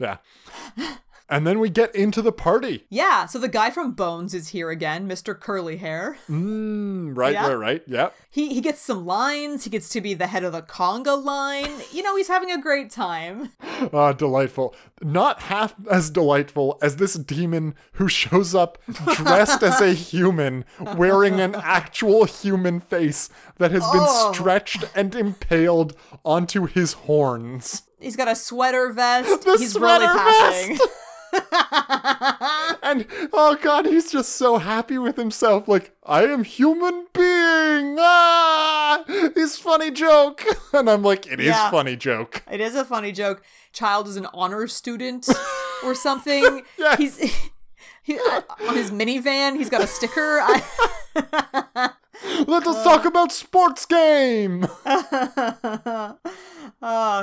yeah. 0.00 0.16
And 1.28 1.44
then 1.46 1.58
we 1.58 1.70
get 1.70 1.92
into 1.94 2.22
the 2.22 2.30
party. 2.30 2.84
Yeah, 2.88 3.26
so 3.26 3.38
the 3.40 3.48
guy 3.48 3.70
from 3.70 3.92
Bones 3.92 4.32
is 4.32 4.48
here 4.48 4.70
again, 4.70 5.08
Mr. 5.08 5.38
Curly 5.38 5.78
Hair. 5.78 6.18
Mm, 6.30 7.16
right, 7.16 7.32
Yeah. 7.32 7.48
right, 7.48 7.54
right. 7.58 7.82
Yep. 7.86 8.14
He 8.30 8.54
he 8.54 8.60
gets 8.60 8.80
some 8.80 9.04
lines. 9.04 9.64
He 9.64 9.70
gets 9.70 9.88
to 9.90 10.00
be 10.00 10.14
the 10.14 10.28
head 10.28 10.44
of 10.44 10.52
the 10.52 10.62
conga 10.62 11.20
line. 11.22 11.70
You 11.92 12.02
know, 12.04 12.16
he's 12.16 12.28
having 12.28 12.52
a 12.52 12.60
great 12.60 12.90
time. 12.90 13.50
Ah, 13.92 14.12
delightful. 14.12 14.74
Not 15.02 15.42
half 15.42 15.74
as 15.90 16.10
delightful 16.10 16.78
as 16.80 16.96
this 16.96 17.14
demon 17.14 17.74
who 17.92 18.08
shows 18.08 18.54
up 18.54 18.78
dressed 19.16 19.62
as 19.62 19.80
a 19.80 19.92
human, 19.94 20.64
wearing 20.96 21.40
an 21.40 21.54
actual 21.56 22.24
human 22.24 22.80
face 22.80 23.28
that 23.58 23.70
has 23.72 23.82
been 23.90 24.00
Oh. 24.02 24.32
stretched 24.32 24.84
and 24.94 25.14
impaled 25.14 25.94
onto 26.24 26.66
his 26.66 26.92
horns. 26.92 27.82
He's 27.98 28.16
got 28.16 28.28
a 28.28 28.36
sweater 28.36 28.92
vest. 28.92 29.42
The 29.44 29.56
he's 29.58 29.72
sweater 29.72 30.04
really 30.04 30.18
passing. 30.18 30.78
And 32.82 33.06
oh 33.32 33.58
god, 33.60 33.86
he's 33.86 34.12
just 34.12 34.36
so 34.36 34.58
happy 34.58 34.96
with 34.98 35.16
himself. 35.16 35.66
Like, 35.68 35.94
I 36.04 36.22
am 36.24 36.44
human 36.44 37.06
being. 37.12 37.96
Ah, 37.98 39.04
his 39.34 39.58
funny 39.58 39.90
joke. 39.90 40.44
And 40.72 40.88
I'm 40.90 41.02
like, 41.02 41.26
it 41.26 41.40
is 41.40 41.46
Yeah. 41.46 41.70
funny 41.70 41.96
joke. 41.96 42.42
It 42.50 42.60
is 42.60 42.74
a 42.76 42.84
funny 42.84 43.12
joke. 43.12 43.42
Child 43.72 44.08
is 44.08 44.16
an 44.16 44.26
honor 44.32 44.66
student 44.68 45.28
or 45.84 45.94
something. 45.94 46.62
Yes. 46.78 46.98
He's 46.98 47.50
he, 48.02 48.18
uh, 48.18 48.42
on 48.68 48.76
his 48.76 48.90
minivan. 48.90 49.56
He's 49.56 49.68
got 49.70 49.82
a 49.82 49.86
sticker. 49.86 50.38
I, 50.42 50.62
Let 52.46 52.66
us 52.66 52.82
talk 52.84 53.04
about 53.04 53.32
sports 53.32 53.86
game. 53.86 54.66
oh 54.86 56.16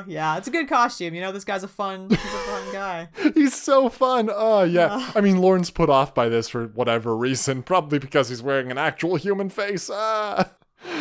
yeah, 0.08 0.38
it's 0.38 0.47
a 0.47 0.51
good 0.51 0.67
costume. 0.67 1.13
You 1.13 1.21
know, 1.21 1.32
this 1.32 1.43
guy's 1.43 1.63
a 1.63 1.67
fun. 1.67 2.10
He's 2.10 2.19
a 2.19 2.21
fun 2.21 2.73
guy. 2.73 3.10
He's 3.34 3.53
so 3.53 3.89
fun. 3.89 4.29
Oh, 4.34 4.63
yeah. 4.63 5.12
I 5.15 5.21
mean, 5.21 5.39
Lorne's 5.39 5.69
put 5.69 5.89
off 5.89 6.13
by 6.13 6.29
this 6.29 6.49
for 6.49 6.67
whatever 6.67 7.15
reason, 7.15 7.63
probably 7.63 7.99
because 7.99 8.29
he's 8.29 8.43
wearing 8.43 8.71
an 8.71 8.77
actual 8.77 9.15
human 9.15 9.49
face. 9.49 9.89
Ah. 9.91 10.51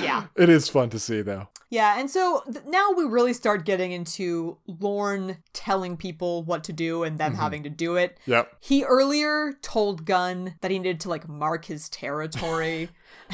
Yeah. 0.01 0.27
It 0.37 0.49
is 0.49 0.69
fun 0.69 0.91
to 0.91 0.99
see, 0.99 1.23
though. 1.23 1.49
Yeah, 1.69 1.99
and 1.99 2.11
so 2.11 2.43
th- 2.45 2.67
now 2.67 2.91
we 2.95 3.05
really 3.05 3.33
start 3.33 3.65
getting 3.65 3.93
into 3.93 4.59
Lorne 4.67 5.39
telling 5.55 5.97
people 5.97 6.43
what 6.43 6.65
to 6.65 6.73
do 6.73 7.03
and 7.03 7.19
them 7.19 7.35
having 7.35 7.63
to 7.63 7.71
do 7.71 7.97
it. 7.97 8.19
Yep. 8.27 8.57
He 8.61 8.85
earlier 8.85 9.55
told 9.63 10.05
Gunn 10.05 10.57
that 10.61 10.71
he 10.71 10.79
needed 10.79 11.01
to 11.01 11.09
like 11.09 11.29
mark 11.29 11.65
his 11.65 11.89
territory. 11.89 12.91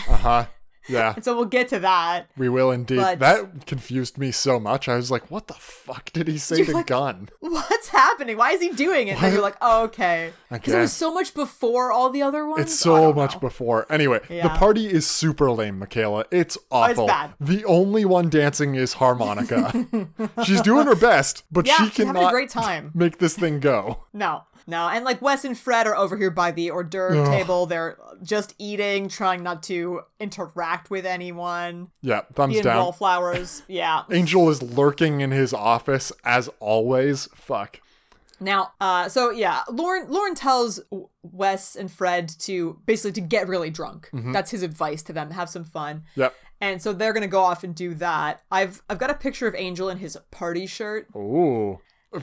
Uh 0.09 0.17
huh. 0.17 0.47
Yeah. 0.91 1.12
and 1.14 1.23
so 1.23 1.37
we'll 1.37 1.45
get 1.45 1.69
to 1.69 1.81
that. 1.81 2.31
We 2.38 2.49
will 2.49 2.71
indeed. 2.71 2.97
But- 2.97 3.19
that 3.19 3.67
confused 3.67 4.17
me 4.17 4.31
so 4.31 4.59
much. 4.59 4.88
I 4.88 4.97
was 4.97 5.11
like, 5.11 5.31
what 5.31 5.47
the 5.47 5.53
fuck 5.53 6.11
did 6.14 6.29
he 6.29 6.38
say 6.38 6.57
You're 6.57 6.64
to 6.67 6.73
like- 6.73 6.87
Gunn? 6.87 7.29
What's 7.41 7.88
happening? 7.88 8.38
Why 8.38 8.53
is 8.53 8.62
he 8.62 8.71
doing 8.71 9.09
it? 9.09 9.23
And 9.23 9.35
you're 9.35 9.43
like, 9.43 9.59
oh, 9.61 9.83
okay. 9.85 10.33
Because 10.51 10.73
it 10.73 10.79
was 10.79 10.93
so 10.95 11.12
much 11.12 11.35
before 11.35 11.93
all 11.93 12.09
the 12.09 12.23
other 12.23 12.47
ones. 12.47 12.62
It's 12.62 12.87
Oh, 12.87 13.11
so 13.11 13.12
much 13.12 13.35
know. 13.35 13.41
before. 13.41 13.87
Anyway, 13.93 14.21
the 14.31 14.49
party 14.57 14.87
is 14.87 15.07
super 15.07 15.51
lame, 15.51 15.79
Michaela. 15.79 16.25
It's 16.31 16.57
awful. 16.71 17.05
It's 17.05 17.12
bad. 17.12 17.35
The 17.38 17.67
only 17.67 18.07
one 18.07 18.31
dancing 18.31 18.75
is 18.75 18.95
Harmonica. 18.95 19.87
she's 20.47 20.62
doing 20.62 20.87
her 20.87 20.97
best, 20.97 21.45
but 21.53 21.67
Yeah, 21.67 21.75
she 21.77 21.83
having 21.83 22.09
a 22.09 22.12
cannot 22.14 22.33
great 22.33 22.49
time. 22.49 22.93
make 22.95 23.19
this 23.19 23.37
thing 23.37 23.61
go. 23.61 24.05
No. 24.14 24.45
No, 24.69 24.87
and 24.87 25.03
like 25.03 25.23
Wes 25.23 25.47
and 25.47 25.57
Fred 25.59 25.87
are 25.87 25.97
over 25.97 26.15
here 26.17 26.31
by 26.31 26.51
the 26.51 26.71
hors 26.71 26.85
d'oeuvre 26.85 27.25
table. 27.25 27.65
They're 27.65 27.97
just 28.23 28.55
eating, 28.59 29.09
trying 29.09 29.43
not 29.43 29.63
to 29.65 30.03
interact 30.21 30.91
with 30.91 31.07
anyone. 31.07 31.89
Yeah, 32.03 32.21
thumbs 32.35 32.61
down. 32.61 32.77
wallflowers. 32.77 33.63
Yeah. 33.69 34.03
Angel 34.11 34.49
is 34.51 34.63
lurking 34.63 35.23
in 35.23 35.31
his 35.31 35.55
office 35.55 36.13
as 36.23 36.51
always. 36.61 37.29
Fuck. 37.35 37.81
Now, 38.41 38.73
uh, 38.81 39.09
so 39.09 39.31
yeah, 39.31 39.63
Lorne 39.71 40.07
Lorne 40.11 40.35
tells 40.35 40.81
Wes 41.23 41.75
and 41.75 41.91
Fred 41.91 42.29
to 42.41 42.79
basically 42.85 43.13
to 43.13 43.21
get 43.23 43.49
really 43.49 43.71
drunk. 43.71 44.11
That's 44.13 44.51
his 44.51 44.63
advice 44.63 45.03
to 45.05 45.13
them. 45.15 45.31
Have 45.31 45.49
some 45.49 45.65
fun. 45.65 46.03
Yep. 46.15 46.35
And 46.61 46.83
so 46.83 46.93
they're 46.93 47.13
gonna 47.15 47.27
go 47.27 47.41
off 47.43 47.65
and 47.65 47.75
do 47.75 47.95
that. 47.95 48.43
I've 48.53 48.83
I've 48.91 48.99
got 48.99 49.11
a 49.11 49.15
picture 49.15 49.47
of 49.49 49.55
Angel 49.55 49.89
in 49.89 49.99
his 49.99 50.19
party 50.31 50.67
shirt. 50.67 51.09
Ooh. 51.17 51.81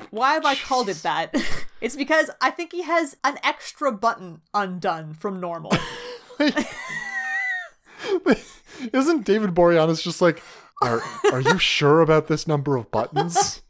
Why 0.09 0.33
have 0.33 0.45
I 0.45 0.55
called 0.55 0.89
it 0.89 1.03
that? 1.03 1.35
it's 1.81 1.95
because 1.95 2.29
I 2.41 2.49
think 2.51 2.71
he 2.71 2.81
has 2.83 3.17
an 3.23 3.37
extra 3.43 3.91
button 3.91 4.41
undone 4.53 5.13
from 5.13 5.39
normal. 5.39 5.71
Isn't 8.93 9.25
David 9.25 9.51
Boreanaz 9.51 10.01
just 10.01 10.21
like, 10.21 10.41
are, 10.81 11.01
are 11.31 11.41
you 11.41 11.57
sure 11.57 12.01
about 12.01 12.27
this 12.27 12.47
number 12.47 12.75
of 12.75 12.91
buttons? 12.91 13.61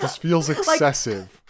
This 0.00 0.16
feels 0.16 0.48
excessive. 0.48 1.40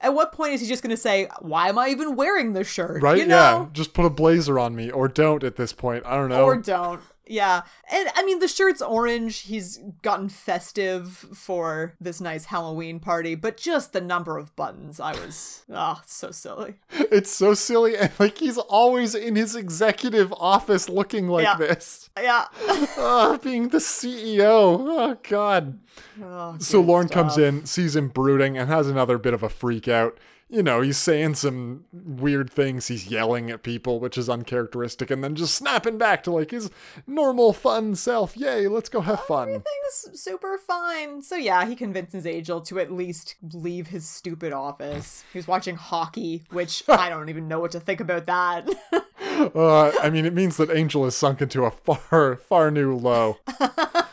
At 0.00 0.14
what 0.14 0.32
point 0.32 0.52
is 0.52 0.60
he 0.60 0.66
just 0.66 0.82
gonna 0.82 0.96
say, 0.98 1.28
"Why 1.40 1.68
am 1.70 1.78
I 1.78 1.88
even 1.88 2.14
wearing 2.14 2.52
this 2.52 2.68
shirt?" 2.68 3.02
right? 3.02 3.16
You 3.16 3.26
know? 3.26 3.62
Yeah. 3.62 3.68
Just 3.72 3.94
put 3.94 4.04
a 4.04 4.10
blazer 4.10 4.58
on 4.58 4.76
me 4.76 4.90
or 4.90 5.08
don't 5.08 5.42
at 5.42 5.56
this 5.56 5.72
point. 5.72 6.04
I 6.04 6.16
don't 6.16 6.28
know. 6.28 6.44
or 6.44 6.56
don't. 6.56 7.00
Yeah. 7.26 7.62
And 7.90 8.08
I 8.14 8.24
mean, 8.24 8.38
the 8.38 8.48
shirt's 8.48 8.82
orange. 8.82 9.40
He's 9.42 9.78
gotten 10.02 10.28
festive 10.28 11.08
for 11.34 11.94
this 12.00 12.20
nice 12.20 12.46
Halloween 12.46 13.00
party, 13.00 13.34
but 13.34 13.56
just 13.56 13.92
the 13.92 14.00
number 14.00 14.36
of 14.36 14.54
buttons, 14.56 15.00
I 15.00 15.12
was, 15.12 15.64
oh, 15.70 16.00
so 16.06 16.30
silly. 16.30 16.74
it's 16.90 17.30
so 17.30 17.54
silly. 17.54 17.96
And 17.96 18.12
like 18.18 18.38
he's 18.38 18.58
always 18.58 19.14
in 19.14 19.36
his 19.36 19.56
executive 19.56 20.32
office 20.34 20.88
looking 20.88 21.28
like 21.28 21.44
Yeah. 21.44 21.56
this. 21.56 22.10
Yeah. 22.18 22.46
Ah, 22.96 23.38
being 23.42 23.68
the 23.68 23.78
CEO. 23.78 24.76
Oh, 24.80 25.18
God. 25.28 25.78
Oh, 26.22 26.56
So 26.58 26.80
Lorne 26.80 27.08
comes 27.08 27.36
in, 27.38 27.66
sees 27.66 27.96
him 27.96 28.08
brooding, 28.08 28.56
and 28.56 28.68
has 28.68 28.88
another 28.88 29.18
bit 29.18 29.34
of 29.34 29.42
a 29.42 29.48
freak 29.48 29.88
out. 29.88 30.18
You 30.48 30.62
know, 30.62 30.82
he's 30.82 30.98
saying 30.98 31.34
some 31.34 31.84
weird 31.92 32.50
things. 32.50 32.88
He's 32.88 33.08
yelling 33.10 33.50
at 33.50 33.62
people, 33.62 33.98
which 33.98 34.18
is 34.18 34.28
uncharacteristic, 34.28 35.10
and 35.10 35.24
then 35.24 35.34
just 35.34 35.54
snapping 35.54 35.98
back 35.98 36.22
to 36.24 36.30
like 36.30 36.50
his 36.50 36.70
normal, 37.06 37.52
fun 37.52 37.94
self. 37.94 38.36
Yay, 38.36 38.68
let's 38.68 38.88
go 38.88 39.00
have 39.00 39.20
fun. 39.24 39.48
Everything's 39.48 40.20
super 40.20 40.58
fine. 40.58 41.22
So 41.22 41.36
yeah, 41.36 41.64
he 41.66 41.74
convinces 41.74 42.26
Angel 42.26 42.60
to 42.62 42.78
at 42.78 42.92
least 42.92 43.36
leave 43.52 43.88
his 43.88 44.08
stupid 44.08 44.52
office. 44.52 45.24
He 45.32 45.38
was 45.38 45.48
watching 45.48 45.76
hockey, 45.76 46.44
which 46.50 46.82
I 46.88 47.08
don't 47.08 47.30
even 47.30 47.48
know 47.48 47.60
what 47.60 47.72
to 47.72 47.80
think 47.80 48.00
about 48.00 48.26
that. 48.26 48.68
Uh, 49.54 49.90
I 50.00 50.10
mean, 50.10 50.26
it 50.26 50.34
means 50.34 50.58
that 50.58 50.70
Angel 50.70 51.04
has 51.04 51.16
sunk 51.16 51.40
into 51.42 51.64
a 51.64 51.70
far, 51.70 52.36
far 52.36 52.70
new 52.70 52.94
low. 52.94 53.38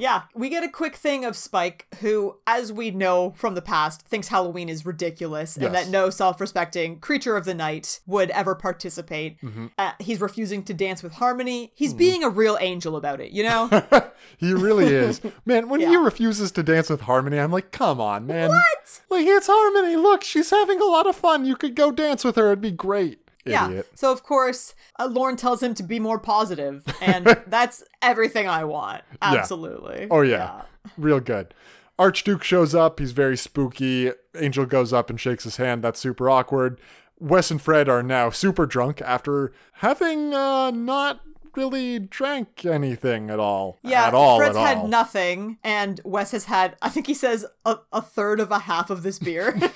Yeah, 0.00 0.22
we 0.34 0.48
get 0.48 0.64
a 0.64 0.68
quick 0.68 0.96
thing 0.96 1.24
of 1.24 1.36
Spike, 1.36 1.86
who, 2.00 2.38
as 2.46 2.72
we 2.72 2.90
know 2.90 3.34
from 3.36 3.54
the 3.54 3.62
past, 3.62 4.02
thinks 4.02 4.28
Halloween 4.28 4.68
is 4.68 4.86
ridiculous 4.86 5.56
and 5.56 5.74
that 5.74 5.88
no 5.88 6.10
self 6.10 6.40
respecting 6.40 6.98
creature 7.00 7.36
of 7.36 7.44
the 7.44 7.54
night 7.54 8.00
would 8.06 8.30
ever 8.30 8.54
participate. 8.54 9.40
Mm-hmm. 9.42 9.66
Uh, 9.76 9.92
he's 9.98 10.20
refusing 10.20 10.62
to 10.64 10.74
dance 10.74 11.02
with 11.02 11.14
Harmony. 11.14 11.72
He's 11.74 11.92
being 11.92 12.24
a 12.24 12.30
real 12.30 12.56
angel 12.60 12.96
about 12.96 13.20
it, 13.20 13.30
you 13.32 13.42
know? 13.42 13.68
He 14.38 14.52
really 14.52 14.86
is. 14.86 15.20
Man, 15.44 15.68
when 15.68 15.80
he 15.80 15.96
refuses 15.96 16.52
to 16.52 16.62
dance 16.62 16.88
with 16.88 17.02
Harmony, 17.02 17.38
I'm 17.38 17.52
like, 17.52 17.72
come 17.72 18.00
on, 18.00 18.26
man. 18.26 18.50
what? 18.50 19.00
Like, 19.10 19.26
it's 19.26 19.46
Harmony. 19.50 19.96
Look, 19.96 20.24
she's 20.24 20.50
having 20.50 20.80
a 20.80 20.84
lot 20.84 21.06
of 21.06 21.16
fun. 21.16 21.44
You 21.44 21.56
could 21.56 21.74
go 21.74 21.90
dance 21.90 22.24
with 22.24 22.36
her. 22.36 22.48
It'd 22.48 22.60
be 22.60 22.70
great. 22.70 23.19
Yeah. 23.44 23.82
So, 23.94 24.12
of 24.12 24.22
course, 24.22 24.74
uh, 24.98 25.08
Lorne 25.10 25.36
tells 25.36 25.62
him 25.62 25.74
to 25.74 25.82
be 25.82 25.98
more 25.98 26.18
positive, 26.18 26.84
and 27.00 27.26
that's 27.46 27.82
everything 28.02 28.48
I 28.48 28.64
want. 28.64 29.02
Absolutely. 29.22 30.06
Oh, 30.10 30.20
yeah. 30.22 30.62
Real 30.96 31.20
good. 31.20 31.54
Archduke 31.98 32.42
shows 32.42 32.74
up. 32.74 32.98
He's 32.98 33.12
very 33.12 33.36
spooky. 33.36 34.12
Angel 34.36 34.64
goes 34.66 34.92
up 34.92 35.10
and 35.10 35.20
shakes 35.20 35.44
his 35.44 35.56
hand. 35.56 35.82
That's 35.82 36.00
super 36.00 36.30
awkward. 36.30 36.80
Wes 37.18 37.50
and 37.50 37.60
Fred 37.60 37.88
are 37.88 38.02
now 38.02 38.30
super 38.30 38.64
drunk 38.64 39.02
after 39.02 39.52
having 39.74 40.32
uh, 40.32 40.70
not 40.70 41.20
really 41.54 41.98
drank 41.98 42.64
anything 42.64 43.28
at 43.28 43.38
all. 43.38 43.78
Yeah, 43.82 44.06
at 44.06 44.14
all. 44.14 44.38
Fred's 44.38 44.56
at 44.56 44.66
had 44.66 44.78
all. 44.78 44.88
nothing, 44.88 45.58
and 45.62 46.00
Wes 46.04 46.30
has 46.30 46.46
had, 46.46 46.76
I 46.80 46.88
think 46.88 47.06
he 47.06 47.14
says, 47.14 47.44
a, 47.66 47.78
a 47.92 48.00
third 48.00 48.40
of 48.40 48.50
a 48.50 48.60
half 48.60 48.88
of 48.90 49.02
this 49.02 49.18
beer. 49.18 49.58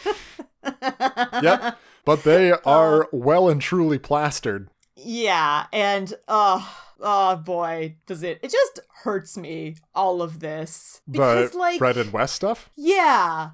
Yep. 1.43 1.79
But 2.05 2.23
they 2.25 2.53
are 2.65 3.09
well 3.13 3.49
and 3.49 3.61
truly 3.61 3.99
plastered. 3.99 4.69
Yeah, 4.97 5.67
and 5.73 6.15
oh, 6.29 6.77
oh 7.01 7.37
boy, 7.37 7.97
does 8.07 8.23
it! 8.23 8.39
It 8.43 8.51
just 8.51 8.81
hurts 9.03 9.37
me 9.37 9.77
all 9.95 10.23
of 10.23 10.41
this 10.41 11.01
because, 11.11 11.51
The 11.53 11.59
like, 11.59 11.79
Fred 11.79 11.97
and 11.97 12.13
Wes 12.13 12.33
stuff. 12.33 12.71
yeah, 12.77 13.51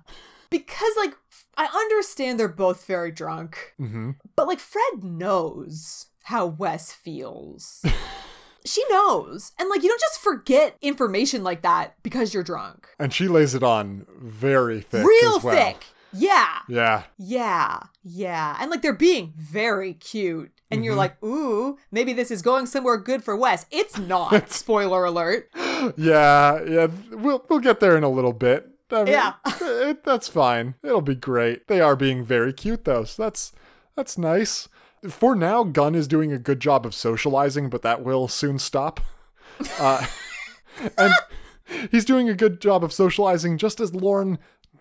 because 0.50 0.92
like 0.96 1.14
I 1.56 1.66
understand 1.66 2.38
they're 2.38 2.48
both 2.48 2.86
very 2.86 3.10
drunk, 3.10 3.74
Mm-hmm. 3.80 4.10
but 4.36 4.46
like 4.46 4.60
Fred 4.60 5.02
knows 5.02 6.06
how 6.24 6.46
Wes 6.46 6.92
feels. 6.92 7.84
she 8.64 8.84
knows, 8.90 9.52
and 9.58 9.68
like 9.70 9.82
you 9.82 9.88
don't 9.88 10.00
just 10.00 10.20
forget 10.20 10.76
information 10.82 11.42
like 11.42 11.62
that 11.62 11.96
because 12.02 12.34
you're 12.34 12.42
drunk. 12.44 12.86
And 12.98 13.12
she 13.12 13.26
lays 13.28 13.54
it 13.54 13.62
on 13.62 14.06
very 14.20 14.80
thick. 14.82 15.04
Real 15.04 15.40
well. 15.40 15.54
thick. 15.54 15.84
Yeah. 16.12 16.58
Yeah. 16.68 17.04
Yeah, 17.18 17.78
yeah. 18.02 18.56
And 18.60 18.70
like 18.70 18.82
they're 18.82 18.92
being 18.92 19.32
very 19.36 19.94
cute. 19.94 20.52
And 20.72 20.84
you're 20.84 20.94
like, 20.94 21.20
ooh, 21.24 21.78
maybe 21.90 22.12
this 22.12 22.30
is 22.30 22.42
going 22.42 22.66
somewhere 22.66 22.96
good 22.96 23.24
for 23.24 23.36
Wes. 23.36 23.66
It's 23.72 23.98
not. 23.98 24.50
Spoiler 24.52 25.04
alert. 25.04 25.48
Yeah. 25.96 26.62
Yeah. 26.64 26.86
We'll 27.10 27.44
we'll 27.48 27.58
get 27.58 27.80
there 27.80 27.96
in 27.96 28.04
a 28.04 28.08
little 28.08 28.32
bit. 28.32 28.68
I 28.92 29.04
mean, 29.04 29.12
Yeah. 29.12 29.34
it, 29.60 30.04
that's 30.04 30.28
fine. 30.28 30.74
It'll 30.82 31.00
be 31.00 31.14
great. 31.14 31.66
They 31.68 31.80
are 31.80 31.96
being 31.96 32.24
very 32.24 32.52
cute 32.52 32.84
though, 32.84 33.04
so 33.04 33.22
that's 33.22 33.52
that's 33.96 34.16
nice. 34.16 34.68
For 35.08 35.34
now, 35.34 35.64
Gunn 35.64 35.94
is 35.94 36.06
doing 36.06 36.30
a 36.32 36.38
good 36.38 36.60
job 36.60 36.84
of 36.84 36.94
socializing, 36.94 37.70
but 37.70 37.82
that 37.82 38.04
will 38.04 38.28
soon 38.28 38.58
stop. 38.58 39.00
Uh, 39.78 40.06
and 40.98 41.14
he's 41.90 42.04
doing 42.04 42.28
a 42.28 42.34
good 42.34 42.60
job 42.60 42.84
of 42.84 42.92
socializing 42.92 43.56
just 43.58 43.80
as 43.80 43.94
Lorne 43.94 44.38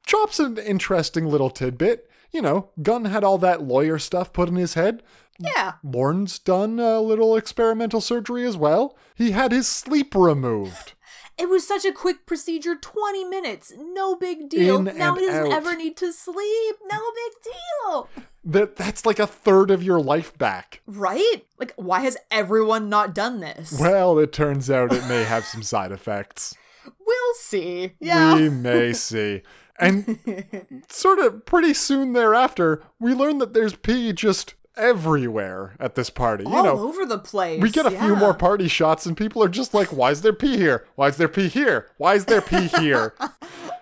drops 0.10 0.40
an 0.40 0.58
interesting 0.58 1.26
little 1.26 1.50
tidbit. 1.50 2.10
You 2.32 2.42
know, 2.42 2.70
Gunn 2.82 3.06
had 3.06 3.24
all 3.24 3.38
that 3.40 3.64
lawyer 3.64 3.98
stuff 3.98 4.34
put 4.34 4.50
in 4.50 4.56
his 4.56 4.74
head. 4.74 5.02
Yeah. 5.40 5.74
Lorne's 5.84 6.38
done 6.38 6.80
a 6.80 7.00
little 7.00 7.36
experimental 7.36 8.02
surgery 8.02 8.46
as 8.46 8.58
well. 8.58 8.98
He 9.16 9.32
had 9.32 9.52
his 9.52 9.68
sleep 9.68 10.14
removed. 10.14 10.94
It 11.38 11.48
was 11.48 11.66
such 11.66 11.86
a 11.86 11.94
quick 11.94 12.26
procedure 12.26 12.76
20 12.76 13.24
minutes. 13.24 13.72
No 13.78 14.16
big 14.16 14.50
deal. 14.50 14.86
In 14.86 14.98
now 14.98 15.16
he 15.16 15.26
doesn't 15.26 15.54
out. 15.54 15.58
ever 15.58 15.76
need 15.76 15.96
to 15.98 16.12
sleep. 16.12 16.76
No 16.92 17.00
big 17.16 17.54
deal. 17.54 18.10
That 18.44 18.76
that's 18.76 19.06
like 19.06 19.20
a 19.20 19.28
third 19.28 19.72
of 19.72 19.82
your 19.82 20.02
life 20.02 20.38
back. 20.38 20.82
Right? 20.86 21.46
Like, 21.58 21.74
why 21.78 22.02
has 22.02 22.18
everyone 22.30 22.90
not 22.90 23.16
done 23.16 23.40
this? 23.40 23.78
Well, 23.80 24.20
it 24.20 24.34
turns 24.34 24.70
out 24.70 24.92
it 24.92 25.08
may 25.08 25.24
have 25.24 25.46
some 25.46 25.64
side 25.64 25.94
effects. 25.94 26.56
we'll 27.06 27.34
see. 27.36 27.94
Yeah. 28.02 28.36
We 28.36 28.50
may 28.50 28.92
see. 28.94 29.44
And 29.80 30.84
sort 30.90 31.20
of 31.20 31.46
pretty 31.46 31.74
soon 31.74 32.14
thereafter, 32.14 32.84
we 33.00 33.14
learn 33.14 33.38
that 33.40 33.54
there's 33.54 33.76
pee 33.76 34.14
just 34.14 34.56
everywhere 34.78 35.76
at 35.80 35.96
this 35.96 36.10
party. 36.10 36.44
You 36.46 36.56
All 36.56 36.64
know, 36.64 36.80
over 36.80 37.06
the 37.06 37.20
place. 37.20 37.62
we 37.62 37.70
get 37.70 37.86
a 37.86 37.92
few 37.92 38.16
more 38.16 38.34
party 38.34 38.68
shots 38.68 39.06
and 39.06 39.16
people 39.16 39.44
are 39.44 39.50
just 39.50 39.74
like, 39.74 39.92
why 39.94 40.12
is 40.12 40.22
there 40.22 40.34
pee 40.34 40.58
here? 40.58 40.86
Why 40.96 41.08
is 41.08 41.18
there 41.18 41.28
pee 41.28 41.48
here? 41.50 41.88
Why 41.98 42.16
is 42.16 42.26
there 42.26 42.42
pee 42.42 42.68
here? 42.68 43.14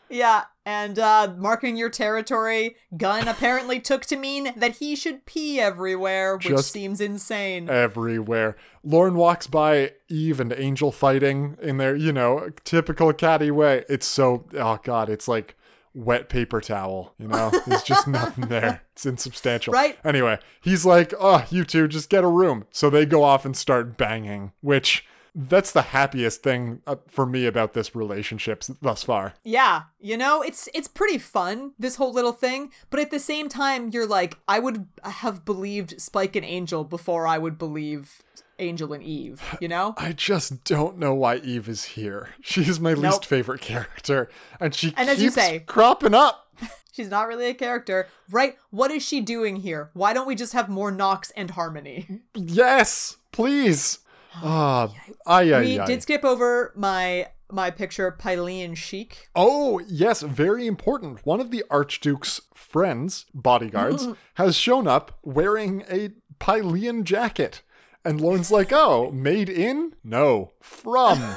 Yeah, 0.09 0.45
and 0.65 0.97
uh, 0.97 1.33
marking 1.37 1.75
your 1.75 1.89
territory, 1.89 2.77
Gunn 2.95 3.27
apparently 3.27 3.81
took 3.81 4.05
to 4.05 4.15
mean 4.15 4.53
that 4.55 4.77
he 4.77 4.95
should 4.95 5.25
pee 5.25 5.59
everywhere, 5.59 6.37
which 6.37 6.47
Just- 6.47 6.71
seems 6.71 7.01
insane. 7.01 7.69
everywhere. 7.69 8.55
Lorne 8.85 9.15
walks 9.15 9.47
by 9.47 9.91
Eve 10.07 10.39
and 10.39 10.53
Angel 10.53 10.93
fighting 10.93 11.57
in 11.61 11.75
their, 11.75 11.93
you 11.93 12.13
know, 12.13 12.47
typical 12.63 13.11
catty 13.11 13.51
way. 13.51 13.83
It's 13.89 14.05
so, 14.07 14.45
oh 14.53 14.79
God, 14.81 15.09
it's 15.09 15.27
like 15.27 15.56
wet 15.97 16.29
paper 16.29 16.61
towel, 16.61 17.13
you 17.17 17.27
know? 17.27 17.51
There's 17.65 17.83
just 17.83 18.07
nothing 18.07 18.47
there. 18.47 18.83
It's 18.93 19.05
insubstantial. 19.05 19.73
Right. 19.73 19.97
Anyway, 20.05 20.39
he's 20.61 20.85
like, 20.85 21.13
oh, 21.19 21.45
you 21.49 21.63
two 21.63 21.87
just 21.87 22.09
get 22.09 22.23
a 22.23 22.27
room. 22.27 22.65
So 22.71 22.89
they 22.89 23.05
go 23.05 23.23
off 23.23 23.45
and 23.45 23.57
start 23.57 23.97
banging, 23.97 24.51
which 24.61 25.05
that's 25.33 25.71
the 25.71 25.83
happiest 25.83 26.41
thing 26.41 26.81
uh, 26.87 26.95
for 27.07 27.25
me 27.25 27.45
about 27.45 27.73
this 27.73 27.95
relationship 27.95 28.63
thus 28.81 29.03
far. 29.03 29.35
yeah, 29.43 29.83
you 29.99 30.17
know, 30.17 30.41
it's 30.41 30.67
it's 30.73 30.87
pretty 30.87 31.19
fun 31.19 31.73
this 31.77 31.97
whole 31.97 32.11
little 32.11 32.31
thing, 32.31 32.71
but 32.89 32.99
at 32.99 33.11
the 33.11 33.19
same 33.19 33.47
time, 33.47 33.89
you're 33.93 34.07
like, 34.07 34.37
I 34.47 34.57
would 34.57 34.87
have 35.03 35.45
believed 35.45 36.01
Spike 36.01 36.35
and 36.35 36.45
Angel 36.45 36.83
before 36.83 37.27
I 37.27 37.37
would 37.37 37.57
believe 37.59 38.23
Angel 38.59 38.93
and 38.93 39.03
Eve. 39.03 39.41
You 39.61 39.67
know? 39.67 39.93
I 39.97 40.13
just 40.13 40.63
don't 40.63 40.97
know 40.97 41.13
why 41.13 41.37
Eve 41.37 41.67
is 41.69 41.83
here. 41.83 42.29
She's 42.41 42.79
my 42.79 42.93
least 42.93 43.25
favorite 43.25 43.61
character, 43.61 44.29
and 44.59 44.73
she 44.73 44.93
And 44.97 45.09
as 45.09 45.21
you 45.21 45.29
say- 45.29 45.59
cropping 45.59 46.13
up. 46.13 46.43
She's 46.91 47.09
not 47.09 47.27
really 47.27 47.45
a 47.45 47.53
character. 47.53 48.07
Right? 48.31 48.57
What 48.71 48.89
is 48.89 49.03
she 49.05 49.21
doing 49.21 49.57
here? 49.57 49.91
Why 49.93 50.13
don't 50.13 50.25
we 50.27 50.33
just 50.33 50.53
have 50.53 50.67
more 50.67 50.89
Knox 50.89 51.29
and 51.37 51.51
Harmony? 51.51 52.21
Yes, 52.33 53.17
please. 53.31 53.99
Ah, 54.33 54.91
ay, 55.27 55.53
ay, 55.53 55.59
We 55.59 55.79
ay. 55.79 55.85
did 55.85 56.01
skip 56.01 56.25
over 56.25 56.73
my 56.75 57.27
my 57.51 57.69
picture 57.69 58.11
Pylean 58.19 58.75
chic. 58.75 59.29
Oh, 59.35 59.79
yes, 59.87 60.21
very 60.23 60.65
important. 60.65 61.23
One 61.25 61.39
of 61.39 61.51
the 61.51 61.63
Archduke's 61.69 62.41
friends, 62.55 63.25
bodyguards, 63.33 64.07
has 64.33 64.55
shown 64.55 64.87
up 64.87 65.17
wearing 65.23 65.83
a 65.89 66.09
Pylean 66.39 67.03
jacket. 67.03 67.61
And 68.07 68.21
Lorne's 68.21 68.49
like, 68.51 68.71
oh, 68.71 69.11
made 69.11 69.49
in? 69.49 69.93
No, 70.03 70.51
from. 70.61 71.21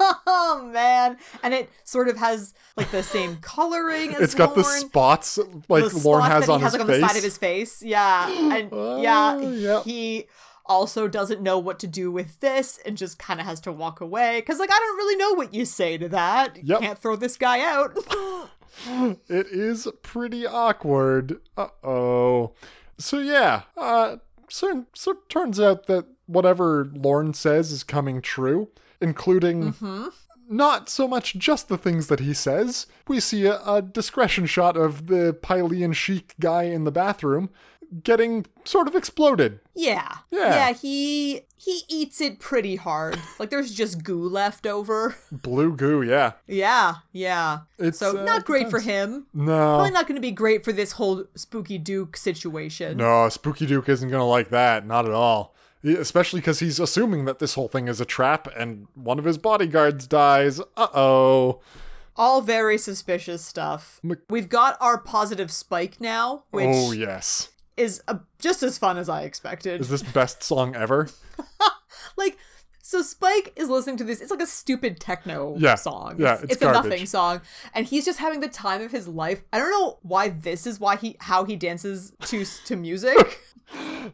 Oh 0.00 0.68
man. 0.72 1.18
And 1.42 1.54
it 1.54 1.70
sort 1.84 2.08
of 2.08 2.16
has 2.16 2.52
like 2.76 2.90
the 2.90 3.02
same 3.02 3.36
coloring 3.36 4.14
as 4.14 4.20
it's 4.20 4.34
got 4.34 4.54
the 4.56 4.64
spots 4.64 5.38
like 5.68 5.84
the 5.90 6.00
Lorne 6.04 6.22
spot 6.24 6.30
has 6.32 6.48
on 6.48 6.58
he 6.58 6.64
has 6.64 6.72
his 6.72 6.80
like, 6.80 6.88
face. 6.88 6.96
on 6.96 7.00
the 7.00 7.08
side 7.08 7.16
of 7.16 7.22
his 7.22 7.38
face. 7.38 7.82
Yeah. 7.82 8.28
And 8.28 8.70
yeah, 9.02 9.38
Oh, 9.40 9.50
yep. 9.52 9.84
he 9.84 10.26
also 10.66 11.06
doesn't 11.06 11.40
know 11.40 11.58
what 11.60 11.78
to 11.80 11.86
do 11.86 12.10
with 12.10 12.40
this 12.40 12.80
and 12.84 12.96
just 12.96 13.18
kind 13.20 13.38
of 13.40 13.46
has 13.46 13.60
to 13.60 13.72
walk 13.72 14.00
away 14.00 14.42
cuz 14.42 14.58
like 14.58 14.70
I 14.72 14.78
don't 14.78 14.96
really 14.96 15.16
know 15.16 15.32
what 15.34 15.54
you 15.54 15.64
say 15.64 15.96
to 15.96 16.08
that. 16.08 16.58
Yep. 16.62 16.80
Can't 16.80 16.98
throw 16.98 17.14
this 17.16 17.36
guy 17.36 17.60
out. 17.60 17.96
It 19.28 19.46
is 19.48 19.88
pretty 20.02 20.46
awkward. 20.46 21.40
Uh 21.56 21.68
oh. 21.82 22.52
So 22.98 23.18
yeah, 23.18 23.62
uh, 23.76 24.16
so 24.48 24.86
so 24.94 25.12
it 25.12 25.28
turns 25.28 25.60
out 25.60 25.86
that 25.86 26.06
whatever 26.26 26.90
Lorne 26.94 27.34
says 27.34 27.72
is 27.72 27.82
coming 27.82 28.20
true, 28.20 28.68
including 29.00 29.72
mm-hmm. 29.72 30.08
not 30.48 30.88
so 30.88 31.08
much 31.08 31.36
just 31.36 31.68
the 31.68 31.78
things 31.78 32.08
that 32.08 32.20
he 32.20 32.34
says. 32.34 32.86
We 33.06 33.20
see 33.20 33.46
a, 33.46 33.60
a 33.64 33.82
discretion 33.82 34.46
shot 34.46 34.76
of 34.76 35.06
the 35.06 35.36
Pylean 35.42 35.94
chic 35.94 36.34
guy 36.38 36.64
in 36.64 36.84
the 36.84 36.92
bathroom 36.92 37.50
getting 38.02 38.46
sort 38.64 38.86
of 38.88 38.94
exploded. 38.94 39.60
yeah. 39.74 40.18
Yeah. 40.30 40.68
Yeah, 40.68 40.72
he 40.74 41.42
he 41.56 41.82
eats 41.88 42.20
it 42.20 42.38
pretty 42.38 42.76
hard. 42.76 43.18
Like 43.38 43.50
there's 43.50 43.72
just 43.74 44.04
goo 44.04 44.28
left 44.28 44.66
over. 44.66 45.16
Blue 45.32 45.74
goo, 45.74 46.02
yeah. 46.02 46.32
Yeah. 46.46 46.96
Yeah. 47.12 47.60
It's, 47.78 47.98
so 47.98 48.18
uh, 48.20 48.24
not 48.24 48.44
great 48.44 48.70
for 48.70 48.78
him. 48.80 49.26
No. 49.34 49.46
Probably 49.76 49.90
not 49.90 50.06
going 50.06 50.14
to 50.16 50.20
be 50.20 50.30
great 50.30 50.64
for 50.64 50.72
this 50.72 50.92
whole 50.92 51.24
Spooky 51.34 51.78
Duke 51.78 52.16
situation. 52.16 52.98
No, 52.98 53.28
Spooky 53.28 53.66
Duke 53.66 53.88
isn't 53.88 54.08
going 54.08 54.20
to 54.20 54.24
like 54.24 54.50
that. 54.50 54.86
Not 54.86 55.04
at 55.06 55.12
all. 55.12 55.54
Especially 55.84 56.40
because 56.40 56.60
he's 56.60 56.78
assuming 56.80 57.24
that 57.24 57.38
this 57.38 57.54
whole 57.54 57.68
thing 57.68 57.88
is 57.88 58.00
a 58.00 58.04
trap 58.04 58.48
and 58.56 58.86
one 58.94 59.18
of 59.18 59.24
his 59.24 59.38
bodyguards 59.38 60.06
dies. 60.06 60.60
Uh 60.76 60.88
oh. 60.94 61.60
All 62.16 62.40
very 62.42 62.78
suspicious 62.78 63.44
stuff. 63.44 64.00
Mc- 64.02 64.20
We've 64.28 64.48
got 64.48 64.76
our 64.80 64.98
positive 64.98 65.50
spike 65.52 66.00
now, 66.00 66.44
which 66.50 66.66
Oh, 66.68 66.90
yes. 66.92 67.50
Is 67.78 68.02
uh 68.08 68.18
just 68.38 68.62
as 68.62 68.76
fun 68.78 68.98
as 68.98 69.08
I 69.08 69.22
expected. 69.22 69.80
Is 69.80 69.88
this 69.88 70.02
best 70.02 70.42
song 70.42 70.74
ever? 70.76 71.08
like, 72.16 72.36
so 72.82 73.02
Spike 73.02 73.52
is 73.56 73.68
listening 73.68 73.96
to 73.98 74.04
this. 74.04 74.20
It's 74.20 74.30
like 74.30 74.42
a 74.42 74.46
stupid 74.46 74.98
techno 75.00 75.56
Yeah, 75.58 75.74
song. 75.74 76.16
yeah, 76.18 76.34
it's, 76.34 76.42
it's 76.44 76.52
it's 76.54 76.62
a 76.62 76.72
nothing 76.72 77.06
song, 77.06 77.40
and 77.74 77.86
he's 77.86 78.04
just 78.04 78.18
having 78.18 78.40
the 78.40 78.48
time 78.48 78.82
of 78.82 78.90
his 78.92 79.06
life. 79.08 79.42
I 79.52 79.58
don't 79.58 79.70
know 79.70 79.98
why 80.02 80.28
this 80.30 80.66
is 80.66 80.80
why 80.80 80.96
he 80.96 81.16
how 81.20 81.44
he 81.44 81.56
dances 81.56 82.12
to 82.26 82.44
to 82.66 82.76
music. 82.76 83.40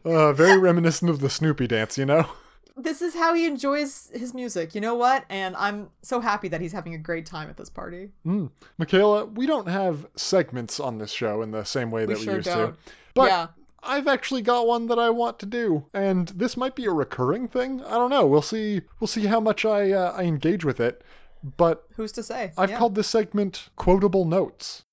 Uh, 0.03 0.33
very 0.33 0.57
reminiscent 0.57 1.09
of 1.09 1.21
the 1.21 1.29
Snoopy 1.29 1.65
dance, 1.65 1.97
you 1.97 2.05
know? 2.05 2.27
this 2.75 3.01
is 3.01 3.15
how 3.15 3.33
he 3.33 3.45
enjoys 3.45 4.11
his 4.13 4.33
music. 4.33 4.75
You 4.75 4.81
know 4.81 4.95
what? 4.95 5.23
And 5.29 5.55
I'm 5.55 5.91
so 6.01 6.19
happy 6.19 6.49
that 6.49 6.59
he's 6.59 6.73
having 6.73 6.93
a 6.93 6.97
great 6.97 7.25
time 7.25 7.49
at 7.49 7.55
this 7.55 7.69
party. 7.69 8.09
Michaela, 8.77 9.25
we 9.25 9.45
don't 9.45 9.69
have 9.69 10.07
segments 10.17 10.77
on 10.79 10.97
this 10.97 11.11
show 11.11 11.41
in 11.41 11.51
the 11.51 11.63
same 11.63 11.89
way 11.89 12.05
that 12.05 12.17
we, 12.17 12.23
sure 12.25 12.35
used 12.35 12.47
don't. 12.47 12.73
to. 12.73 12.91
But 13.13 13.27
Yeah. 13.29 13.47
I've 13.85 14.07
actually 14.07 14.41
got 14.41 14.67
one 14.67 14.87
that 14.87 14.97
I 14.99 15.09
want 15.09 15.39
to 15.39 15.45
do, 15.45 15.85
and 15.93 16.29
this 16.29 16.57
might 16.57 16.75
be 16.75 16.85
a 16.85 16.91
recurring 16.91 17.47
thing. 17.47 17.81
I 17.83 17.91
don't 17.91 18.09
know. 18.09 18.25
We'll 18.25 18.41
see. 18.41 18.81
We'll 18.99 19.07
see 19.07 19.25
how 19.27 19.39
much 19.39 19.63
I 19.65 19.91
uh, 19.91 20.11
I 20.11 20.23
engage 20.23 20.65
with 20.65 20.79
it. 20.79 21.01
But 21.57 21.85
Who's 21.95 22.11
to 22.13 22.23
say? 22.23 22.51
I've 22.57 22.71
Yeah. 22.71 22.77
called 22.79 22.95
this 22.95 23.07
segment 23.07 23.69
quotable 23.75 24.25
notes. 24.25 24.83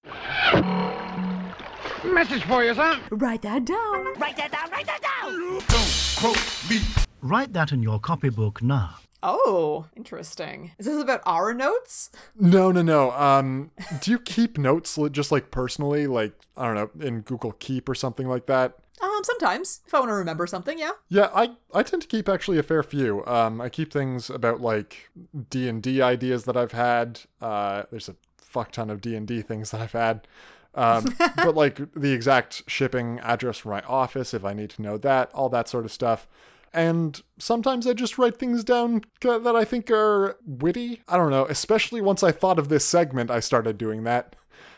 Message 2.04 2.42
for 2.44 2.62
you, 2.64 2.74
son. 2.74 3.00
Write 3.10 3.42
that 3.42 3.64
down. 3.64 4.14
Write 4.18 4.36
that 4.36 4.50
down. 4.52 4.70
Write 4.70 4.86
that 4.86 5.00
down. 5.00 5.58
Don't 5.68 6.14
quote 6.18 6.64
me. 6.68 6.80
Write 7.22 7.52
that 7.54 7.72
in 7.72 7.82
your 7.82 7.98
copybook 8.00 8.60
now. 8.60 8.96
Oh, 9.22 9.86
interesting. 9.96 10.72
Is 10.78 10.86
this 10.86 11.00
about 11.00 11.20
our 11.24 11.54
notes? 11.54 12.10
No, 12.38 12.72
no, 12.72 12.82
no. 12.82 13.12
Um, 13.12 13.70
do 14.00 14.10
you 14.10 14.18
keep 14.18 14.58
notes 14.58 14.98
just 15.12 15.30
like 15.30 15.52
personally, 15.52 16.08
like 16.08 16.32
I 16.56 16.66
don't 16.66 16.74
know, 16.98 17.06
in 17.06 17.20
Google 17.20 17.52
Keep 17.52 17.88
or 17.88 17.94
something 17.94 18.26
like 18.28 18.46
that? 18.46 18.74
Um, 19.02 19.20
sometimes 19.24 19.80
if 19.86 19.92
I 19.94 19.98
want 19.98 20.10
to 20.10 20.14
remember 20.14 20.46
something, 20.46 20.78
yeah. 20.78 20.92
Yeah, 21.08 21.28
I 21.34 21.52
I 21.74 21.82
tend 21.82 22.02
to 22.02 22.08
keep 22.08 22.28
actually 22.28 22.58
a 22.58 22.62
fair 22.62 22.82
few. 22.82 23.24
Um, 23.26 23.60
I 23.60 23.68
keep 23.68 23.92
things 23.92 24.30
about 24.30 24.60
like 24.60 25.10
D 25.50 25.68
and 25.68 25.82
D 25.82 26.00
ideas 26.00 26.44
that 26.44 26.56
I've 26.56 26.72
had. 26.72 27.20
Uh, 27.40 27.82
there's 27.90 28.08
a 28.08 28.16
fuck 28.38 28.72
ton 28.72 28.88
of 28.90 29.00
D 29.00 29.14
and 29.14 29.26
D 29.26 29.42
things 29.42 29.70
that 29.72 29.80
I've 29.80 29.92
had. 29.92 30.26
Um, 30.74 31.16
but 31.34 31.54
like 31.54 31.80
the 31.94 32.12
exact 32.12 32.62
shipping 32.66 33.18
address 33.20 33.58
for 33.58 33.68
my 33.68 33.82
office, 33.82 34.32
if 34.32 34.44
I 34.44 34.54
need 34.54 34.70
to 34.70 34.82
know 34.82 34.96
that, 34.98 35.30
all 35.34 35.50
that 35.50 35.68
sort 35.68 35.84
of 35.84 35.92
stuff. 35.92 36.26
And 36.72 37.20
sometimes 37.38 37.86
I 37.86 37.92
just 37.92 38.16
write 38.16 38.38
things 38.38 38.64
down 38.64 39.02
that 39.20 39.54
I 39.54 39.64
think 39.66 39.90
are 39.90 40.38
witty. 40.46 41.02
I 41.06 41.18
don't 41.18 41.30
know. 41.30 41.44
Especially 41.44 42.00
once 42.00 42.22
I 42.22 42.32
thought 42.32 42.58
of 42.58 42.70
this 42.70 42.86
segment, 42.86 43.30
I 43.30 43.40
started 43.40 43.76
doing 43.76 44.04
that. 44.04 44.34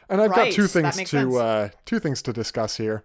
And 0.08 0.20
I've 0.20 0.30
Right, 0.30 0.36
got 0.36 0.50
two 0.50 0.66
things 0.66 1.00
to 1.10 1.36
uh, 1.36 1.68
two 1.84 2.00
things 2.00 2.20
to 2.22 2.32
discuss 2.32 2.76
here. 2.78 3.04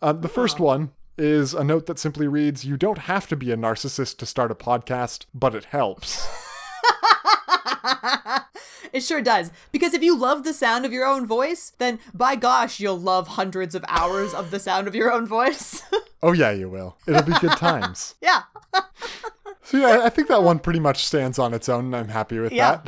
Uh, 0.00 0.12
the 0.12 0.28
first 0.28 0.60
one 0.60 0.92
is 1.16 1.54
a 1.54 1.64
note 1.64 1.86
that 1.86 1.98
simply 1.98 2.28
reads 2.28 2.64
You 2.64 2.76
don't 2.76 2.98
have 2.98 3.26
to 3.28 3.36
be 3.36 3.50
a 3.50 3.56
narcissist 3.56 4.18
to 4.18 4.26
start 4.26 4.50
a 4.50 4.54
podcast, 4.54 5.26
but 5.34 5.54
it 5.54 5.66
helps. 5.66 6.26
It 8.92 9.02
sure 9.02 9.20
does. 9.20 9.50
Because 9.70 9.94
if 9.94 10.02
you 10.02 10.16
love 10.16 10.44
the 10.44 10.54
sound 10.54 10.86
of 10.86 10.92
your 10.92 11.06
own 11.06 11.26
voice, 11.26 11.72
then 11.78 11.98
by 12.14 12.36
gosh, 12.36 12.80
you'll 12.80 12.98
love 12.98 13.28
hundreds 13.28 13.74
of 13.74 13.84
hours 13.88 14.32
of 14.34 14.50
the 14.50 14.58
sound 14.58 14.88
of 14.88 14.94
your 14.94 15.12
own 15.12 15.26
voice. 15.26 15.82
oh, 16.22 16.32
yeah, 16.32 16.50
you 16.50 16.68
will. 16.68 16.96
It'll 17.06 17.22
be 17.22 17.38
good 17.40 17.56
times. 17.58 18.14
yeah. 18.22 18.42
So, 19.62 19.76
yeah, 19.76 20.00
I 20.04 20.08
think 20.08 20.28
that 20.28 20.42
one 20.42 20.58
pretty 20.58 20.80
much 20.80 21.04
stands 21.04 21.38
on 21.38 21.52
its 21.52 21.68
own, 21.68 21.86
and 21.86 21.96
I'm 21.96 22.08
happy 22.08 22.38
with 22.38 22.52
Yeah. 22.52 22.80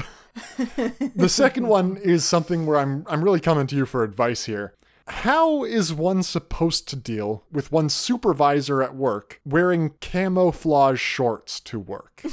that. 0.56 1.12
the 1.16 1.28
second 1.28 1.66
one 1.66 1.98
is 1.98 2.24
something 2.24 2.64
where 2.64 2.78
I'm, 2.78 3.04
I'm 3.08 3.22
really 3.22 3.40
coming 3.40 3.66
to 3.66 3.76
you 3.76 3.84
for 3.84 4.02
advice 4.02 4.44
here. 4.46 4.74
How 5.10 5.64
is 5.64 5.92
one 5.92 6.22
supposed 6.22 6.88
to 6.88 6.96
deal 6.96 7.44
with 7.52 7.70
one's 7.72 7.94
supervisor 7.94 8.82
at 8.82 8.94
work 8.94 9.40
wearing 9.44 9.90
camouflage 10.00 11.00
shorts 11.00 11.60
to 11.60 11.78
work? 11.78 12.22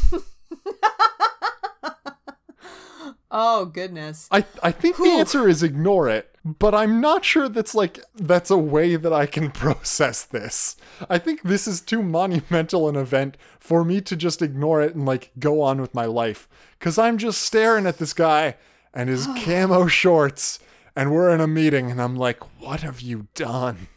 Oh, 3.30 3.66
goodness. 3.66 4.28
I, 4.32 4.46
I 4.64 4.72
think 4.72 4.96
the 4.98 5.04
answer 5.10 5.50
is 5.50 5.62
ignore 5.62 6.08
it, 6.08 6.34
but 6.46 6.74
I'm 6.74 7.02
not 7.02 7.26
sure 7.26 7.50
that's 7.50 7.76
like 7.76 8.00
that's 8.16 8.50
a 8.50 8.58
way 8.58 8.96
that 8.96 9.12
I 9.12 9.26
can 9.26 9.52
process 9.66 10.24
this. 10.24 10.78
I 11.10 11.18
think 11.18 11.42
this 11.44 11.68
is 11.68 11.82
too 11.82 12.02
monumental 12.02 12.88
an 12.88 12.96
event 12.96 13.36
for 13.60 13.84
me 13.84 14.00
to 14.02 14.16
just 14.16 14.42
ignore 14.42 14.82
it 14.82 14.96
and 14.96 15.06
like 15.06 15.32
go 15.40 15.62
on 15.62 15.82
with 15.82 15.94
my 15.94 16.06
life. 16.06 16.48
Cause 16.80 16.98
I'm 16.98 17.18
just 17.18 17.42
staring 17.42 17.86
at 17.86 17.98
this 17.98 18.14
guy 18.14 18.56
and 18.94 19.10
his 19.10 19.28
camo 19.44 19.88
shorts, 19.88 20.60
and 20.98 21.12
we're 21.14 21.30
in 21.34 21.40
a 21.40 21.48
meeting, 21.48 21.90
and 21.92 22.02
I'm 22.02 22.16
like, 22.18 22.44
what 22.60 22.82
have 22.82 23.00
you 23.00 23.28
done? 23.36 23.88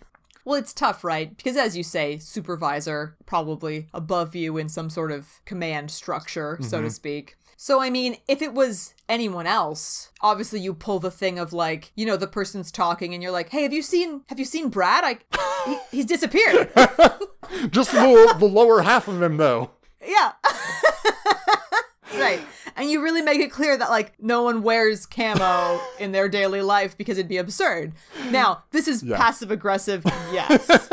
Well, 0.45 0.59
it's 0.59 0.73
tough, 0.73 1.03
right? 1.03 1.37
Because 1.37 1.57
as 1.57 1.77
you 1.77 1.83
say, 1.83 2.19
supervisor, 2.19 3.17
probably 3.27 3.89
above 3.93 4.35
you 4.35 4.57
in 4.57 4.69
some 4.69 4.89
sort 4.91 5.11
of 5.11 5.41
command 5.45 5.91
structure, 5.91 6.59
so 6.61 6.77
Mm-hmm. 6.79 6.87
to 6.87 6.91
speak. 6.91 7.37
So, 7.57 7.81
I 7.83 7.91
mean, 7.91 8.17
if 8.27 8.41
it 8.41 8.55
was 8.55 8.95
anyone 9.07 9.47
else, 9.47 10.11
obviously 10.23 10.61
you 10.61 10.73
pull 10.73 10.99
the 10.99 11.11
thing 11.11 11.39
of 11.39 11.53
like, 11.53 11.93
you 11.95 12.07
know, 12.07 12.17
the 12.17 12.27
person's 12.27 12.71
talking 12.73 13.13
and 13.13 13.23
you're 13.23 13.33
like, 13.33 13.51
hey, 13.51 13.65
have 13.65 13.73
you 13.75 13.83
seen, 13.83 14.23
have 14.29 14.39
you 14.39 14.47
seen 14.47 14.71
Brad? 14.71 15.05
I, 15.05 15.19
he, 15.67 15.79
he's 15.99 16.07
disappeared. 16.07 16.71
Just 17.71 17.93
the, 17.93 18.35
the 18.39 18.47
lower 18.47 18.81
half 18.81 19.09
of 19.09 19.21
him, 19.23 19.37
though. 19.37 19.73
yeah. 20.07 20.33
right. 22.15 22.41
And 22.77 22.91
you 22.91 23.03
really 23.03 23.23
make 23.23 23.41
it 23.41 23.51
clear 23.51 23.77
that 23.77 23.91
like 23.91 24.13
no 24.21 24.43
one 24.43 24.63
wears 24.63 25.07
camo 25.07 25.81
in 25.99 26.13
their 26.13 26.29
daily 26.29 26.63
life 26.63 26.97
because 26.97 27.19
it'd 27.19 27.29
be 27.29 27.37
absurd. 27.39 27.93
Now, 28.31 28.65
this 28.71 28.89
is 28.89 29.03
Yeah. 29.03 29.17
passive 29.17 29.51
aggressive, 29.51 30.03
yes. 30.33 30.69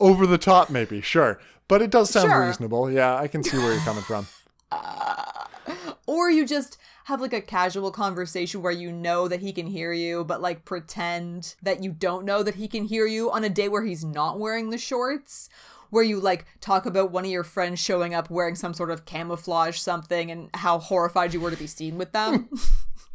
Over 0.00 0.26
the 0.26 0.38
top, 0.38 0.70
maybe, 0.70 1.00
sure. 1.00 1.40
But 1.66 1.82
it 1.82 1.90
does 1.90 2.10
sound 2.10 2.30
Sure. 2.30 2.46
reasonable. 2.46 2.90
Yeah, 2.90 3.16
I 3.16 3.26
can 3.26 3.42
see 3.42 3.56
where 3.58 3.72
you're 3.72 3.82
coming 3.82 4.04
from. 4.04 4.26
Uh, 4.70 5.24
or 6.06 6.30
you 6.30 6.46
just 6.46 6.78
have 7.04 7.20
like 7.20 7.32
a 7.32 7.40
casual 7.40 7.90
conversation 7.90 8.62
where 8.62 8.72
you 8.72 8.92
know 8.92 9.26
that 9.28 9.40
he 9.40 9.50
can 9.50 9.66
hear 9.66 9.94
you 9.94 10.24
but 10.24 10.42
like 10.42 10.64
pretend 10.66 11.54
that 11.62 11.82
you 11.82 11.90
don't 11.90 12.26
know 12.26 12.42
that 12.42 12.56
he 12.56 12.68
can 12.68 12.84
hear 12.84 13.06
you 13.06 13.30
on 13.30 13.42
a 13.44 13.48
day 13.48 13.66
where 13.66 13.82
he's 13.84 14.04
not 14.04 14.38
wearing 14.38 14.68
the 14.68 14.76
shorts 14.76 15.48
where 15.90 16.04
you 16.04 16.20
like 16.20 16.46
talk 16.60 16.86
about 16.86 17.10
one 17.10 17.24
of 17.24 17.30
your 17.30 17.44
friends 17.44 17.78
showing 17.80 18.14
up 18.14 18.30
wearing 18.30 18.54
some 18.54 18.74
sort 18.74 18.90
of 18.90 19.04
camouflage 19.04 19.78
something 19.78 20.30
and 20.30 20.50
how 20.54 20.78
horrified 20.78 21.32
you 21.34 21.40
were 21.40 21.50
to 21.50 21.56
be 21.56 21.66
seen 21.66 21.98
with 21.98 22.12
them 22.12 22.48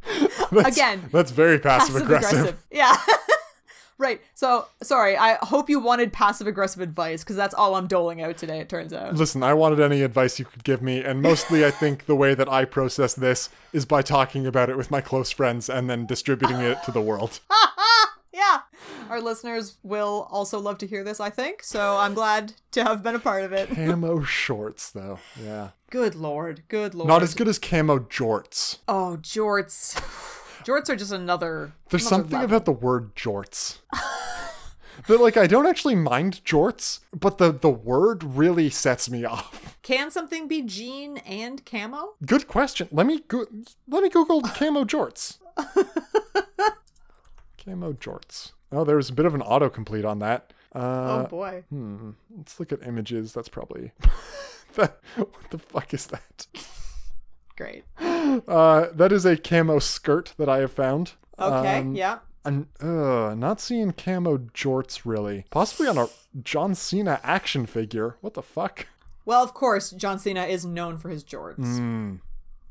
That's, 0.52 0.78
Again, 0.78 1.10
that's 1.12 1.32
very 1.32 1.60
passive 1.60 1.96
aggressive. 1.96 2.62
Yeah. 2.72 2.96
right. 3.98 4.22
So, 4.34 4.68
sorry. 4.82 5.18
I 5.18 5.38
hope 5.42 5.70
you 5.70 5.80
wanted 5.80 6.12
passive 6.12 6.46
aggressive 6.48 6.82
advice 6.82 7.24
because 7.24 7.36
that's 7.36 7.54
all 7.54 7.76
I'm 7.76 7.88
doling 7.88 8.22
out 8.22 8.38
today, 8.38 8.60
it 8.60 8.70
turns 8.70 8.94
out. 8.94 9.16
Listen, 9.16 9.44
I 9.44 9.54
wanted 9.54 9.80
any 9.80 10.02
advice 10.02 10.40
you 10.40 10.46
could 10.46 10.64
give 10.64 10.82
me, 10.82 11.04
and 11.04 11.22
mostly 11.22 11.66
I 11.66 11.72
think 11.72 12.06
the 12.06 12.16
way 12.16 12.36
that 12.36 12.50
I 12.50 12.66
process 12.66 13.14
this 13.14 13.50
is 13.72 13.86
by 13.86 14.02
talking 14.02 14.46
about 14.46 14.70
it 14.70 14.78
with 14.78 14.92
my 14.92 15.02
close 15.02 15.32
friends 15.32 15.70
and 15.70 15.90
then 15.90 16.06
distributing 16.06 16.58
it 16.58 16.84
to 16.84 16.92
the 16.92 17.02
world. 17.02 17.40
Yeah. 18.34 18.62
Our 19.10 19.22
listeners 19.22 19.78
will 19.84 20.28
also 20.32 20.60
love 20.60 20.80
to 20.80 20.88
hear 20.88 21.04
this, 21.04 21.20
I 21.20 21.30
think. 21.30 21.64
So, 21.64 21.98
I'm 21.98 22.14
glad 22.14 22.54
to 22.72 22.84
have 22.84 23.04
been 23.04 23.16
a 23.16 23.20
part 23.20 23.44
of 23.44 23.54
it. 23.54 23.70
Camo 23.70 24.24
shorts, 24.24 24.90
though. 24.92 25.20
Yeah. 25.42 25.70
Good 25.92 26.16
lord. 26.16 26.64
Good 26.68 26.96
lord. 26.96 27.08
Not 27.08 27.22
as 27.22 27.36
good 27.36 27.48
as 27.48 27.60
camo 27.60 28.00
jorts. 28.00 28.80
Oh, 28.88 29.18
jorts. 29.22 29.94
Jorts 30.64 30.90
are 30.90 30.96
just 30.96 31.12
another. 31.12 31.74
There's 31.90 32.08
another 32.08 32.24
something 32.24 32.40
level. 32.40 32.56
about 32.56 32.66
the 32.66 32.72
word 32.72 33.16
jorts. 33.16 33.80
that 35.08 35.20
like 35.20 35.38
I 35.38 35.46
don't 35.46 35.68
actually 35.68 35.96
mind 35.96 36.42
jorts, 36.46 37.00
but 37.14 37.38
the 37.38 37.52
the 37.52 37.70
word 37.70 38.24
really 38.24 38.70
sets 38.70 39.10
me 39.10 39.26
off. 39.26 39.78
Can 39.82 40.10
something 40.10 40.48
be 40.48 40.62
jean 40.62 41.18
and 41.18 41.66
camo? 41.66 42.14
Good 42.26 42.48
question. 42.48 42.88
Let 42.92 43.06
me 43.06 43.20
go- 43.28 43.46
let 43.88 44.04
me 44.04 44.10
Google 44.10 44.42
camo 44.42 44.86
jorts. 44.86 45.38
camo 47.64 47.94
jorts. 47.94 48.52
Oh, 48.72 48.84
there 48.84 48.96
was 48.96 49.10
a 49.10 49.14
bit 49.14 49.26
of 49.26 49.36
an 49.36 49.42
autocomplete 49.42 50.06
on 50.06 50.20
that. 50.20 50.54
Uh, 50.74 51.26
oh 51.26 51.28
boy. 51.30 51.64
Hmm. 51.70 52.12
let's 52.36 52.60
look 52.60 52.72
at 52.72 52.86
images. 52.86 53.34
That's 53.34 53.50
probably 53.50 53.92
that. 54.76 55.00
What 55.16 55.52
the 55.52 55.60
fuck 55.60 55.94
is 55.94 56.08
that? 56.08 56.48
Great. 57.56 57.84
Uh, 58.00 58.88
that 58.94 59.12
is 59.12 59.26
a 59.26 59.38
camo 59.38 59.78
skirt 59.78 60.34
that 60.38 60.50
I 60.50 60.58
have 60.60 60.72
found. 60.72 61.14
Okay. 61.38 61.80
Um, 61.80 61.96
yeah. 61.96 62.20
I'm 62.46 62.68
uh, 62.82 63.36
not 63.36 63.62
seeing 63.62 63.92
camo 63.94 64.38
jorts 64.38 65.02
really. 65.06 65.46
Possibly 65.52 65.88
on 65.88 65.98
a 65.98 66.08
John 66.42 66.74
Cena 66.76 67.20
action 67.24 67.66
figure. 67.66 68.18
What 68.22 68.34
the 68.34 68.42
fuck? 68.42 68.88
Well, 69.26 69.44
of 69.44 69.54
course, 69.54 69.92
John 69.92 70.20
Cena 70.20 70.46
is 70.46 70.66
known 70.66 70.98
for 70.98 71.10
his 71.10 71.24
jorts. 71.24 71.60
Mm. 71.60 72.20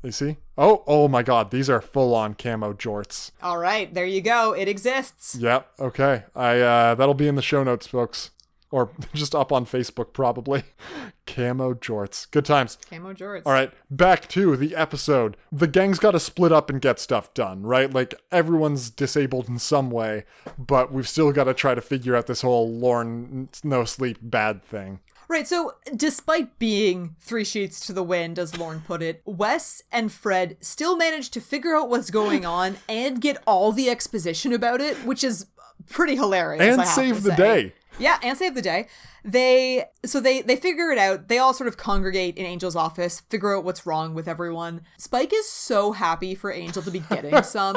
You 0.03 0.11
see? 0.11 0.37
Oh, 0.57 0.83
oh 0.85 1.07
my 1.07 1.23
god, 1.23 1.49
these 1.49 1.69
are 1.69 1.81
full 1.81 2.13
on 2.13 2.33
camo 2.33 2.73
jorts. 2.73 3.31
All 3.41 3.57
right, 3.57 3.91
there 3.93 4.05
you 4.05 4.21
go. 4.21 4.51
It 4.51 4.67
exists. 4.67 5.35
Yep, 5.35 5.67
okay. 5.79 6.23
I 6.35 6.59
uh 6.59 6.95
that'll 6.95 7.13
be 7.13 7.27
in 7.27 7.35
the 7.35 7.41
show 7.41 7.63
notes, 7.63 7.87
folks. 7.87 8.31
Or 8.69 8.89
just 9.13 9.33
up 9.33 9.53
on 9.53 9.65
Facebook 9.65 10.11
probably. 10.13 10.63
camo 11.25 11.73
jorts. 11.73 12.29
Good 12.29 12.43
times. 12.43 12.77
Camo 12.89 13.13
jorts. 13.13 13.43
All 13.45 13.53
right, 13.53 13.71
back 13.89 14.27
to 14.29 14.57
the 14.57 14.75
episode. 14.75 15.37
The 15.53 15.67
gang's 15.67 15.99
got 15.99 16.11
to 16.11 16.19
split 16.19 16.51
up 16.51 16.69
and 16.69 16.81
get 16.81 16.99
stuff 16.99 17.33
done, 17.33 17.63
right? 17.63 17.91
Like 17.91 18.13
everyone's 18.29 18.89
disabled 18.89 19.47
in 19.47 19.57
some 19.57 19.89
way, 19.89 20.25
but 20.57 20.91
we've 20.91 21.07
still 21.07 21.31
got 21.31 21.45
to 21.45 21.53
try 21.53 21.75
to 21.75 21.81
figure 21.81 22.15
out 22.15 22.27
this 22.27 22.41
whole 22.41 22.69
Lorne 22.69 23.47
no 23.63 23.85
sleep 23.85 24.17
bad 24.21 24.61
thing. 24.61 24.99
Right, 25.33 25.47
so 25.47 25.73
despite 25.95 26.59
being 26.59 27.15
three 27.19 27.43
sheets 27.43 27.79
to 27.87 27.91
the 27.91 28.03
wind, 28.03 28.37
as 28.37 28.55
Lorne 28.55 28.81
put 28.81 29.01
it, 29.01 29.23
Wes 29.25 29.81
and 29.91 30.11
Fred 30.11 30.57
still 30.61 30.95
manage 30.95 31.31
to 31.31 31.41
figure 31.41 31.75
out 31.75 31.89
what's 31.89 32.11
going 32.11 32.45
on 32.45 32.77
and 32.87 33.19
get 33.19 33.41
all 33.47 33.71
the 33.71 33.89
exposition 33.89 34.53
about 34.53 34.79
it, 34.79 34.95
which 34.97 35.23
is 35.23 35.47
pretty 35.89 36.15
hilarious. 36.15 36.61
And 36.61 36.79
I 36.79 36.85
have 36.85 36.93
save 36.93 37.23
the 37.23 37.31
say. 37.31 37.35
day. 37.35 37.73
Yeah, 37.97 38.19
and 38.21 38.37
save 38.37 38.53
the 38.53 38.61
day. 38.61 38.85
They 39.25 39.85
so 40.05 40.19
they 40.19 40.43
they 40.43 40.55
figure 40.55 40.91
it 40.91 40.99
out. 40.99 41.29
They 41.29 41.39
all 41.39 41.55
sort 41.55 41.67
of 41.67 41.77
congregate 41.77 42.37
in 42.37 42.45
Angel's 42.45 42.75
office, 42.75 43.21
figure 43.21 43.57
out 43.57 43.63
what's 43.63 43.87
wrong 43.87 44.13
with 44.13 44.27
everyone. 44.27 44.81
Spike 44.99 45.33
is 45.33 45.49
so 45.49 45.93
happy 45.93 46.35
for 46.35 46.51
Angel 46.51 46.83
to 46.83 46.91
be 46.91 46.99
getting 46.99 47.41
some. 47.43 47.75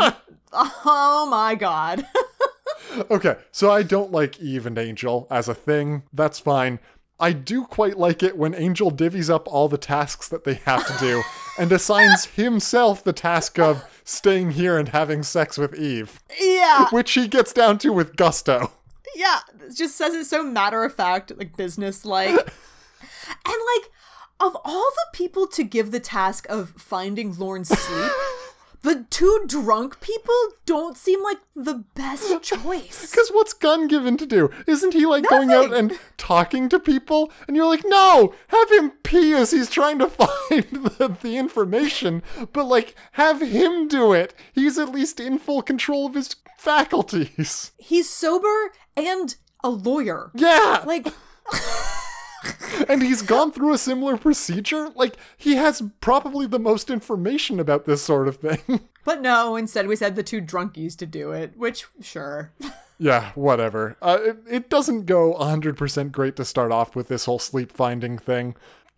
oh 0.53 1.27
my 1.31 1.55
god. 1.55 2.07
Okay, 3.11 3.37
so 3.53 3.71
I 3.71 3.83
don't 3.83 4.13
like 4.13 4.41
Eve 4.41 4.67
and 4.67 4.79
Angel 4.79 5.27
as 5.31 5.49
a 5.49 5.55
thing. 5.55 6.03
That's 6.13 6.39
fine. 6.39 6.79
I 7.19 7.33
do 7.33 7.65
quite 7.65 7.99
like 7.99 8.23
it 8.23 8.37
when 8.37 8.55
Angel 8.55 8.91
divvies 8.91 9.33
up 9.33 9.49
all 9.49 9.69
the 9.69 9.79
tasks 9.79 10.29
that 10.29 10.45
they 10.45 10.55
have 10.55 10.87
to 10.87 10.99
do 10.99 11.23
and 11.59 11.73
assigns 11.73 12.27
himself 12.27 13.03
the 13.03 13.13
task 13.13 13.59
of 13.59 13.85
staying 14.05 14.53
here 14.53 14.79
and 14.79 14.91
having 14.91 15.23
sex 15.23 15.57
with 15.57 15.75
Eve, 15.75 16.21
yeah. 16.41 16.89
which 16.91 17.13
he 17.13 17.27
gets 17.27 17.53
down 17.53 17.79
to 17.79 17.93
with 17.93 18.17
gusto. 18.17 18.73
Yeah, 19.15 19.41
just 19.75 19.97
says 19.97 20.15
it 20.15 20.27
so 20.27 20.43
matter 20.43 20.85
of 20.85 20.95
fact, 20.95 21.33
like 21.37 21.57
business 21.57 22.05
like. 22.05 22.31
and 22.31 22.47
like, 23.47 23.91
of 24.39 24.57
all 24.65 24.91
the 24.91 25.17
people 25.17 25.47
to 25.49 25.65
give 25.65 25.91
the 25.91 26.01
task 26.01 26.47
of 26.51 26.71
finding 26.77 27.35
Lorne's 27.37 27.69
sleep, 27.69 28.13
the 28.87 29.05
two 29.11 29.43
drunk 29.49 30.01
people 30.01 30.33
don't 30.65 30.97
seem 30.97 31.21
like 31.21 31.39
the 31.57 31.85
best 31.97 32.41
choice. 32.43 33.11
Because 33.11 33.31
what's 33.31 33.53
Gunn 33.53 33.89
given 33.89 34.17
to 34.17 34.27
do? 34.27 34.49
Isn't 34.69 34.93
he 34.93 35.05
like 35.05 35.29
going 35.29 35.51
out 35.51 35.75
and 35.75 35.99
talking 36.17 36.69
to 36.69 36.79
people? 36.79 37.33
And 37.49 37.57
you're 37.57 37.67
like, 37.67 37.83
no, 37.85 38.33
have 38.49 38.71
him 38.71 38.93
pee 39.03 39.33
as 39.33 39.51
he's 39.51 39.69
trying 39.69 39.99
to 39.99 40.09
find 40.09 40.29
the, 40.71 41.17
the 41.21 41.37
information, 41.37 42.23
but 42.53 42.67
like, 42.67 42.95
have 43.13 43.43
him 43.43 43.89
do 43.89 44.13
it. 44.13 44.35
He's 44.53 44.79
at 44.79 44.93
least 44.93 45.19
in 45.19 45.41
full 45.41 45.63
control 45.63 46.07
of 46.07 46.15
his 46.15 46.37
faculties. 46.57 47.73
He's 47.79 48.09
sober 48.09 48.71
and 48.97 49.35
a 49.65 49.69
lawyer. 49.69 50.31
Yeah. 50.37 50.85
Like, 50.87 51.09
and 52.89 53.03
he's 53.03 53.23
gone 53.23 53.53
through 53.53 53.75
a 53.75 53.79
similar 53.79 54.17
procedure. 54.17 54.91
Like, 54.95 55.17
he 55.37 55.57
has 55.57 55.83
probably 56.01 56.47
the 56.47 56.59
most 56.59 56.91
information 56.91 57.61
about 57.61 57.85
this 57.85 58.03
sort 58.03 58.29
of 58.29 58.37
thing. 58.37 58.89
but 59.05 59.21
no, 59.21 59.57
instead 59.57 59.87
we 59.87 59.97
said 59.97 60.17
the 60.17 60.23
two 60.23 60.41
drunkies 60.41 60.97
to 60.99 61.07
do 61.07 61.33
it, 61.33 61.57
which, 61.57 61.87
sure. 62.01 62.53
Yeah, 62.99 63.33
whatever. 63.35 63.97
Uh, 64.01 64.19
it, 64.23 64.39
it 64.49 64.71
doesn't 64.71 65.05
go 65.05 65.35
100% 65.35 66.13
great 66.13 66.35
to 66.37 66.47
start 66.47 66.73
off 66.73 66.97
with 66.97 67.09
this 67.09 67.27
whole 67.27 67.39
sleep 67.39 67.71
finding 67.71 68.17
thing. 68.17 68.57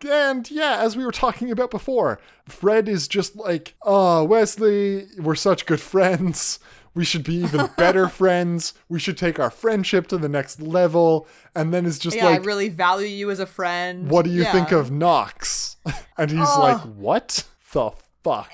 And 0.09 0.49
yeah, 0.49 0.77
as 0.79 0.95
we 0.95 1.03
were 1.03 1.11
talking 1.11 1.51
about 1.51 1.71
before, 1.71 2.21
Fred 2.45 2.87
is 2.87 3.07
just 3.07 3.35
like, 3.35 3.75
oh, 3.81 4.23
Wesley, 4.23 5.07
we're 5.17 5.35
such 5.35 5.65
good 5.65 5.81
friends. 5.81 6.59
We 6.99 7.05
should 7.05 7.23
be 7.23 7.35
even 7.35 7.69
better 7.77 8.09
friends. 8.21 8.73
We 8.89 8.99
should 8.99 9.17
take 9.17 9.39
our 9.39 9.49
friendship 9.49 10.07
to 10.07 10.17
the 10.17 10.27
next 10.27 10.61
level. 10.61 11.29
And 11.55 11.73
then 11.73 11.85
it's 11.85 11.97
just 11.97 12.17
Yeah, 12.17 12.25
like, 12.25 12.41
I 12.41 12.43
really 12.43 12.67
value 12.67 13.07
you 13.07 13.31
as 13.31 13.39
a 13.39 13.45
friend. 13.45 14.09
what 14.09 14.25
do 14.25 14.31
you 14.31 14.41
Yeah. 14.41 14.51
think 14.51 14.73
of 14.73 14.91
Knox? 14.91 15.77
And 16.17 16.29
he's 16.29 16.41
Oh. 16.49 16.59
like, 16.59 16.81
what 16.81 17.45
the 17.71 17.91
fuck? 18.21 18.51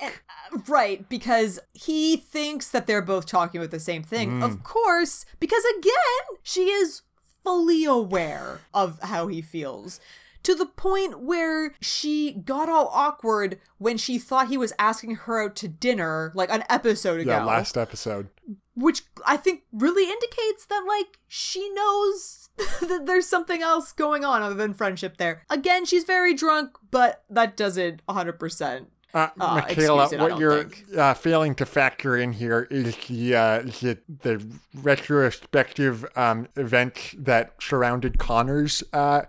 Right, 0.68 1.08
because 1.08 1.58
he 1.72 2.16
thinks 2.16 2.68
that 2.70 2.86
they're 2.86 3.02
both 3.02 3.26
talking 3.26 3.60
about 3.60 3.72
the 3.72 3.80
same 3.80 4.04
thing. 4.04 4.38
Mm. 4.38 4.44
Of 4.44 4.62
course, 4.62 5.26
because 5.40 5.64
again, 5.80 6.38
she 6.44 6.66
is 6.70 7.02
fully 7.42 7.84
aware 7.84 8.60
of 8.72 9.00
how 9.02 9.26
he 9.26 9.42
feels. 9.42 9.98
To 10.46 10.54
the 10.54 10.66
point 10.66 11.20
where 11.22 11.74
she 11.80 12.32
got 12.32 12.68
all 12.68 12.88
awkward 12.92 13.58
when 13.78 13.96
she 13.96 14.16
thought 14.16 14.46
he 14.46 14.56
was 14.56 14.72
asking 14.78 15.16
her 15.16 15.42
out 15.42 15.56
to 15.56 15.66
dinner, 15.66 16.30
like 16.36 16.50
an 16.52 16.62
episode 16.68 17.18
ago. 17.20 17.32
Yeah, 17.32 17.44
last 17.44 17.76
episode. 17.76 18.28
which 18.76 19.02
I 19.26 19.36
think 19.38 19.62
really 19.72 20.04
indicates 20.04 20.64
that, 20.66 20.84
like, 20.86 21.18
she 21.26 21.68
knows 21.70 22.50
that 22.80 23.06
there's 23.06 23.26
something 23.26 23.60
else 23.60 23.90
going 23.90 24.24
on 24.24 24.42
other 24.42 24.54
than 24.54 24.72
friendship 24.72 25.16
there. 25.16 25.42
Again, 25.50 25.84
she's 25.84 26.04
very 26.04 26.32
drunk, 26.32 26.76
but 26.92 27.24
that 27.28 27.56
doesn't 27.56 28.06
100%. 28.06 28.86
Uh, 29.14 29.28
Uh, 29.40 29.62
Michaela, 29.66 30.08
it, 30.12 30.20
what 30.20 30.38
you're 30.38 30.68
uh, 30.96 31.14
failing 31.14 31.54
to 31.56 31.64
factor 31.66 32.16
in 32.16 32.32
here 32.32 32.68
is 32.70 32.94
the 33.08 33.34
uh, 33.34 33.62
the, 33.62 33.98
the 34.22 34.46
retrospective 34.74 36.04
um, 36.16 36.48
event 36.56 37.14
that 37.18 37.54
surrounded 37.60 38.18
Connor's 38.18 38.84
uh, 38.92 39.22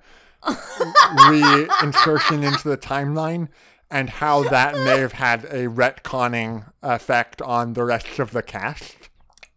reinsertion 0.43 2.43
into 2.43 2.69
the 2.69 2.77
timeline, 2.77 3.47
and 3.89 4.09
how 4.09 4.43
that 4.43 4.75
may 4.75 4.99
have 4.99 5.13
had 5.13 5.45
a 5.45 5.67
retconning 5.67 6.71
effect 6.83 7.41
on 7.41 7.73
the 7.73 7.83
rest 7.83 8.19
of 8.19 8.31
the 8.31 8.43
cast. 8.43 8.95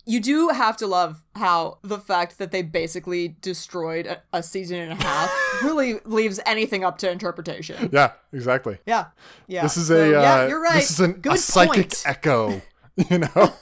You 0.07 0.21
do 0.21 0.49
have 0.49 0.77
to 0.79 0.87
love 0.87 1.23
how 1.37 1.79
the 1.83 1.99
fact 1.99 2.38
that 2.38 2.51
they 2.51 2.62
basically 2.62 3.37
destroyed 3.43 4.07
a, 4.07 4.23
a 4.33 4.43
season 4.43 4.81
and 4.81 4.93
a 4.93 5.05
half 5.05 5.31
really 5.62 6.01
leaves 6.05 6.40
anything 6.47 6.85
up 6.85 6.99
to 6.99 7.11
interpretation. 7.11 7.90
Yeah, 7.93 8.12
exactly. 8.33 8.79
Yeah, 8.87 9.07
yeah. 9.47 9.62
This 9.62 9.77
is 9.77 9.88
So, 9.88 9.97
a 9.97 10.19
uh, 10.19 10.23
yeah. 10.23 10.49
You're 10.49 10.62
right. 10.62 10.75
This 10.77 10.90
is 10.90 11.01
an, 11.01 11.12
Good 11.12 11.35
a 11.35 11.38
psychic 11.38 11.75
point. 11.90 12.03
echo. 12.07 12.62
You 13.09 13.19
know. 13.19 13.53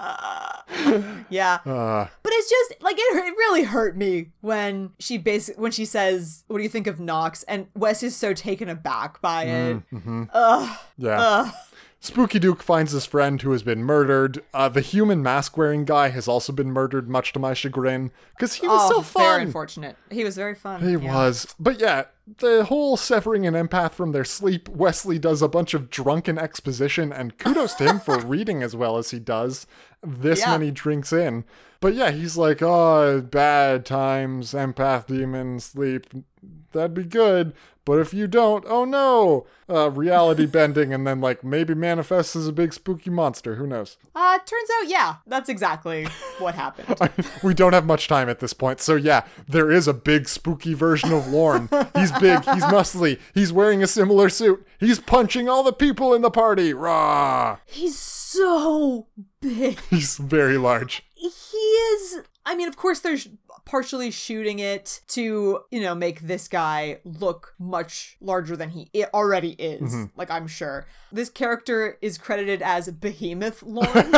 Yeah. 1.30 1.58
Uh, 1.64 2.06
But 2.22 2.32
it's 2.32 2.50
just 2.50 2.82
like 2.82 2.96
it, 2.98 3.02
it 3.16 3.34
really 3.36 3.62
hurt 3.64 3.96
me 3.96 4.30
when 4.40 4.90
she 4.98 5.18
basic 5.18 5.58
when 5.58 5.70
she 5.72 5.84
says, 5.84 6.44
"What 6.48 6.56
do 6.58 6.62
you 6.62 6.68
think 6.68 6.86
of 6.86 6.98
Knox?" 6.98 7.42
and 7.44 7.66
Wes 7.76 8.02
is 8.02 8.16
so 8.16 8.32
taken 8.34 8.68
aback 8.68 9.20
by 9.20 9.44
it. 9.44 9.76
Mm, 9.76 9.84
mm-hmm. 9.92 10.22
Ugh. 10.32 10.78
yeah. 10.96 11.20
Ugh. 11.20 11.54
Spooky 12.02 12.38
Duke 12.38 12.62
finds 12.62 12.92
his 12.92 13.04
friend 13.04 13.40
who 13.42 13.52
has 13.52 13.62
been 13.62 13.84
murdered. 13.84 14.42
Uh, 14.54 14.70
the 14.70 14.80
human 14.80 15.22
mask 15.22 15.58
wearing 15.58 15.84
guy 15.84 16.08
has 16.08 16.26
also 16.26 16.50
been 16.50 16.72
murdered, 16.72 17.10
much 17.10 17.34
to 17.34 17.38
my 17.38 17.52
chagrin, 17.52 18.10
because 18.30 18.54
he 18.54 18.66
was 18.66 18.90
oh, 18.90 18.96
so 18.96 19.02
fun. 19.02 19.22
very 19.22 19.42
unfortunate. 19.42 19.96
He 20.10 20.24
was 20.24 20.34
very 20.34 20.54
fun. 20.54 20.80
He 20.80 20.92
yeah. 20.92 21.14
was. 21.14 21.54
But 21.60 21.78
yeah, 21.78 22.04
the 22.38 22.64
whole 22.64 22.96
severing 22.96 23.46
an 23.46 23.52
empath 23.52 23.92
from 23.92 24.12
their 24.12 24.24
sleep, 24.24 24.66
Wesley 24.70 25.18
does 25.18 25.42
a 25.42 25.48
bunch 25.48 25.74
of 25.74 25.90
drunken 25.90 26.38
exposition, 26.38 27.12
and 27.12 27.36
kudos 27.36 27.74
to 27.74 27.84
him 27.84 28.00
for 28.00 28.18
reading 28.26 28.62
as 28.62 28.74
well 28.74 28.96
as 28.96 29.10
he 29.10 29.18
does 29.18 29.66
this 30.02 30.40
Yeah. 30.40 30.52
many 30.52 30.70
drinks 30.70 31.12
in. 31.12 31.44
But 31.80 31.94
yeah, 31.94 32.10
he's 32.10 32.36
like, 32.36 32.62
oh, 32.62 33.20
bad 33.20 33.84
times, 33.84 34.52
empath 34.52 35.06
demon, 35.06 35.60
sleep, 35.60 36.06
that'd 36.72 36.94
be 36.94 37.04
good. 37.04 37.52
But 37.86 37.98
if 37.98 38.12
you 38.12 38.26
don't, 38.26 38.64
oh 38.68 38.84
no, 38.84 39.46
uh, 39.68 39.90
reality 39.90 40.46
bending, 40.52 40.92
and 40.92 41.06
then 41.06 41.20
like 41.20 41.42
maybe 41.42 41.74
manifests 41.74 42.36
as 42.36 42.46
a 42.46 42.52
big 42.52 42.72
spooky 42.72 43.10
monster. 43.10 43.56
Who 43.56 43.66
knows? 43.66 43.96
Uh, 44.14 44.38
turns 44.38 44.68
out, 44.78 44.88
yeah, 44.88 45.16
that's 45.26 45.48
exactly 45.48 46.06
what 46.38 46.54
happened. 46.54 47.10
we 47.42 47.54
don't 47.54 47.72
have 47.72 47.86
much 47.86 48.06
time 48.06 48.28
at 48.28 48.40
this 48.40 48.52
point. 48.52 48.80
So 48.80 48.96
yeah, 48.96 49.24
there 49.48 49.70
is 49.70 49.88
a 49.88 49.94
big 49.94 50.28
spooky 50.28 50.74
version 50.74 51.12
of 51.12 51.28
Lorne. 51.28 51.68
He's 51.96 52.12
big, 52.12 52.44
he's 52.44 52.64
muscly, 52.64 53.18
he's 53.34 53.52
wearing 53.52 53.82
a 53.82 53.86
similar 53.86 54.28
suit. 54.28 54.64
He's 54.78 55.00
punching 55.00 55.48
all 55.48 55.62
the 55.62 55.72
people 55.72 56.14
in 56.14 56.22
the 56.22 56.30
party. 56.30 56.74
Rah! 56.74 57.58
He's 57.64 57.98
so 57.98 59.06
big. 59.40 59.80
He's 59.88 60.16
very 60.18 60.58
large. 60.58 61.02
He 61.14 61.26
is. 61.26 62.20
I 62.46 62.54
mean, 62.54 62.68
of 62.68 62.76
course, 62.76 63.00
they're 63.00 63.16
sh- 63.16 63.28
partially 63.70 64.10
shooting 64.10 64.58
it 64.58 65.00
to, 65.06 65.60
you 65.70 65.80
know, 65.80 65.94
make 65.94 66.22
this 66.22 66.48
guy 66.48 66.98
look 67.04 67.54
much 67.56 68.16
larger 68.20 68.56
than 68.56 68.70
he 68.70 68.90
already 69.14 69.50
is. 69.52 69.80
Mm-hmm. 69.94 70.04
Like, 70.18 70.28
I'm 70.28 70.48
sure. 70.48 70.86
This 71.12 71.28
character 71.30 71.96
is 72.02 72.18
credited 72.18 72.62
as 72.62 72.90
Behemoth 72.90 73.62
Lorne. 73.62 74.12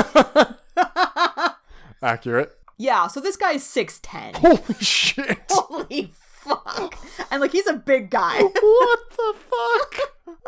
Accurate. 2.03 2.57
yeah, 2.79 3.07
so 3.07 3.21
this 3.21 3.37
guy 3.37 3.53
is 3.53 3.63
6'10. 3.63 4.37
Holy 4.37 4.75
shit. 4.81 5.39
Holy 5.51 6.13
fuck. 6.17 6.97
And, 7.31 7.41
like, 7.43 7.53
he's 7.53 7.67
a 7.67 7.75
big 7.75 8.09
guy. 8.11 8.41
what 8.43 9.01
the 9.11 9.35
fuck? 9.51 10.39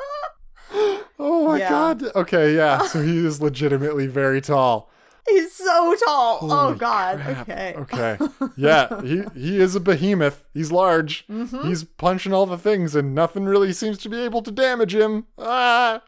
Oh 1.21 1.47
my 1.47 1.59
Yeah. 1.59 1.69
god. 1.69 2.03
Okay, 2.17 2.57
yeah. 2.57 2.79
So 2.87 3.01
he 3.01 3.25
is 3.25 3.41
legitimately 3.41 4.09
very 4.09 4.41
tall. 4.41 4.91
He's 5.29 5.53
so 5.53 5.95
tall. 6.05 6.39
oh, 6.43 6.75
God. 6.75 7.21
crap. 7.21 7.49
Okay. 7.49 7.75
Okay. 7.77 8.19
Yeah, 8.57 9.01
he 9.03 9.25
he 9.35 9.61
is 9.61 9.75
a 9.75 9.81
behemoth. 9.81 10.45
He's 10.53 10.71
large. 10.71 11.27
Mm-hmm. 11.29 11.69
He's 11.69 11.85
punching 11.85 12.33
all 12.33 12.47
the 12.47 12.59
things 12.59 12.95
and 12.95 13.15
nothing 13.15 13.45
really 13.45 13.73
seems 13.73 13.99
to 13.99 14.09
be 14.09 14.21
able 14.21 14.43
to 14.43 14.51
damage 14.51 14.95
him. 14.95 15.27
Ah. 15.39 16.03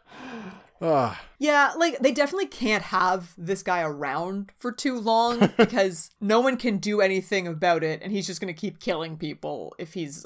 Ah. 0.81 1.21
Yeah, 1.39 1.73
like 1.77 1.99
they 1.99 2.11
definitely 2.11 2.47
can't 2.47 2.83
have 2.83 3.33
this 3.37 3.63
guy 3.63 3.81
around 3.81 4.51
for 4.57 4.71
too 4.71 4.99
long 4.99 5.51
because 5.57 6.11
no 6.19 6.39
one 6.39 6.57
can 6.57 6.77
do 6.77 7.01
anything 7.01 7.47
about 7.47 7.83
it 7.83 8.01
and 8.01 8.11
he's 8.11 8.27
just 8.27 8.41
going 8.41 8.53
to 8.53 8.59
keep 8.59 8.79
killing 8.79 9.17
people 9.17 9.75
if 9.77 9.93
he's 9.93 10.25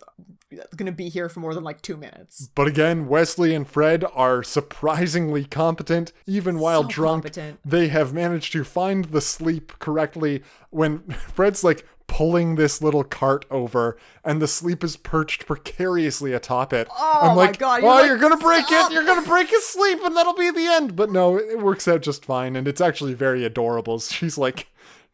going 0.75 0.85
to 0.85 0.91
be 0.91 1.09
here 1.09 1.29
for 1.29 1.39
more 1.39 1.53
than 1.53 1.63
like 1.63 1.81
2 1.81 1.97
minutes. 1.97 2.49
But 2.55 2.67
again, 2.67 3.07
Wesley 3.07 3.53
and 3.55 3.67
Fred 3.67 4.03
are 4.13 4.43
surprisingly 4.43 5.45
competent. 5.45 6.11
Even 6.27 6.59
while 6.59 6.83
So 6.83 6.89
drunk, 6.89 7.23
competent. 7.23 7.59
they 7.65 7.87
have 7.89 8.13
managed 8.13 8.51
to 8.53 8.63
find 8.63 9.05
the 9.05 9.21
sleep 9.21 9.73
correctly 9.79 10.43
when 10.69 10.99
Fred's 11.09 11.63
like 11.63 11.85
pulling 12.07 12.55
this 12.55 12.81
little 12.81 13.05
cart 13.05 13.45
over 13.49 13.97
and 14.25 14.41
the 14.41 14.47
sleep 14.47 14.83
is 14.83 14.97
perched 14.97 15.45
precariously 15.45 16.33
atop 16.33 16.73
it. 16.73 16.87
Oh 16.91 17.19
I'm 17.21 17.27
my 17.29 17.33
like, 17.45 17.57
God, 17.57 17.81
Oh, 17.81 17.85
you're 17.85 17.95
like, 18.01 18.07
you're 18.07 18.17
gonna 18.17 18.35
break 18.37 18.65
"Stop." 18.65 18.91
it! 18.91 18.93
You're 18.93 19.05
gonna 19.05 19.25
break 19.25 19.47
his 19.49 19.65
sleep 19.65 19.99
and 20.03 20.17
that'll 20.17 20.33
be 20.33 20.51
the 20.51 20.67
end. 20.67 20.97
But 20.97 21.09
no, 21.09 21.37
it 21.37 21.59
works 21.59 21.87
out 21.87 22.01
just 22.01 22.25
fine 22.25 22.57
and 22.57 22.67
it's 22.67 22.81
actually 22.81 23.13
very 23.13 23.45
adorable. 23.45 23.97
She's 23.99 24.37
like 24.37 24.67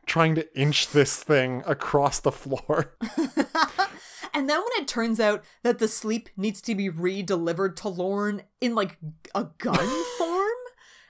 trying 0.08 0.34
to 0.36 0.60
inch 0.60 0.90
this 0.90 1.22
thing 1.22 1.62
across 1.68 2.20
the 2.20 2.32
floor. 2.32 2.94
And 4.34 4.50
then 4.50 4.60
when 4.60 4.82
it 4.82 4.88
turns 4.88 5.20
out 5.20 5.44
that 5.64 5.80
the 5.80 5.88
sleep 5.88 6.30
needs 6.38 6.62
to 6.62 6.76
be 6.76 6.90
re-delivered 6.90 7.78
to 7.78 7.90
Lorne 7.90 8.44
in 8.62 8.76
like 8.76 8.98
a 9.34 9.48
gun 9.58 10.04
form 10.18 10.58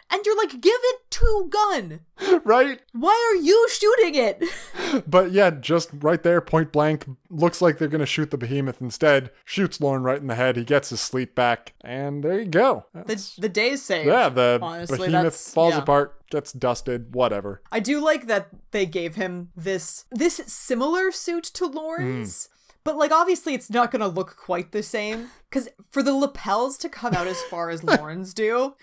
and 0.09 0.25
you're 0.25 0.37
like 0.37 0.61
give 0.61 0.79
it 0.83 1.11
to 1.11 1.49
Gunn. 1.49 2.01
right? 2.43 2.79
Why 2.93 3.31
are 3.31 3.41
you 3.41 3.67
shooting 3.69 4.15
it? 4.15 4.43
But 5.05 5.31
yeah, 5.33 5.49
just 5.49 5.89
right 5.93 6.23
there, 6.23 6.39
point 6.39 6.71
blank, 6.71 7.05
looks 7.29 7.61
like 7.61 7.77
they're 7.77 7.89
gonna 7.89 8.05
shoot 8.05 8.31
the 8.31 8.37
behemoth 8.37 8.81
instead. 8.81 9.31
Shoots 9.43 9.81
Lorne 9.81 10.01
right 10.01 10.19
in 10.19 10.27
the 10.27 10.35
head. 10.35 10.55
He 10.55 10.63
gets 10.63 10.91
his 10.91 11.01
sleep 11.01 11.35
back, 11.35 11.73
and 11.81 12.23
there 12.23 12.39
you 12.39 12.45
go. 12.45 12.85
The 12.93 13.33
the 13.37 13.49
day's 13.49 13.81
saved. 13.81 14.07
yeah, 14.07 14.29
the 14.29 14.59
honestly, 14.61 15.09
behemoth 15.09 15.35
falls 15.35 15.73
yeah. 15.73 15.81
apart, 15.81 16.29
gets 16.29 16.53
dusted, 16.53 17.13
whatever. 17.13 17.61
I 17.69 17.81
do 17.81 17.99
like 17.99 18.27
that 18.27 18.47
they 18.71 18.85
gave 18.85 19.15
him 19.15 19.49
this 19.57 20.05
this 20.09 20.35
similar 20.47 21.11
suit 21.11 21.43
to 21.43 21.67
hmm. 21.67 21.75
Lorne's. 21.75 22.47
But 22.87 22.95
like 22.97 23.11
obviously 23.11 23.53
it's 23.53 23.69
not 23.69 23.91
going 23.91 23.99
to 23.99 24.07
look 24.07 24.37
quite 24.37 24.71
the 24.71 24.81
same 24.81 25.27
cuz 25.51 25.67
for 25.89 26.01
the 26.01 26.13
lapels 26.13 26.77
to 26.77 26.87
come 26.87 27.13
out 27.13 27.27
as 27.27 27.41
far 27.43 27.69
as 27.69 27.83
Lorne's 27.89 28.33
do, 28.33 28.75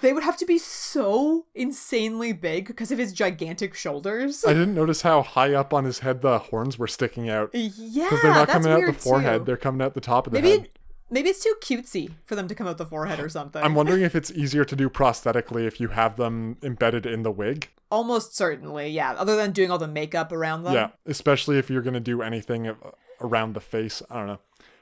they 0.00 0.14
would 0.14 0.22
have 0.22 0.38
to 0.38 0.46
be 0.46 0.56
so 0.56 1.44
insanely 1.54 2.32
big 2.32 2.66
because 2.66 2.90
of 2.90 2.96
his 2.96 3.12
gigantic 3.12 3.74
shoulders. 3.74 4.42
I 4.42 4.54
didn't 4.54 4.74
notice 4.74 5.02
how 5.02 5.20
high 5.20 5.52
up 5.52 5.74
on 5.74 5.84
his 5.84 5.98
head 5.98 6.22
the 6.22 6.38
horns 6.38 6.78
were 6.78 6.88
sticking 6.88 7.28
out. 7.28 7.50
yeah, 7.52 8.04
Because 8.04 8.22
they're 8.22 8.32
not 8.32 8.48
coming 8.48 8.72
out 8.72 8.86
the 8.86 8.94
forehead, 8.94 9.42
too. 9.42 9.44
they're 9.44 9.56
coming 9.58 9.82
out 9.84 9.92
the 9.92 10.00
top 10.00 10.26
of 10.26 10.32
the 10.32 10.40
Maybe 10.40 10.50
head. 10.56 10.64
it, 10.64 10.78
maybe 11.10 11.28
it's 11.28 11.44
too 11.44 11.54
cutesy 11.60 12.10
for 12.24 12.34
them 12.36 12.48
to 12.48 12.54
come 12.54 12.66
out 12.66 12.78
the 12.78 12.86
forehead 12.86 13.20
or 13.20 13.28
something. 13.28 13.62
I'm 13.62 13.74
wondering 13.74 14.00
if 14.02 14.16
it's 14.16 14.30
easier 14.42 14.64
to 14.64 14.74
do 14.74 14.88
prosthetically 14.88 15.66
if 15.66 15.78
you 15.78 15.88
have 15.88 16.16
them 16.16 16.56
embedded 16.62 17.04
in 17.04 17.22
the 17.22 17.30
wig. 17.30 17.68
Almost 17.90 18.34
certainly, 18.34 18.88
yeah. 18.88 19.12
Other 19.12 19.36
than 19.36 19.52
doing 19.52 19.70
all 19.70 19.76
the 19.76 19.86
makeup 19.86 20.32
around 20.32 20.62
them. 20.64 20.72
Yeah, 20.72 20.88
especially 21.04 21.58
if 21.58 21.68
you're 21.68 21.82
gonna 21.82 22.00
do 22.00 22.22
anything 22.22 22.74
around 23.22 23.54
the 23.54 23.60
face. 23.60 24.02
I 24.10 24.18
don't 24.18 24.26
know, 24.26 24.40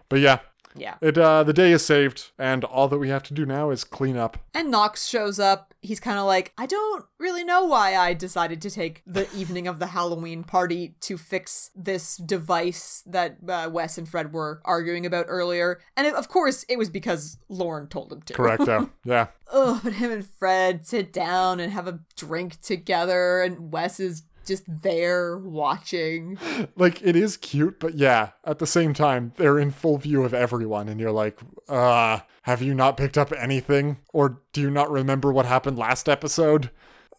but 0.09 0.21
yeah, 0.21 0.39
Yeah. 0.77 0.95
it 1.01 1.17
uh, 1.19 1.43
the 1.45 1.53
day 1.53 1.73
is 1.73 1.85
saved, 1.85 2.31
and 2.39 2.65
all 2.65 2.89
that 2.89 2.99
we 2.99 3.09
have 3.09 3.23
to 3.25 3.35
do 3.35 3.45
now 3.47 3.71
is 3.71 3.85
clean 3.85 4.17
up. 4.17 4.39
And 4.55 4.71
Knox 4.71 5.07
shows 5.07 5.39
up. 5.39 5.67
He's 5.83 5.99
kind 6.01 6.19
of 6.19 6.27
like, 6.27 6.53
I 6.59 6.67
don't 6.67 7.07
really 7.19 7.43
know 7.43 7.65
why 7.65 7.97
I 7.97 8.13
decided 8.13 8.61
to 8.63 8.71
take 8.71 9.03
the 9.07 9.27
evening 9.35 9.67
of 9.67 9.79
the 9.79 9.87
Halloween 9.89 10.45
party 10.45 10.95
to 11.01 11.17
fix 11.17 11.71
this 11.75 12.17
device 12.19 13.03
that 13.07 13.39
uh, 13.49 13.71
Wes 13.73 13.97
and 13.97 14.07
Fred 14.07 14.33
were 14.35 14.61
arguing 14.67 15.07
about 15.07 15.25
earlier. 15.29 15.81
And 15.97 16.07
it, 16.07 16.13
of 16.15 16.29
course, 16.29 16.67
it 16.69 16.77
was 16.77 16.91
because 16.91 17.39
Lorne 17.49 17.87
told 17.89 18.13
him 18.13 18.21
to. 18.23 18.35
Correcto. 18.35 18.91
yeah. 19.05 19.29
oh, 19.51 19.81
but 19.83 19.95
him 19.95 20.11
and 20.13 20.27
Fred 20.27 20.87
sit 20.87 21.15
down 21.15 21.61
and 21.61 21.73
have 21.73 21.89
a 21.89 22.01
drink 22.15 22.61
together, 22.61 23.41
and 23.41 23.73
Wes 23.73 23.99
is 24.01 24.25
just 24.47 24.65
there 24.83 25.37
watching. 25.39 26.39
Like 26.77 27.01
it 27.03 27.17
is 27.17 27.37
cute, 27.37 27.79
but 27.81 27.95
yeah, 27.95 28.31
at 28.45 28.59
the 28.59 28.67
same 28.67 28.95
time, 28.95 29.33
they're 29.37 29.59
in 29.59 29.71
full 29.71 29.99
view 29.99 30.25
of 30.25 30.35
everyone, 30.35 30.89
and 30.89 31.01
you're 31.01 31.11
like, 31.13 31.39
uh, 31.69 32.21
have 32.43 32.63
you 32.63 32.75
not 32.75 32.97
picked 32.97 33.19
up 33.19 33.33
anything? 33.33 33.99
Or 34.13 34.41
do 34.53 34.61
you 34.61 34.71
not 34.71 34.91
remember 34.91 35.33
what 35.33 35.47
happened 35.47 35.79
last 35.79 36.09
episode? 36.09 36.71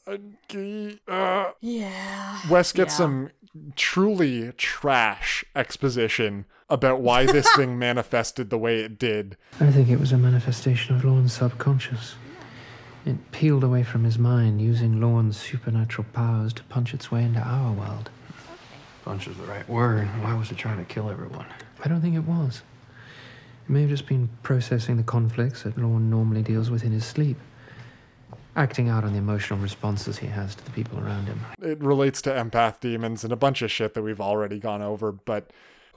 Uh, 0.07 0.17
uh, 1.07 1.51
Yeah. 1.61 2.39
Wes 2.49 2.71
gets 2.71 2.93
Yeah. 2.93 2.97
some 2.97 3.29
truly 3.75 4.51
trash 4.53 5.43
exposition 5.55 6.45
about 6.69 7.01
why 7.01 7.25
this 7.25 7.47
thing 7.55 7.77
manifested 7.77 8.49
the 8.49 8.57
way 8.57 8.79
it 8.79 8.97
did. 8.97 9.37
I 9.59 9.69
think 9.71 9.89
it 9.89 9.99
was 9.99 10.11
a 10.11 10.17
manifestation 10.17 10.95
of 10.95 11.03
Lorne's 11.05 11.33
subconscious. 11.33 12.15
It 13.05 13.31
peeled 13.31 13.63
away 13.63 13.83
from 13.83 14.03
his 14.03 14.19
mind, 14.19 14.61
using 14.61 15.01
Lorne's 15.01 15.37
supernatural 15.37 16.05
powers 16.13 16.53
to 16.53 16.63
punch 16.65 16.93
its 16.93 17.11
way 17.11 17.23
into 17.23 17.39
our 17.39 17.71
world. 17.73 18.09
Punch 19.03 19.27
is 19.27 19.35
the 19.37 19.43
right 19.43 19.67
word. 19.67 20.07
Why 20.21 20.35
was 20.35 20.51
it 20.51 20.57
trying 20.57 20.77
to 20.77 20.85
kill 20.85 21.09
everyone? 21.09 21.47
I 21.83 21.87
don't 21.87 22.01
think 22.01 22.15
it 22.15 22.25
was. 22.25 22.61
It 23.65 23.71
may 23.71 23.81
have 23.81 23.89
just 23.89 24.07
been 24.07 24.29
processing 24.43 24.97
the 24.97 25.03
conflicts 25.03 25.63
that 25.63 25.77
Lorne 25.77 26.09
normally 26.11 26.43
deals 26.43 26.69
with 26.69 26.83
in 26.83 26.91
his 26.91 27.03
sleep, 27.03 27.37
acting 28.55 28.87
out 28.89 29.03
on 29.03 29.13
the 29.13 29.17
emotional 29.17 29.57
responses 29.59 30.19
he 30.19 30.27
has 30.27 30.53
to 30.53 30.63
the 30.63 30.71
people 30.71 30.99
around 30.99 31.25
him. 31.25 31.39
It 31.59 31.81
relates 31.81 32.21
to 32.23 32.29
empath 32.29 32.79
demons 32.81 33.23
and 33.23 33.33
a 33.33 33.37
bunch 33.37 33.63
of 33.63 33.71
shit 33.71 33.95
that 33.95 34.03
we've 34.03 34.21
already 34.21 34.59
gone 34.59 34.83
over, 34.83 35.11
but 35.11 35.49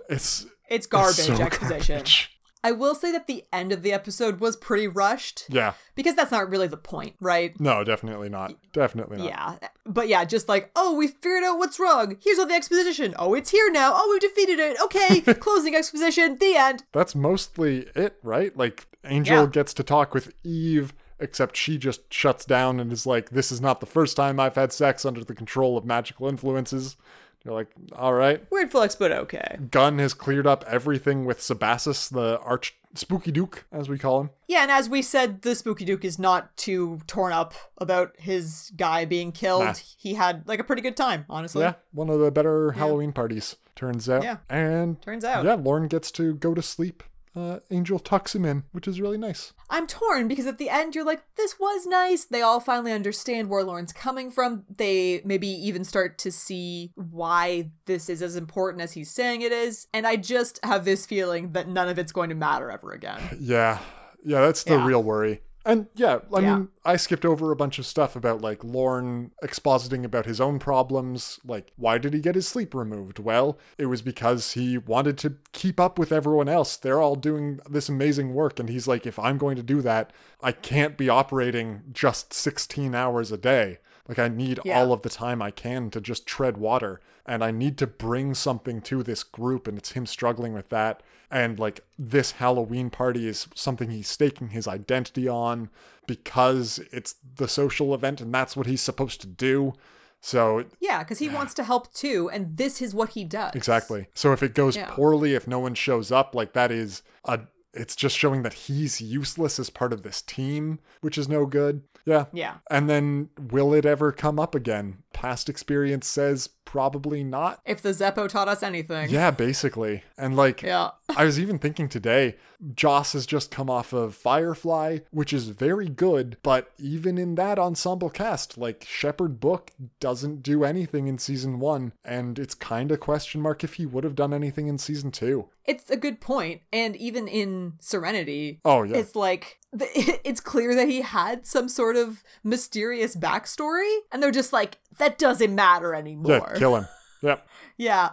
it's 0.08 0.46
It's 0.70 0.86
garbage 0.86 1.18
it's 1.18 1.26
so 1.26 1.42
exposition. 1.42 1.96
garbage. 1.96 2.33
I 2.64 2.72
will 2.72 2.94
say 2.94 3.12
that 3.12 3.26
the 3.28 3.44
end 3.52 3.70
of 3.72 3.82
the 3.82 3.92
episode 3.92 4.40
was 4.40 4.56
pretty 4.56 4.88
rushed. 4.88 5.44
Yeah. 5.50 5.74
Because 5.94 6.16
that's 6.16 6.32
not 6.32 6.48
really 6.50 6.66
the 6.66 6.76
point, 6.78 7.14
right? 7.20 7.58
No, 7.60 7.84
definitely 7.84 8.30
not. 8.30 8.54
Definitely 8.72 9.18
not. 9.18 9.26
Yeah. 9.26 9.68
But 9.86 10.08
yeah, 10.08 10.24
just 10.24 10.48
like, 10.48 10.70
oh, 10.74 10.96
we 10.96 11.06
figured 11.08 11.44
out 11.44 11.58
what's 11.58 11.78
wrong. 11.78 12.16
Here's 12.24 12.38
all 12.38 12.46
the 12.46 12.54
exposition. 12.54 13.14
Oh, 13.18 13.34
it's 13.34 13.50
here 13.50 13.70
now. 13.70 13.92
Oh, 13.94 14.08
we've 14.10 14.20
defeated 14.32 14.58
it. 14.58 14.76
Okay, 14.82 15.20
closing 15.34 15.74
exposition. 15.76 16.38
The 16.38 16.56
end. 16.56 16.84
That's 16.92 17.14
mostly 17.14 17.86
it, 17.94 18.16
right? 18.22 18.56
Like 18.56 18.86
Angel 19.04 19.42
Yeah. 19.44 19.46
gets 19.50 19.74
to 19.74 19.82
talk 19.82 20.14
with 20.14 20.32
Eve, 20.42 20.94
except 21.20 21.56
she 21.58 21.76
just 21.76 22.12
shuts 22.12 22.46
down 22.46 22.80
and 22.80 22.90
is 22.90 23.04
like, 23.06 23.28
"This 23.30 23.52
is 23.52 23.60
not 23.60 23.80
the 23.80 23.86
first 23.86 24.16
time 24.16 24.40
I've 24.40 24.54
had 24.56 24.72
sex 24.72 25.04
under 25.04 25.22
the 25.22 25.34
control 25.34 25.76
of 25.76 25.84
magical 25.84 26.28
influences." 26.28 26.96
You're 27.44 27.54
like, 27.54 27.68
all 27.94 28.14
right. 28.14 28.44
Weird 28.50 28.70
flex, 28.70 28.96
but 28.96 29.12
okay. 29.12 29.58
Gunn 29.70 29.98
has 29.98 30.14
cleared 30.14 30.46
up 30.46 30.64
everything 30.66 31.24
with 31.26 31.40
Sebassis, 31.40 32.10
the 32.10 32.38
arch 32.40 32.74
spooky 32.94 33.30
duke, 33.30 33.66
as 33.70 33.88
we 33.88 33.98
call 33.98 34.20
him. 34.20 34.30
Yeah, 34.48 34.62
and 34.62 34.70
as 34.70 34.88
we 34.88 35.02
said, 35.02 35.42
the 35.42 35.54
Spooky 35.54 35.84
Duke 35.84 36.04
is 36.04 36.18
not 36.18 36.56
too 36.56 37.00
torn 37.06 37.32
up 37.32 37.54
about 37.78 38.14
his 38.18 38.72
guy 38.76 39.04
being 39.04 39.32
killed. 39.32 39.64
Nah. 39.64 39.74
He 39.98 40.14
had 40.14 40.46
like 40.46 40.60
a 40.60 40.64
pretty 40.64 40.82
good 40.82 40.96
time, 40.96 41.24
honestly. 41.28 41.62
Yeah, 41.62 41.74
one 41.92 42.08
of 42.08 42.20
the 42.20 42.30
better 42.30 42.72
Halloween 42.72 43.12
parties, 43.12 43.56
turns 43.74 44.08
out. 44.08 44.22
Yeah. 44.22 44.38
And 44.48 45.02
Turns 45.02 45.24
out. 45.24 45.44
Yeah, 45.44 45.54
Lorne 45.54 45.88
gets 45.88 46.10
to 46.12 46.34
go 46.34 46.54
to 46.54 46.62
sleep. 46.62 47.02
Uh, 47.36 47.58
Angel 47.70 47.98
tucks 47.98 48.34
him 48.34 48.44
in, 48.44 48.62
which 48.70 48.86
is 48.86 49.00
really 49.00 49.18
nice. 49.18 49.52
I'm 49.68 49.86
torn 49.88 50.28
because 50.28 50.46
at 50.46 50.58
the 50.58 50.70
end 50.70 50.94
you're 50.94 51.04
like, 51.04 51.22
this 51.36 51.58
was 51.58 51.84
nice. 51.84 52.24
They 52.24 52.42
all 52.42 52.60
finally 52.60 52.92
understand 52.92 53.48
where 53.48 53.64
Lorne's 53.64 53.92
coming 53.92 54.30
from. 54.30 54.64
They 54.76 55.20
maybe 55.24 55.48
even 55.48 55.84
start 55.84 56.16
to 56.18 56.30
see 56.30 56.92
why 56.94 57.70
this 57.86 58.08
is 58.08 58.22
as 58.22 58.36
important 58.36 58.82
as 58.82 58.92
he's 58.92 59.10
saying 59.10 59.42
it 59.42 59.50
is. 59.50 59.88
And 59.92 60.06
I 60.06 60.14
just 60.16 60.60
have 60.64 60.84
this 60.84 61.06
feeling 61.06 61.52
that 61.52 61.66
none 61.68 61.88
of 61.88 61.98
it's 61.98 62.12
going 62.12 62.28
to 62.28 62.36
matter 62.36 62.70
ever 62.70 62.92
again. 62.92 63.20
Yeah. 63.40 63.80
Yeah, 64.24 64.40
that's 64.42 64.62
the 64.64 64.74
Yeah. 64.74 64.86
real 64.86 65.02
worry. 65.02 65.42
And 65.66 65.86
yeah, 65.94 66.18
I 66.32 66.40
Yeah. 66.40 66.56
mean, 66.56 66.68
I 66.84 66.96
skipped 66.96 67.24
over 67.24 67.50
a 67.50 67.56
bunch 67.56 67.78
of 67.78 67.86
stuff 67.86 68.14
about 68.16 68.42
like 68.42 68.62
Lorne 68.62 69.30
expositing 69.42 70.04
about 70.04 70.26
his 70.26 70.40
own 70.40 70.58
problems. 70.58 71.40
Like, 71.44 71.72
why 71.76 71.96
did 71.98 72.12
he 72.12 72.20
get 72.20 72.34
his 72.34 72.46
sleep 72.46 72.74
removed? 72.74 73.18
Well, 73.18 73.58
it 73.78 73.86
was 73.86 74.02
because 74.02 74.52
he 74.52 74.76
wanted 74.76 75.16
to 75.18 75.36
keep 75.52 75.80
up 75.80 75.98
with 75.98 76.12
everyone 76.12 76.48
else. 76.48 76.76
They're 76.76 77.00
all 77.00 77.16
doing 77.16 77.60
this 77.68 77.88
amazing 77.88 78.34
work. 78.34 78.60
And 78.60 78.68
he's 78.68 78.86
like, 78.86 79.06
if 79.06 79.18
I'm 79.18 79.38
going 79.38 79.56
to 79.56 79.62
do 79.62 79.80
that, 79.80 80.12
I 80.42 80.52
can't 80.52 80.98
be 80.98 81.08
operating 81.08 81.82
just 81.92 82.34
16 82.34 82.94
hours 82.94 83.32
a 83.32 83.38
day. 83.38 83.78
Like, 84.06 84.18
I 84.18 84.28
need 84.28 84.60
Yeah. 84.64 84.78
all 84.78 84.92
of 84.92 85.00
the 85.00 85.08
time 85.08 85.40
I 85.40 85.50
can 85.50 85.88
to 85.90 86.00
just 86.00 86.26
tread 86.26 86.58
water. 86.58 87.00
And 87.26 87.42
I 87.42 87.50
need 87.50 87.78
to 87.78 87.86
bring 87.86 88.34
something 88.34 88.80
to 88.82 89.02
this 89.02 89.22
group. 89.22 89.66
And 89.66 89.78
it's 89.78 89.92
him 89.92 90.04
struggling 90.06 90.52
with 90.52 90.68
that. 90.68 91.02
And 91.30 91.58
like 91.58 91.80
this 91.98 92.32
Halloween 92.32 92.90
party 92.90 93.26
is 93.26 93.48
something 93.54 93.90
he's 93.90 94.08
staking 94.08 94.48
his 94.50 94.68
identity 94.68 95.26
on 95.28 95.70
because 96.06 96.78
it's 96.92 97.16
the 97.36 97.48
social 97.48 97.94
event 97.94 98.20
and 98.20 98.32
that's 98.32 98.56
what 98.56 98.66
he's 98.66 98.82
supposed 98.82 99.20
to 99.22 99.26
do. 99.26 99.72
So 100.20 100.64
Yeah, 100.80 101.02
because 101.02 101.18
he 101.18 101.28
wants 101.28 101.52
to 101.54 101.64
help 101.64 101.92
too, 101.92 102.30
and 102.30 102.56
this 102.56 102.80
is 102.80 102.94
what 102.94 103.10
he 103.10 103.24
does. 103.24 103.54
exactly. 103.54 104.06
So 104.14 104.32
if 104.32 104.42
it 104.42 104.54
goes 104.54 104.76
Yeah. 104.76 104.88
poorly, 104.90 105.34
if 105.34 105.46
no 105.46 105.58
one 105.58 105.74
shows 105.74 106.10
up, 106.12 106.34
like 106.34 106.52
that 106.54 106.70
is 106.70 107.02
a 107.24 107.40
it's 107.72 107.96
just 107.96 108.16
showing 108.16 108.42
that 108.44 108.52
he's 108.52 109.00
useless 109.00 109.58
as 109.58 109.68
part 109.68 109.92
of 109.92 110.02
this 110.04 110.22
team, 110.22 110.78
which 111.00 111.18
is 111.18 111.28
no 111.28 111.44
good. 111.44 111.82
Yeah. 112.04 112.26
Yeah. 112.32 112.54
And 112.70 112.88
then 112.88 113.30
will 113.50 113.74
it 113.74 113.86
ever 113.86 114.12
come 114.12 114.38
up 114.38 114.54
again? 114.54 114.98
Past 115.12 115.48
experience 115.48 116.06
says 116.06 116.48
probably 116.64 117.22
not. 117.22 117.60
If 117.64 117.82
the 117.82 117.90
Zeppo 117.90 118.28
taught 118.28 118.48
us 118.48 118.62
anything. 118.62 119.10
Yeah, 119.10 119.30
basically. 119.30 120.02
And 120.18 120.36
like 120.36 120.62
Yeah. 120.62 120.90
I 121.16 121.24
was 121.24 121.38
even 121.38 121.58
thinking 121.58 121.88
today, 121.88 122.36
Joss 122.74 123.12
has 123.12 123.26
just 123.26 123.50
come 123.50 123.68
off 123.68 123.92
of 123.92 124.14
Firefly, 124.14 125.00
which 125.10 125.32
is 125.32 125.48
very 125.48 125.88
good, 125.88 126.36
but 126.42 126.72
even 126.78 127.18
in 127.18 127.34
that 127.34 127.58
ensemble 127.58 128.10
cast, 128.10 128.56
like 128.56 128.84
Shepherd 128.88 129.38
Book 129.38 129.70
doesn't 130.00 130.42
do 130.42 130.64
anything 130.64 131.06
in 131.06 131.18
season 131.18 131.60
one, 131.60 131.92
and 132.04 132.38
it's 132.38 132.54
kind 132.54 132.90
of 132.90 133.00
question 133.00 133.40
mark 133.40 133.62
if 133.64 133.74
he 133.74 133.86
would 133.86 134.04
have 134.04 134.14
done 134.14 134.32
anything 134.32 134.66
in 134.66 134.78
season 134.78 135.10
two. 135.10 135.48
It's 135.66 135.90
a 135.90 135.96
good 135.96 136.20
point, 136.20 136.62
and 136.72 136.96
even 136.96 137.28
in 137.28 137.74
Serenity, 137.80 138.60
Oh 138.64 138.82
yeah, 138.82 138.96
it's 138.96 139.14
like 139.14 139.58
it's 140.24 140.40
clear 140.40 140.74
that 140.74 140.88
he 140.88 141.02
had 141.02 141.46
some 141.46 141.68
sort 141.68 141.96
of 141.96 142.22
mysterious 142.42 143.16
backstory, 143.16 143.98
and 144.12 144.22
they're 144.22 144.30
just 144.30 144.52
like, 144.52 144.78
that 144.98 145.18
doesn't 145.18 145.54
matter 145.54 145.94
anymore. 145.94 146.50
yeah, 146.52 146.58
kill 146.58 146.76
him. 146.76 146.86
Yep. 147.22 147.48
yeah, 147.78 148.10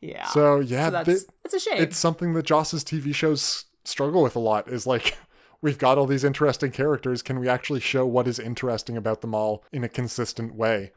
yeah. 0.00 0.26
So 0.28 0.60
yeah, 0.60 0.86
So 0.86 0.90
that's 0.90 1.24
it's 1.44 1.54
a 1.54 1.60
shame. 1.60 1.82
it's 1.82 1.98
something 1.98 2.32
that 2.32 2.46
Joss's 2.46 2.82
TV 2.82 3.14
shows 3.14 3.66
struggle 3.84 4.22
with 4.22 4.36
a 4.36 4.40
lot. 4.40 4.68
Is 4.68 4.86
like. 4.86 5.16
We've 5.60 5.78
got 5.78 5.96
all 5.96 6.04
these 6.04 6.24
interesting 6.24 6.72
characters. 6.72 7.22
Can 7.22 7.40
we 7.40 7.48
actually 7.48 7.80
show 7.80 8.04
what 8.04 8.28
is 8.28 8.38
interesting 8.38 8.98
about 8.98 9.22
them 9.22 9.34
all 9.34 9.64
in 9.72 9.82
a 9.82 9.88
consistent 9.88 10.54
way? 10.54 10.92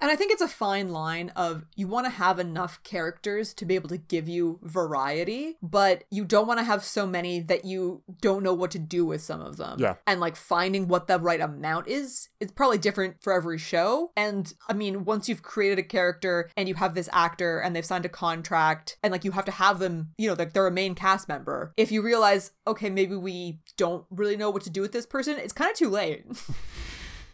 And 0.00 0.10
I 0.10 0.16
think 0.16 0.32
it's 0.32 0.42
a 0.42 0.48
fine 0.48 0.90
line 0.90 1.30
of 1.36 1.64
you 1.74 1.88
want 1.88 2.06
to 2.06 2.10
have 2.10 2.38
enough 2.38 2.82
characters 2.82 3.54
to 3.54 3.64
be 3.64 3.74
able 3.74 3.88
to 3.88 3.96
give 3.96 4.28
you 4.28 4.58
variety, 4.62 5.56
but 5.62 6.04
you 6.10 6.24
don't 6.24 6.46
want 6.46 6.58
to 6.58 6.64
have 6.64 6.84
so 6.84 7.06
many 7.06 7.40
that 7.40 7.64
you 7.64 8.02
don't 8.20 8.42
know 8.42 8.54
what 8.54 8.70
to 8.72 8.78
do 8.78 9.04
with 9.04 9.22
some 9.22 9.40
of 9.40 9.56
them. 9.56 9.78
Yeah. 9.80 9.94
And 10.06 10.20
like 10.20 10.36
finding 10.36 10.88
what 10.88 11.06
the 11.06 11.18
right 11.18 11.40
amount 11.40 11.88
is, 11.88 12.28
it's 12.40 12.52
probably 12.52 12.78
different 12.78 13.22
for 13.22 13.32
every 13.32 13.58
show. 13.58 14.12
And 14.16 14.52
I 14.68 14.74
mean, 14.74 15.04
once 15.04 15.28
you've 15.28 15.42
created 15.42 15.78
a 15.78 15.82
character 15.82 16.50
and 16.56 16.68
you 16.68 16.74
have 16.74 16.94
this 16.94 17.08
actor 17.12 17.58
and 17.58 17.74
they've 17.74 17.84
signed 17.84 18.04
a 18.04 18.10
contract 18.10 18.98
and 19.02 19.12
like 19.12 19.24
you 19.24 19.32
have 19.32 19.44
to 19.46 19.52
have 19.52 19.78
them, 19.78 20.10
you 20.18 20.28
know, 20.28 20.34
like 20.34 20.52
they're 20.52 20.66
a 20.66 20.72
main 20.72 20.94
cast 20.94 21.28
member. 21.28 21.72
If 21.76 21.90
you 21.90 22.02
realize, 22.02 22.52
okay, 22.66 22.90
maybe 22.90 23.16
we 23.16 23.60
don't 23.76 24.04
really 24.10 24.36
know 24.36 24.50
what 24.50 24.62
to 24.64 24.70
do 24.70 24.82
with 24.82 24.92
this 24.92 25.06
person, 25.06 25.38
it's 25.38 25.52
kind 25.52 25.70
of 25.70 25.76
too 25.76 25.88
late. 25.88 26.24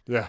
Yeah. 0.07 0.29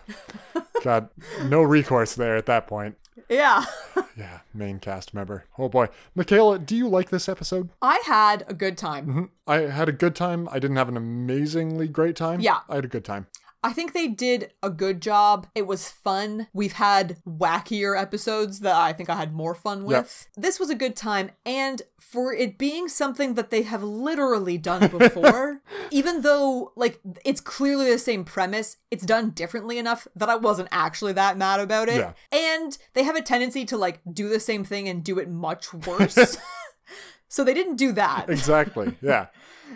God, 0.84 1.10
no 1.46 1.62
recourse 1.62 2.16
there 2.16 2.36
at 2.36 2.46
that 2.48 2.68
point. 2.68 2.96
yeah. 3.30 3.66
Yeah, 4.16 4.42
main 4.54 4.78
cast 4.80 5.16
member. 5.16 5.46
Oh 5.58 5.70
boy. 5.70 5.88
Michaela, 6.14 6.60
do 6.60 6.76
you 6.76 6.88
like 6.88 7.10
this 7.10 7.28
episode? 7.28 7.70
I 7.82 8.00
had 8.06 8.44
a 8.48 8.54
good 8.54 8.78
time. 8.78 9.08
Mhm. 9.08 9.30
I 9.48 9.62
had 9.72 9.90
a 9.90 9.92
good 9.92 10.16
time. 10.16 10.48
I 10.52 10.60
didn't 10.60 10.78
have 10.78 10.88
an 10.90 10.98
amazingly 10.98 11.88
great 11.88 12.16
time. 12.16 12.40
Yeah. 12.42 12.60
I 12.70 12.76
had 12.76 12.86
a 12.86 12.88
good 12.90 13.04
time. 13.06 13.26
I 13.64 13.72
think 13.72 13.94
they 13.94 14.08
did 14.08 14.52
a 14.62 14.70
good 14.70 15.02
job. 15.02 15.48
It 15.56 15.66
was 15.66 15.90
fun. 15.90 16.48
We've 16.54 16.74
had 16.74 17.18
wackier 17.26 18.00
episodes 18.00 18.60
that 18.60 18.76
I 18.76 18.92
think 18.92 19.10
I 19.10 19.16
had 19.16 19.34
more 19.34 19.56
fun 19.56 19.86
with. 19.86 20.28
This 20.36 20.60
was 20.60 20.70
a 20.70 20.76
good 20.76 20.98
time. 20.98 21.32
And 21.46 21.82
for 21.98 22.34
it 22.34 22.58
being 22.58 22.90
something 22.90 23.36
that 23.36 23.52
they 23.52 23.62
have 23.62 23.82
literally 23.82 24.58
done 24.58 24.90
before, 24.90 25.62
even 25.92 26.22
though, 26.22 26.74
like, 26.76 27.00
it's 27.24 27.40
clearly 27.40 27.90
the 27.90 27.98
same 27.98 28.26
premise, 28.26 28.78
it's 28.92 29.06
done 29.06 29.30
differently 29.30 29.78
enough 29.78 30.08
that 30.14 30.30
I 30.30 30.36
wasn't 30.36 30.68
actually 30.72 31.14
that 31.14 31.38
mad 31.38 31.62
about 31.62 31.88
it. 31.88 31.98
Yeah. 31.98 32.14
And 32.32 32.78
they 32.94 33.04
have 33.04 33.16
a 33.16 33.22
tendency 33.22 33.64
to, 33.66 33.78
like, 33.78 34.02
do 34.12 34.28
the 34.28 34.42
same 34.42 34.66
thing 34.66 34.90
and 34.90 35.04
do 35.04 35.20
it 35.20 35.30
much 35.30 35.74
worse. 35.74 36.38
so 37.28 37.44
they 37.44 37.54
didn't 37.54 37.78
do 37.78 37.92
that. 37.94 38.30
Exactly. 38.30 38.96
Yeah. 39.02 39.28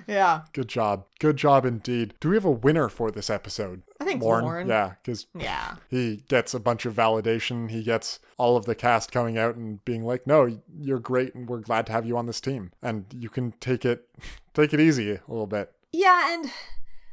Yeah. 0.08 0.42
Good 0.54 0.70
job. 0.70 1.06
Good 1.20 1.38
job 1.38 1.66
indeed. 1.66 2.14
Do 2.20 2.30
we 2.30 2.36
have 2.36 2.46
a 2.46 2.52
winner 2.52 2.88
for 2.90 3.12
this 3.12 3.30
episode? 3.30 3.84
I 4.00 4.06
think 4.06 4.22
Lorne. 4.24 4.68
Yeah, 4.68 4.94
because 5.04 5.28
Yeah. 5.36 5.76
he 5.90 6.24
gets 6.30 6.54
a 6.54 6.60
bunch 6.60 6.86
of 6.86 6.94
validation. 6.96 7.70
He 7.70 7.84
gets 7.84 8.20
all 8.38 8.56
of 8.56 8.66
the 8.66 8.76
cast 8.76 9.12
coming 9.12 9.38
out 9.38 9.56
and 9.56 9.84
being 9.84 10.04
like, 10.06 10.26
"No, 10.26 10.60
you're 10.80 11.00
great, 11.00 11.36
and 11.36 11.50
we're 11.50 11.60
glad 11.60 11.86
to 11.88 11.92
have 11.92 12.06
you 12.06 12.18
on 12.18 12.26
this 12.26 12.40
team." 12.40 12.72
And 12.82 13.06
you 13.14 13.30
can 13.30 13.52
take 13.60 13.84
it, 13.84 14.08
take 14.54 14.74
it 14.74 14.80
easy 14.80 15.12
a 15.12 15.22
little 15.28 15.48
bit. 15.48 15.74
Yeah, 15.92 16.34
and 16.34 16.52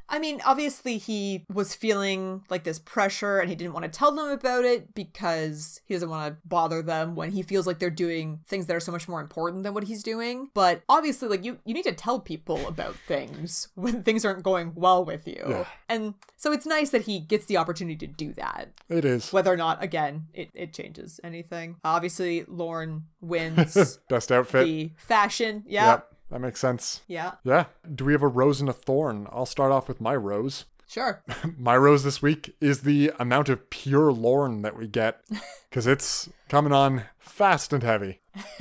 I 0.08 0.18
mean, 0.18 0.40
obviously 0.44 0.98
he 0.98 1.44
was 1.52 1.74
feeling 1.74 2.44
like 2.50 2.64
this 2.64 2.78
pressure 2.78 3.38
and 3.38 3.48
he 3.48 3.56
didn't 3.56 3.72
want 3.72 3.84
to 3.84 3.90
tell 3.90 4.12
them 4.12 4.28
about 4.28 4.64
it 4.64 4.94
because 4.94 5.80
he 5.86 5.94
doesn't 5.94 6.08
want 6.08 6.34
to 6.34 6.48
bother 6.48 6.82
them 6.82 7.14
when 7.14 7.32
he 7.32 7.42
feels 7.42 7.66
like 7.66 7.78
they're 7.78 7.90
doing 7.90 8.40
things 8.46 8.66
that 8.66 8.76
are 8.76 8.80
so 8.80 8.92
much 8.92 9.08
more 9.08 9.20
important 9.20 9.62
than 9.62 9.74
what 9.74 9.84
he's 9.84 10.02
doing. 10.02 10.50
But 10.54 10.82
obviously, 10.88 11.28
like 11.28 11.44
you 11.44 11.58
you 11.64 11.74
need 11.74 11.84
to 11.84 11.92
tell 11.92 12.20
people 12.20 12.66
about 12.66 12.96
things 13.06 13.68
when 13.74 14.02
things 14.02 14.24
aren't 14.24 14.42
going 14.42 14.72
well 14.74 15.04
with 15.04 15.26
you. 15.26 15.42
Yeah. 15.46 15.64
And 15.88 16.14
so 16.36 16.52
it's 16.52 16.66
nice 16.66 16.90
that 16.90 17.02
he 17.02 17.20
gets 17.20 17.46
the 17.46 17.56
opportunity 17.56 18.06
to 18.06 18.12
do 18.12 18.32
that. 18.34 18.70
It 18.88 19.04
is 19.04 19.32
Whether 19.32 19.52
or 19.52 19.56
not 19.56 19.82
again 19.82 20.26
it, 20.34 20.50
it 20.54 20.72
changes 20.72 21.20
anything. 21.24 21.76
Obviously, 21.84 22.44
Lorne 22.46 23.04
wins 23.20 23.98
best 24.08 24.30
outfit. 24.30 24.66
the 24.66 24.92
fashion. 24.96 25.64
Yeah. 25.66 25.86
Yep, 25.86 26.13
that 26.30 26.40
makes 26.40 26.60
sense. 26.60 27.02
Yeah. 27.06 27.32
Yeah. 27.44 27.66
Do 27.94 28.04
we 28.04 28.12
have 28.12 28.22
a 28.22 28.28
rose 28.28 28.60
and 28.60 28.68
a 28.68 28.72
thorn? 28.72 29.26
I'll 29.30 29.46
start 29.46 29.72
off 29.72 29.88
with 29.88 30.00
my 30.00 30.14
rose. 30.16 30.64
Sure. 30.86 31.24
My 31.56 31.76
rose 31.76 32.04
this 32.04 32.20
week 32.20 32.54
is 32.60 32.82
the 32.82 33.10
amount 33.18 33.48
of 33.48 33.68
pure 33.70 34.12
Lorne 34.12 34.60
that 34.62 34.76
we 34.76 34.86
get, 34.86 35.18
because 35.70 35.86
it's 35.86 36.28
coming 36.50 36.72
on 36.74 37.04
fast 37.18 37.72
and 37.72 37.82
heavy. 37.82 38.20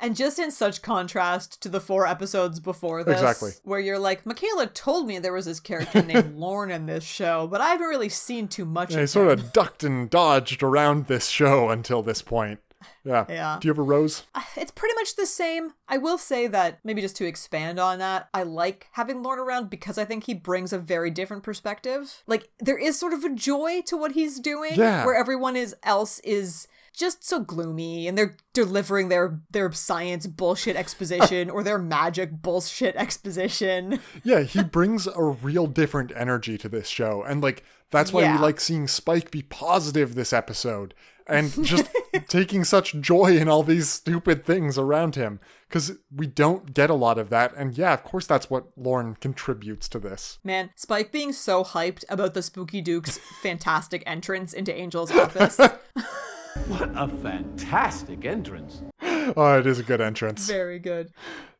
And 0.00 0.14
just 0.14 0.38
in 0.38 0.52
such 0.52 0.80
contrast 0.80 1.60
to 1.62 1.68
the 1.68 1.80
four 1.80 2.06
episodes 2.06 2.60
before 2.60 3.02
this, 3.02 3.16
Exactly. 3.20 3.50
where 3.64 3.80
you're 3.80 3.98
like, 3.98 4.24
Michaela 4.24 4.68
told 4.68 5.08
me 5.08 5.18
there 5.18 5.32
was 5.32 5.46
this 5.46 5.58
character 5.58 6.02
named 6.02 6.36
Lorne 6.36 6.70
in 6.70 6.86
this 6.86 7.02
show, 7.02 7.48
but 7.48 7.60
I 7.60 7.70
haven't 7.70 7.88
really 7.88 8.08
seen 8.08 8.46
too 8.46 8.64
much 8.64 8.90
Yeah, 8.92 8.98
of 8.98 9.02
he 9.02 9.06
sort 9.08 9.26
of 9.36 9.52
ducked 9.52 9.82
and 9.82 10.08
dodged 10.08 10.62
around 10.62 11.06
this 11.08 11.26
show 11.26 11.68
until 11.70 12.02
this 12.04 12.22
point. 12.22 12.60
Yeah. 13.08 13.24
Yeah. 13.28 13.58
Do 13.60 13.66
you 13.68 13.70
have 13.72 13.78
a 13.78 13.82
rose? 13.82 14.24
Uh, 14.34 14.42
it's 14.56 14.70
pretty 14.70 14.94
much 14.94 15.16
the 15.16 15.26
same. 15.26 15.72
I 15.88 15.96
will 15.98 16.18
say 16.18 16.46
that, 16.46 16.78
maybe 16.84 17.00
just 17.00 17.16
to 17.16 17.26
expand 17.26 17.78
on 17.80 17.98
that, 18.00 18.28
I 18.34 18.42
like 18.42 18.86
having 18.92 19.22
Lorne 19.22 19.38
around 19.38 19.70
because 19.70 19.96
I 19.98 20.04
think 20.04 20.24
he 20.24 20.34
brings 20.34 20.72
a 20.72 20.78
very 20.78 21.10
different 21.10 21.42
perspective. 21.42 22.22
Like, 22.26 22.50
there 22.60 22.78
is 22.78 22.98
sort 22.98 23.14
of 23.14 23.24
a 23.24 23.34
joy 23.34 23.80
to 23.86 23.96
what 23.96 24.12
he's 24.12 24.38
doing, 24.38 24.72
Yeah. 24.74 25.06
where 25.06 25.14
everyone 25.16 25.56
is 25.56 25.74
else 25.82 26.18
is 26.20 26.68
just 26.96 27.24
so 27.24 27.38
gloomy 27.38 28.08
and 28.08 28.18
they're 28.18 28.36
delivering 28.52 29.08
their 29.08 29.38
their 29.52 29.70
science 29.70 30.26
bullshit 30.26 30.74
exposition 30.82 31.48
or 31.48 31.62
their 31.62 31.78
magic 31.78 32.42
bullshit 32.42 32.96
exposition. 32.96 34.00
Yeah, 34.24 34.40
he 34.40 34.62
brings 34.64 35.06
a 35.06 35.22
real 35.22 35.66
different 35.68 36.12
energy 36.16 36.58
to 36.58 36.68
this 36.68 36.88
show. 36.88 37.22
And 37.22 37.40
like 37.40 37.62
that's 37.90 38.12
why 38.12 38.22
Yeah. 38.22 38.36
we 38.36 38.42
like 38.42 38.60
seeing 38.60 38.88
Spike 38.88 39.30
be 39.30 39.42
positive 39.42 40.14
this 40.16 40.32
episode. 40.32 40.92
And 41.28 41.52
just 41.64 41.88
taking 42.28 42.64
such 42.64 42.94
joy 43.00 43.36
in 43.36 43.48
all 43.48 43.62
these 43.62 43.88
stupid 43.88 44.44
things 44.44 44.78
around 44.78 45.14
him 45.14 45.40
because 45.68 45.92
we 46.14 46.26
don't 46.26 46.72
get 46.74 46.90
a 46.90 46.94
lot 46.94 47.18
of 47.18 47.28
that. 47.30 47.52
And 47.56 47.76
yeah, 47.76 47.92
of 47.92 48.02
course, 48.04 48.26
that's 48.26 48.48
what 48.48 48.66
Lorne 48.76 49.16
contributes 49.20 49.88
to 49.90 49.98
this. 49.98 50.38
Man, 50.42 50.70
Spike 50.74 51.12
being 51.12 51.32
so 51.32 51.62
hyped 51.62 52.04
about 52.08 52.34
the 52.34 52.42
Spooky 52.42 52.80
Duke's 52.80 53.18
fantastic 53.42 54.02
entrance 54.06 54.52
into 54.52 54.74
Angel's 54.74 55.10
office. 55.14 55.58
What 55.58 56.90
a 56.94 57.08
fantastic 57.22 58.24
entrance. 58.24 58.82
Oh, 59.02 59.58
it 59.58 59.66
is 59.66 59.78
a 59.78 59.82
good 59.82 60.00
entrance. 60.00 60.46
Very 60.46 60.78
good. 60.78 61.12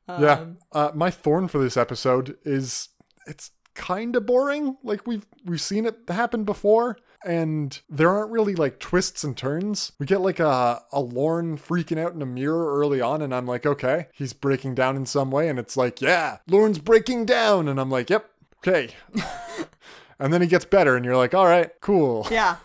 yeah. 0.09 0.47
Uh, 0.73 0.91
my 0.95 1.11
thorn 1.11 1.49
for 1.49 1.59
this 1.59 1.77
episode 1.77 2.37
is 2.45 2.89
it's 3.27 3.51
kind 3.75 4.17
of 4.17 4.27
boring. 4.27 4.77
Like 4.83 5.07
we've 5.07 5.27
we've 5.45 5.61
seen 5.61 5.85
it 5.87 5.97
happen 6.09 6.45
before. 6.45 6.97
And 7.25 7.81
there 7.89 8.11
aren't 8.11 8.31
really 8.31 8.55
like 8.55 8.79
twists 8.79 9.25
and 9.25 9.37
turns. 9.37 9.93
We 9.99 10.07
get 10.07 10.21
like 10.21 10.39
a, 10.39 10.83
a 10.93 11.01
Lorne 11.01 11.59
freaking 11.59 11.99
out 11.99 12.15
in 12.15 12.23
a 12.23 12.27
mirror 12.27 12.79
early 12.79 13.01
on, 13.01 13.23
and 13.23 13.35
I'm 13.35 13.47
like, 13.47 13.67
okay, 13.67 14.07
he's 14.13 14.33
breaking 14.33 14.75
down 14.75 14.97
in 14.97 15.07
some 15.07 15.31
way. 15.31 15.49
And 15.49 15.59
it's 15.59 15.77
like, 15.77 16.01
yeah, 16.01 16.39
Lorne's 16.47 16.79
breaking 16.79 17.27
down. 17.27 17.69
And 17.69 17.81
I'm 17.81 17.91
like, 17.91 18.11
yep, 18.11 18.31
okay. 18.59 18.91
and 20.19 20.33
then 20.33 20.43
he 20.43 20.47
gets 20.47 20.65
better, 20.65 20.97
and 20.97 21.05
you're 21.05 21.17
like, 21.17 21.35
all 21.35 21.47
right, 21.47 21.71
cool. 21.81 22.27
Yeah. 22.31 22.57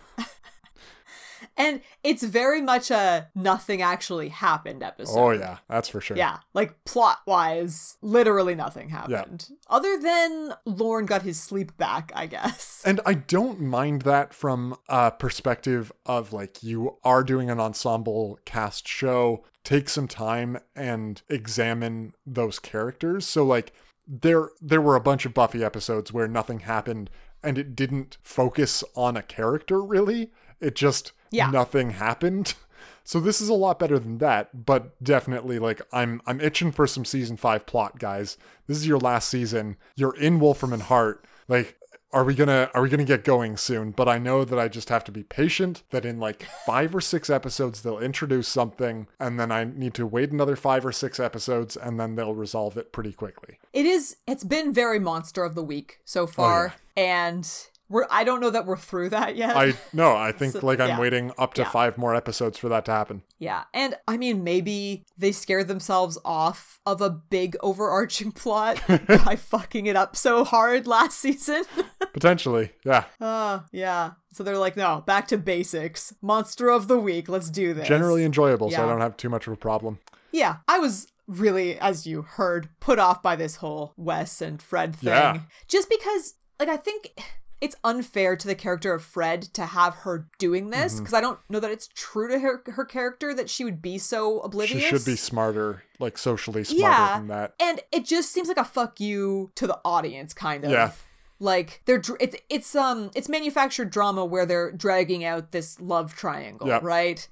And 1.56 1.80
it's 2.02 2.22
very 2.22 2.60
much 2.60 2.90
a 2.90 3.28
nothing 3.34 3.80
actually 3.82 4.28
happened 4.28 4.82
episode. 4.82 5.18
Oh, 5.18 5.30
yeah, 5.30 5.58
that's 5.68 5.88
for 5.88 6.00
sure. 6.00 6.16
Yeah, 6.16 6.38
like 6.52 6.84
plot 6.84 7.18
wise, 7.26 7.96
literally 8.02 8.54
nothing 8.54 8.88
happened. 8.88 9.48
Other 9.68 9.98
than 9.98 10.54
Lorne 10.64 11.06
got 11.06 11.22
his 11.22 11.40
sleep 11.40 11.76
back, 11.76 12.12
I 12.14 12.26
guess. 12.26 12.72
And 12.86 13.00
I 13.06 13.14
don't 13.14 13.60
mind 13.62 14.02
that 14.02 14.34
from 14.34 14.76
a 14.90 15.10
perspective 15.10 15.90
of 16.04 16.34
like 16.34 16.62
you 16.62 16.98
are 17.02 17.24
doing 17.24 17.48
an 17.48 17.58
ensemble 17.58 18.38
cast 18.44 18.86
show, 18.86 19.42
take 19.64 19.88
some 19.88 20.06
time 20.06 20.58
and 20.76 21.22
examine 21.30 22.14
those 22.26 22.58
characters. 22.58 23.26
So 23.26 23.42
like 23.42 23.72
there 24.06 24.50
there 24.60 24.82
were 24.82 24.96
a 24.96 25.00
bunch 25.00 25.24
of 25.24 25.32
Buffy 25.32 25.64
episodes 25.64 26.12
where 26.12 26.28
nothing 26.28 26.60
happened 26.60 27.08
and 27.42 27.58
it 27.58 27.74
didn't 27.74 28.18
focus 28.22 28.84
on 28.94 29.16
a 29.16 29.22
character 29.22 29.82
really. 29.82 30.30
It 30.60 30.74
just 30.74 31.12
Yeah. 31.30 31.50
nothing 31.50 31.90
happened. 31.90 32.54
So 33.06 33.20
this 33.20 33.42
is 33.42 33.50
a 33.50 33.54
lot 33.54 33.78
better 33.78 33.98
than 33.98 34.16
that, 34.18 34.64
but 34.64 35.02
definitely 35.04 35.58
like 35.58 35.82
I'm 35.92 36.22
I'm 36.26 36.40
itching 36.40 36.72
for 36.72 36.86
some 36.86 37.04
season 37.04 37.36
5 37.36 37.66
plot, 37.66 37.98
guys. 37.98 38.38
This 38.66 38.78
is 38.78 38.86
your 38.86 38.98
last 38.98 39.28
season. 39.28 39.76
You're 39.94 40.16
in 40.16 40.40
Wolfram 40.40 40.72
and 40.72 40.82
Hart. 40.82 41.26
Like 41.46 41.76
are 42.14 42.24
we 42.24 42.34
gonna 42.34 42.70
are 42.72 42.80
we 42.80 42.88
gonna 42.88 43.04
get 43.04 43.24
going 43.24 43.56
soon 43.56 43.90
but 43.90 44.08
i 44.08 44.18
know 44.18 44.44
that 44.44 44.56
i 44.58 44.68
just 44.68 44.88
have 44.88 45.02
to 45.02 45.10
be 45.10 45.24
patient 45.24 45.82
that 45.90 46.06
in 46.06 46.20
like 46.20 46.44
five 46.64 46.94
or 46.94 47.00
six 47.00 47.28
episodes 47.28 47.82
they'll 47.82 47.98
introduce 47.98 48.46
something 48.46 49.08
and 49.18 49.38
then 49.38 49.50
i 49.50 49.64
need 49.64 49.92
to 49.92 50.06
wait 50.06 50.30
another 50.30 50.54
five 50.54 50.86
or 50.86 50.92
six 50.92 51.18
episodes 51.18 51.76
and 51.76 51.98
then 51.98 52.14
they'll 52.14 52.34
resolve 52.34 52.76
it 52.78 52.92
pretty 52.92 53.12
quickly 53.12 53.58
It 53.72 53.84
is 53.84 54.16
it's 54.28 54.44
been 54.44 54.72
very 54.72 55.00
monster 55.00 55.42
of 55.42 55.56
the 55.56 55.62
week 55.64 55.98
so 56.04 56.22
oh, 56.22 56.26
far 56.28 56.74
and 56.96 57.50
we're 57.88 58.06
I 58.10 58.24
don't 58.24 58.40
know 58.40 58.50
that 58.50 58.66
we're 58.66 58.76
through 58.76 59.10
that 59.10 59.36
yet. 59.36 59.56
i 59.56 59.74
no 59.92 60.16
i 60.16 60.32
think 60.38 60.52
So, 60.54 60.60
like 60.66 60.80
i'm 60.80 60.88
yeah. 60.90 60.98
waiting 61.00 61.32
up 61.38 61.54
to 61.54 61.62
Yeah. 61.62 61.70
five 61.70 61.98
more 61.98 62.14
episodes 62.14 62.58
for 62.58 62.68
that 62.70 62.84
to 62.86 62.92
happen 62.92 63.22
Yeah. 63.38 63.64
And 63.74 63.94
I 64.08 64.16
mean, 64.16 64.42
maybe 64.42 65.04
they 65.18 65.32
scared 65.32 65.68
themselves 65.68 66.18
off 66.24 66.80
of 66.86 67.00
a 67.00 67.10
big 67.10 67.56
overarching 67.60 68.32
plot 68.42 68.80
by 69.26 69.36
fucking 69.36 69.86
it 69.86 69.96
up 69.96 70.16
so 70.16 70.44
hard 70.44 70.86
last 70.86 71.18
season. 71.18 71.64
potentially 72.12 72.70
yeah 72.84 73.04
uh, 73.20 73.60
yeah. 73.72 74.12
So 74.32 74.42
they're 74.42 74.58
like, 74.58 74.76
no, 74.76 75.02
back 75.06 75.28
to 75.28 75.38
basics. 75.38 76.12
Monster 76.20 76.68
of 76.68 76.88
the 76.88 76.98
week. 76.98 77.28
Let's 77.28 77.50
do 77.50 77.72
this. 77.72 77.86
generally 77.86 78.24
enjoyable 78.24 78.68
so 78.70 78.82
i 78.82 78.86
don't 78.88 79.00
have 79.00 79.16
too 79.16 79.28
much 79.28 79.46
of 79.46 79.52
a 79.52 79.56
problem 79.56 79.98
Yeah. 80.32 80.56
I 80.66 80.78
was 80.78 81.06
really, 81.26 81.78
as 81.78 82.06
you 82.06 82.22
heard, 82.22 82.68
put 82.80 82.98
off 82.98 83.22
by 83.22 83.34
this 83.36 83.56
whole 83.56 83.94
Wes 83.96 84.42
and 84.42 84.60
Fred 84.60 84.94
thing. 84.96 85.08
Yeah. 85.08 85.40
Just 85.68 85.88
because, 85.88 86.34
like, 86.60 86.68
I 86.68 86.76
think. 86.76 87.12
It's 87.60 87.76
unfair 87.82 88.36
to 88.36 88.46
the 88.46 88.54
character 88.54 88.92
of 88.92 89.02
Fred 89.02 89.42
to 89.54 89.64
have 89.66 89.94
her 89.96 90.26
doing 90.38 90.70
this 90.70 90.94
Mm-hmm. 90.94 91.02
because 91.04 91.14
I 91.14 91.20
don't 91.20 91.38
know 91.48 91.60
that 91.60 91.70
it's 91.70 91.88
true 91.94 92.28
to 92.28 92.38
her 92.40 92.62
her 92.66 92.84
character 92.84 93.32
that 93.34 93.48
she 93.48 93.64
would 93.64 93.80
be 93.80 93.96
so 93.98 94.40
oblivious. 94.40 94.82
she 94.82 94.88
should 94.88 95.04
be 95.04 95.16
smarter 95.16 95.82
like 95.98 96.18
socially 96.18 96.64
smarter 96.64 96.82
yeah 96.82 97.18
than 97.18 97.28
that 97.28 97.54
and 97.60 97.80
it 97.92 98.04
just 98.04 98.32
seems 98.32 98.48
like 98.48 98.56
a 98.58 98.64
fuck 98.64 99.00
you 99.00 99.50
to 99.54 99.66
the 99.66 99.78
audience 99.84 100.34
kind 100.34 100.64
of 100.64 100.70
Yeah. 100.72 100.90
like 101.38 101.80
they're 101.86 102.02
it's 102.20 102.36
it's 102.50 102.74
um 102.74 103.10
it's 103.14 103.28
manufactured 103.28 103.90
drama 103.90 104.24
where 104.24 104.44
they're 104.44 104.72
dragging 104.72 105.24
out 105.24 105.52
this 105.52 105.80
love 105.80 106.14
triangle 106.14 106.66
Yep. 106.68 106.82
right 106.82 107.28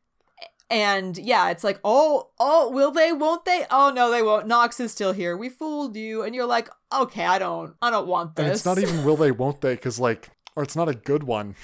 and 0.73 1.19
yeah 1.19 1.51
it's 1.51 1.63
like 1.63 1.79
oh 1.85 2.31
oh 2.41 2.71
will 2.71 2.91
they? 2.91 3.13
Won't 3.13 3.45
they? 3.45 3.67
Oh 3.71 3.93
no 3.95 4.11
they 4.11 4.23
won't. 4.23 4.47
Knox 4.47 4.81
is 4.81 4.91
still 4.93 5.13
here. 5.13 5.37
We 5.37 5.49
fooled 5.49 5.97
you. 5.97 6.23
And 6.23 6.35
you're 6.35 6.47
like 6.47 6.69
okay 6.95 7.25
i 7.25 7.39
don't 7.39 7.75
i 7.81 7.89
don't 7.91 8.07
want 8.07 8.37
this 8.37 8.45
and 8.45 8.53
it's 8.53 8.65
not 8.67 8.79
even 8.79 9.03
will 9.05 9.17
they 9.25 9.31
won't 9.33 9.63
they 9.63 9.75
because 9.75 9.99
like 9.99 10.29
or 10.57 10.63
it's 10.63 10.77
not 10.77 10.89
a 10.89 10.95
good 10.95 11.25
one. 11.25 11.55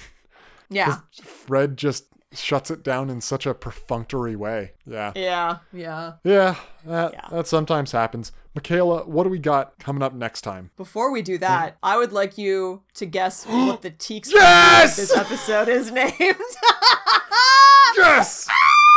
Yeah. 0.71 0.99
Fred 1.23 1.77
just 1.77 2.05
shuts 2.35 2.71
it 2.71 2.83
down 2.83 3.09
in 3.09 3.21
such 3.23 3.47
a 3.47 3.55
perfunctory 3.55 4.37
way. 4.37 4.73
Yeah. 4.87 5.13
Yeah 5.15 5.59
yeah. 5.73 6.13
Yeah, 6.25 6.57
that, 6.85 7.13
Yeah. 7.15 7.29
that 7.31 7.47
sometimes 7.47 7.93
happens. 7.93 8.33
Michaela, 8.55 9.05
what 9.07 9.25
do 9.25 9.31
we 9.31 9.39
got 9.39 9.79
coming 9.79 10.03
up 10.03 10.13
next 10.15 10.43
time? 10.43 10.71
before 10.77 11.13
we 11.13 11.23
do 11.23 11.37
hmm? 11.37 11.41
that 11.41 11.77
i 11.83 11.97
would 11.97 12.13
like 12.13 12.37
you 12.37 12.83
to 12.95 13.07
guess 13.07 13.45
what 13.47 13.83
the 13.83 13.91
Teeks 14.07 14.31
Yes! 14.33 14.97
this 14.97 15.17
episode 15.17 15.69
is 15.69 15.91
named. 16.01 16.13
Yes! 17.97 18.49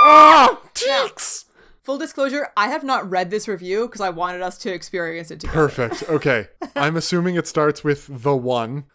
Ah, 0.04 0.60
Teeks! 0.74 1.46
Full 1.84 1.98
disclosure, 1.98 2.50
I 2.56 2.68
have 2.68 2.84
not 2.84 3.10
read 3.10 3.30
this 3.32 3.48
review 3.48 3.88
because 3.88 4.02
I 4.02 4.10
wanted 4.10 4.42
us 4.42 4.58
to 4.60 4.72
experience 4.74 5.32
it 5.32 5.40
together. 5.40 5.68
Perfect. 5.68 6.04
Okay. 6.10 6.48
I'm 6.76 6.96
assuming 6.96 7.36
it 7.36 7.48
starts 7.48 7.84
with 7.84 8.08
the 8.10 8.36
one. 8.36 8.86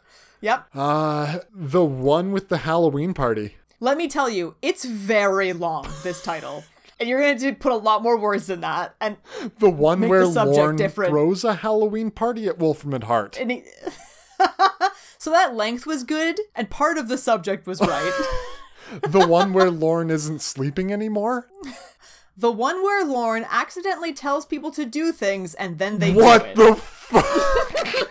Yep. 0.41 0.67
Uh, 0.75 1.39
the 1.53 1.85
one 1.85 2.31
with 2.33 2.49
the 2.49 2.59
Halloween 2.59 3.13
party. 3.15 3.57
Let 3.81 3.97
me 3.97 4.09
tell 4.09 4.31
you, 4.31 4.55
it's 4.63 4.85
very 4.85 5.53
long, 5.53 5.87
this 6.03 6.23
title. 6.23 6.65
And 6.99 7.09
you're 7.09 7.21
going 7.21 7.39
to 7.39 7.53
put 7.55 7.73
a 7.73 7.77
lot 7.77 8.03
more 8.03 8.17
words 8.19 8.47
than 8.47 8.61
that. 8.61 8.95
And, 9.01 9.17
The 9.59 9.69
one 9.69 10.09
where 10.09 10.25
the 10.27 10.33
subject 10.33 10.57
Lorne 10.57 10.77
different. 10.77 11.11
throws 11.11 11.45
a 11.45 11.55
Halloween 11.55 12.11
party 12.11 12.47
at 12.47 12.59
Wolfram 12.59 12.95
and 12.95 13.05
Hart. 13.05 13.37
and 13.39 13.51
it- 13.53 13.67
so 15.19 15.31
that 15.31 15.55
length 15.55 15.87
was 15.87 16.05
good, 16.05 16.39
and 16.55 16.71
part 16.71 16.99
of 16.99 17.09
the 17.09 17.19
subject 17.19 17.67
was 17.67 17.81
right. 17.81 18.13
the 19.03 19.27
one 19.27 19.53
where 19.53 19.71
Lorne 19.71 20.11
isn't 20.11 20.43
sleeping 20.43 20.93
anymore. 20.93 21.49
the 22.37 22.53
one 22.53 22.83
where 22.83 23.05
Lorne 23.05 23.47
accidentally 23.51 24.13
tells 24.13 24.47
people 24.47 24.71
to 24.73 24.85
do 24.85 25.13
things 25.13 25.55
and 25.55 25.79
then 25.79 25.99
they 25.99 26.13
do 26.13 26.19
What 26.19 26.47
it. 26.47 26.57
the 26.57 26.75
fuck? 26.75 27.25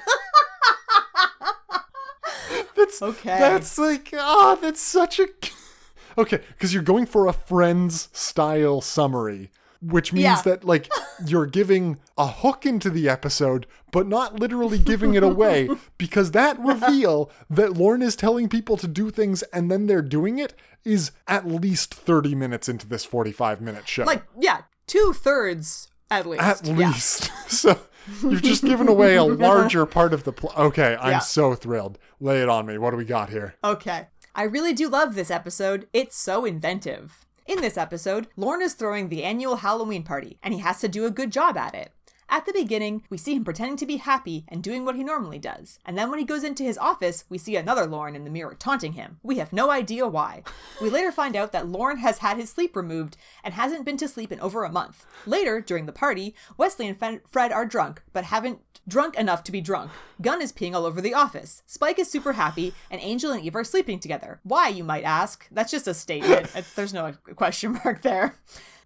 that's 2.76 3.02
Okay. 3.02 3.40
That's 3.40 3.78
like 3.78 4.14
ah, 4.18 4.58
that's 4.62 4.82
such 4.82 5.20
a 5.20 5.28
okay 6.18 6.42
because 6.50 6.74
you're 6.74 6.84
going 6.84 7.06
for 7.06 7.28
a 7.28 7.34
Friends 7.34 8.10
style 8.14 8.82
summary, 8.82 9.52
which 9.86 10.12
means 10.14 10.24
Yeah. 10.24 10.42
that 10.44 10.64
like 10.64 10.90
you're 11.28 11.46
giving 11.46 11.98
a 12.18 12.28
hook 12.28 12.66
into 12.66 12.90
the 12.90 13.08
episode, 13.10 13.68
but 13.92 14.08
not 14.08 14.40
literally 14.40 14.78
giving 14.80 15.14
it 15.14 15.24
away 15.24 15.70
because 15.98 16.32
that 16.32 16.60
reveal 16.60 17.30
that 17.50 17.74
Lorne 17.74 18.02
is 18.02 18.16
telling 18.16 18.50
people 18.50 18.78
to 18.78 18.88
do 18.88 19.10
things 19.12 19.42
and 19.54 19.70
then 19.72 19.88
they're 19.88 20.02
doing 20.02 20.40
it 20.40 20.54
is 20.84 21.12
at 21.28 21.48
least 21.48 21.94
30 21.94 22.36
minutes 22.36 22.70
into 22.70 22.88
this 22.88 23.06
45 23.06 23.62
minute 23.62 23.88
show. 23.88 24.04
like, 24.04 24.24
yeah, 24.40 24.62
two 24.88 25.14
thirds 25.14 25.88
at 26.12 26.26
least. 26.26 26.44
At 26.44 26.66
Yeah. 26.66 26.74
least. 26.90 27.32
so 27.52 27.80
you've 28.22 28.44
just 28.44 28.64
given 28.64 28.88
away 28.88 29.16
a 29.16 29.24
larger 29.24 29.86
part 29.88 30.14
of 30.14 30.24
the 30.24 30.32
plot. 30.32 30.58
Okay, 30.58 30.96
I'm 31.02 31.12
Yeah. 31.14 31.20
so 31.20 31.56
thrilled. 31.56 31.98
Lay 32.20 32.42
it 32.42 32.50
on 32.50 32.66
me. 32.68 32.78
What 32.78 32.92
do 32.92 32.98
we 32.98 33.06
got 33.06 33.30
here? 33.30 33.56
Okay. 33.64 34.08
I 34.36 34.44
really 34.44 34.74
do 34.74 34.88
love 34.90 35.16
this 35.16 35.32
episode. 35.32 35.88
It's 35.94 36.16
so 36.18 36.46
inventive. 36.46 37.25
In 37.46 37.62
this 37.62 37.78
episode, 37.78 38.28
Lorne 38.36 38.64
is 38.64 38.74
throwing 38.74 39.10
the 39.10 39.24
annual 39.24 39.58
Halloween 39.58 40.02
party, 40.02 40.40
and 40.42 40.52
he 40.52 40.62
has 40.62 40.80
to 40.80 40.88
do 40.88 41.06
a 41.06 41.12
good 41.12 41.32
job 41.32 41.56
at 41.56 41.76
it. 41.76 41.92
At 42.28 42.46
the 42.46 42.54
beginning, 42.54 43.04
we 43.10 43.18
see 43.18 43.36
him 43.36 43.46
pretending 43.46 43.78
to 43.78 43.86
be 43.86 43.98
happy 43.98 44.46
and 44.48 44.64
doing 44.64 44.84
what 44.84 44.96
he 44.96 45.04
normally 45.04 45.38
does. 45.38 45.80
And 45.86 45.98
then 45.98 46.10
when 46.10 46.20
he 46.20 46.26
goes 46.26 46.44
into 46.44 46.64
his 46.64 46.78
office, 46.78 47.24
we 47.30 47.38
see 47.38 47.56
another 47.56 47.86
Lorne 47.86 48.16
in 48.16 48.24
the 48.24 48.30
mirror 48.30 48.56
taunting 48.58 48.94
him. 48.94 49.20
We 49.24 49.38
have 49.38 49.54
no 49.54 49.70
idea 49.70 50.08
why. 50.08 50.44
We 50.82 50.90
later 50.90 51.12
find 51.12 51.36
out 51.36 51.52
that 51.52 51.68
Lorne 51.68 52.00
has 52.00 52.18
had 52.18 52.38
his 52.38 52.50
sleep 52.50 52.76
removed 52.76 53.16
and 53.44 53.54
hasn't 53.54 53.86
been 53.86 53.98
to 53.98 54.08
sleep 54.08 54.32
in 54.32 54.40
over 54.40 54.64
a 54.64 54.72
month. 54.72 55.06
Later, 55.26 55.62
during 55.62 55.86
the 55.86 55.92
party, 55.92 56.36
Wesley 56.58 56.88
and 56.88 57.22
Fred 57.30 57.52
are 57.52 57.66
drunk, 57.66 58.02
but 58.12 58.26
haven't 58.26 58.60
drunk 58.88 59.16
enough 59.18 59.44
to 59.44 59.52
be 59.52 59.62
drunk. 59.62 59.92
Gunn 60.22 60.42
is 60.42 60.52
peeing 60.52 60.74
all 60.74 60.86
over 60.86 61.02
the 61.02 61.14
office. 61.14 61.62
Spike 61.66 62.00
is 62.00 62.10
super 62.10 62.34
happy, 62.34 62.74
and 62.90 63.02
Angel 63.02 63.32
and 63.32 63.44
Eve 63.44 63.56
are 63.56 63.64
sleeping 63.64 64.00
together. 64.00 64.40
Why, 64.44 64.68
you 64.68 64.84
might 64.84 65.04
ask? 65.04 65.48
That's 65.52 65.72
just 65.72 65.88
a 65.88 65.94
statement. 65.94 66.52
There's 66.76 66.94
no 66.94 67.14
question 67.36 67.80
mark 67.84 68.02
there. 68.02 68.36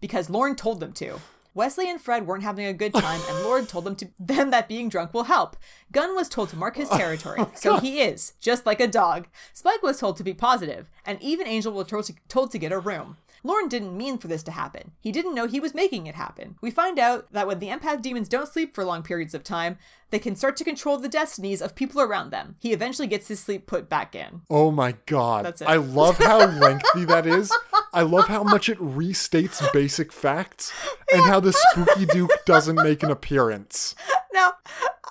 Because 0.01 0.29
Lorne 0.29 0.55
told 0.55 0.79
them 0.79 0.93
to. 0.93 1.19
Wesley 1.53 1.89
and 1.89 1.99
Fred 1.99 2.27
weren't 2.27 2.43
having 2.43 2.65
a 2.65 2.73
good 2.73 2.93
time, 2.93 3.21
and 3.27 3.43
Lorne 3.43 3.65
told 3.65 3.85
them 3.85 3.95
to 3.97 4.09
them 4.19 4.51
that 4.51 4.67
being 4.67 4.89
drunk 4.89 5.13
will 5.13 5.23
help. 5.25 5.57
Gunn 5.91 6.15
was 6.15 6.29
told 6.29 6.49
to 6.49 6.55
mark 6.55 6.75
his 6.75 6.89
oh 6.91 6.97
territory, 6.97 7.45
so 7.55 7.77
he 7.79 8.01
is, 8.01 8.33
just 8.39 8.65
like 8.65 8.79
a 8.79 8.87
dog. 8.87 9.27
Spike 9.53 9.81
was 9.81 9.99
told 9.99 10.17
to 10.17 10.23
be 10.23 10.33
positive, 10.33 10.89
and 11.05 11.21
even 11.21 11.47
Angel 11.47 11.73
was 11.73 11.87
told 11.87 12.05
to, 12.05 12.13
told 12.27 12.51
to 12.51 12.59
get 12.59 12.71
a 12.71 12.79
room. 12.79 13.17
Lorne 13.43 13.69
didn't 13.69 13.97
mean 13.97 14.17
for 14.17 14.27
this 14.27 14.43
to 14.43 14.51
happen. 14.51 14.91
He 14.99 15.11
didn't 15.11 15.33
know 15.33 15.47
he 15.47 15.59
was 15.59 15.73
making 15.73 16.07
it 16.07 16.15
happen. 16.15 16.55
We 16.61 16.71
find 16.71 16.99
out 16.99 17.31
that 17.31 17.47
when 17.47 17.59
the 17.59 17.69
empath 17.69 18.01
demons 18.01 18.27
don't 18.27 18.49
sleep 18.49 18.75
for 18.75 18.83
long 18.83 19.01
periods 19.01 19.33
of 19.33 19.43
time, 19.43 19.77
they 20.09 20.19
can 20.19 20.35
start 20.35 20.57
to 20.57 20.63
control 20.63 20.97
the 20.97 21.07
destinies 21.07 21.61
of 21.61 21.75
people 21.75 22.01
around 22.01 22.31
them. 22.31 22.55
He 22.59 22.73
eventually 22.73 23.07
gets 23.07 23.27
his 23.27 23.39
sleep 23.39 23.67
put 23.67 23.87
back 23.87 24.15
in. 24.15 24.41
Oh 24.49 24.71
my 24.71 24.95
god. 25.05 25.45
That's 25.45 25.61
it. 25.61 25.69
I 25.69 25.75
love 25.75 26.17
how 26.17 26.45
lengthy 26.47 27.05
that 27.05 27.25
is. 27.25 27.51
I 27.93 28.01
love 28.03 28.27
how 28.27 28.43
much 28.43 28.69
it 28.69 28.77
restates 28.79 29.61
basic 29.73 30.11
facts 30.11 30.71
and 31.13 31.23
how 31.23 31.39
the 31.39 31.53
spooky 31.53 32.05
duke 32.05 32.31
doesn't 32.45 32.75
make 32.75 33.03
an 33.03 33.11
appearance. 33.11 33.95
Now, 34.33 34.53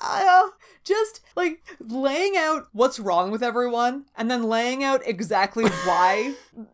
uh, 0.00 0.48
just 0.84 1.20
like 1.36 1.60
laying 1.80 2.36
out 2.36 2.68
what's 2.72 2.98
wrong 3.00 3.30
with 3.30 3.42
everyone 3.42 4.04
and 4.16 4.30
then 4.30 4.44
laying 4.44 4.82
out 4.84 5.02
exactly 5.06 5.64
why. 5.64 6.34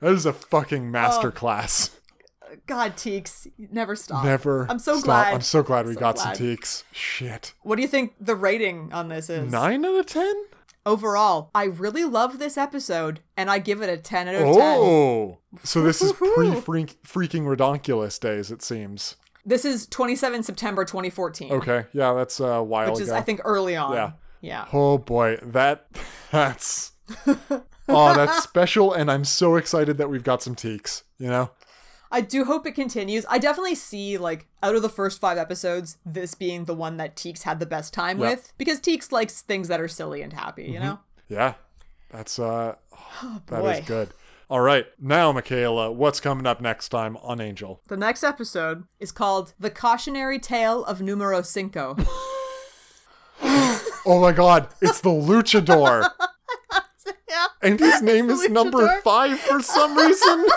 That 0.00 0.14
is 0.14 0.26
a 0.26 0.32
fucking 0.32 0.90
masterclass. 0.90 1.90
God, 2.66 2.96
Teeks, 2.96 3.48
never 3.70 3.94
stop. 3.94 4.24
Never. 4.24 4.66
I'm 4.68 4.80
so 4.80 4.94
stop. 4.96 5.04
glad. 5.04 5.34
I'm 5.34 5.40
so 5.42 5.62
glad 5.62 5.86
we 5.86 5.94
So 5.94 6.00
got 6.00 6.16
glad. 6.16 6.36
some 6.36 6.44
Teeks. 6.44 6.82
Shit. 6.90 7.54
What 7.62 7.76
do 7.76 7.82
you 7.82 7.88
think 7.88 8.14
the 8.20 8.34
rating 8.34 8.92
on 8.92 9.06
this 9.08 9.30
is? 9.30 9.50
Nine 9.52 9.84
out 9.84 9.94
of 9.94 10.06
ten? 10.06 10.34
Overall, 10.84 11.50
I 11.54 11.64
really 11.64 12.04
love 12.04 12.38
this 12.38 12.56
episode 12.56 13.20
and 13.36 13.50
I 13.50 13.58
give 13.58 13.82
it 13.82 13.88
a 13.88 13.96
10 13.96 14.28
out 14.28 14.34
of 14.34 14.40
10. 14.40 14.48
Oh. 14.56 15.38
So 15.62 15.82
this 15.82 16.02
is 16.02 16.12
pre 16.14 16.26
freaking 16.50 17.44
redonkulous 17.44 18.18
days, 18.18 18.50
it 18.50 18.62
seems. 18.62 19.16
This 19.44 19.64
is 19.64 19.86
27 19.86 20.42
September 20.42 20.84
2014. 20.84 21.52
Okay. 21.52 21.84
Yeah, 21.92 22.14
that's 22.14 22.40
a 22.40 22.62
while 22.62 22.92
Which 22.92 23.02
is, 23.02 23.08
ago. 23.08 23.16
I 23.16 23.22
think, 23.22 23.40
early 23.44 23.76
on. 23.76 23.92
Yeah. 23.92 24.12
Yeah. 24.42 24.66
Oh 24.72 24.98
boy, 24.98 25.38
that 25.40 25.86
that's 26.32 26.92
oh 27.26 28.14
that's 28.14 28.42
special, 28.42 28.92
and 28.92 29.10
I'm 29.10 29.24
so 29.24 29.56
excited 29.56 29.96
that 29.98 30.10
we've 30.10 30.24
got 30.24 30.42
some 30.42 30.54
Teeks. 30.54 31.04
You 31.18 31.28
know, 31.28 31.50
I 32.12 32.20
do 32.20 32.44
hope 32.44 32.66
it 32.66 32.72
continues. 32.72 33.24
I 33.28 33.38
definitely 33.38 33.74
see, 33.74 34.18
like, 34.18 34.46
out 34.62 34.74
of 34.76 34.82
the 34.82 34.88
first 34.90 35.18
five 35.18 35.38
episodes, 35.38 35.96
this 36.04 36.34
being 36.34 36.66
the 36.66 36.74
one 36.74 36.98
that 36.98 37.16
Teeks 37.16 37.42
had 37.42 37.58
the 37.58 37.66
best 37.66 37.92
time 37.94 38.20
Yep. 38.20 38.30
with. 38.30 38.52
Because 38.58 38.80
Teeks 38.80 39.10
likes 39.10 39.40
things 39.40 39.66
that 39.68 39.80
are 39.80 39.88
silly 39.88 40.20
and 40.22 40.32
happy, 40.32 40.64
you 40.64 40.78
know? 40.78 41.00
yeah, 41.28 41.54
that's 42.10 42.38
uh, 42.38 42.74
that 43.46 43.64
is 43.64 43.86
good. 43.86 44.10
All 44.50 44.60
right, 44.60 44.84
now 45.00 45.32
Michaela, 45.32 45.90
what's 45.90 46.20
coming 46.20 46.46
up 46.46 46.60
next 46.60 46.90
time 46.90 47.16
on 47.22 47.40
Angel? 47.40 47.80
The 47.88 47.96
next 47.96 48.22
episode 48.22 48.84
is 49.00 49.10
called 49.10 49.54
The 49.58 49.70
Cautionary 49.70 50.38
Tale 50.38 50.84
of 50.84 51.00
Numero 51.00 51.40
Cinco. 51.42 51.96
Oh 54.04 54.20
my 54.20 54.32
God, 54.32 54.68
it's 54.80 55.00
the 55.00 55.10
Luchador, 55.10 56.08
yeah. 57.28 57.46
and 57.62 57.78
his 57.78 58.02
name 58.02 58.26
the 58.26 58.34
is 58.34 58.50
number 58.50 59.00
five 59.02 59.38
for 59.38 59.62
some 59.62 59.96
reason. 59.96 60.44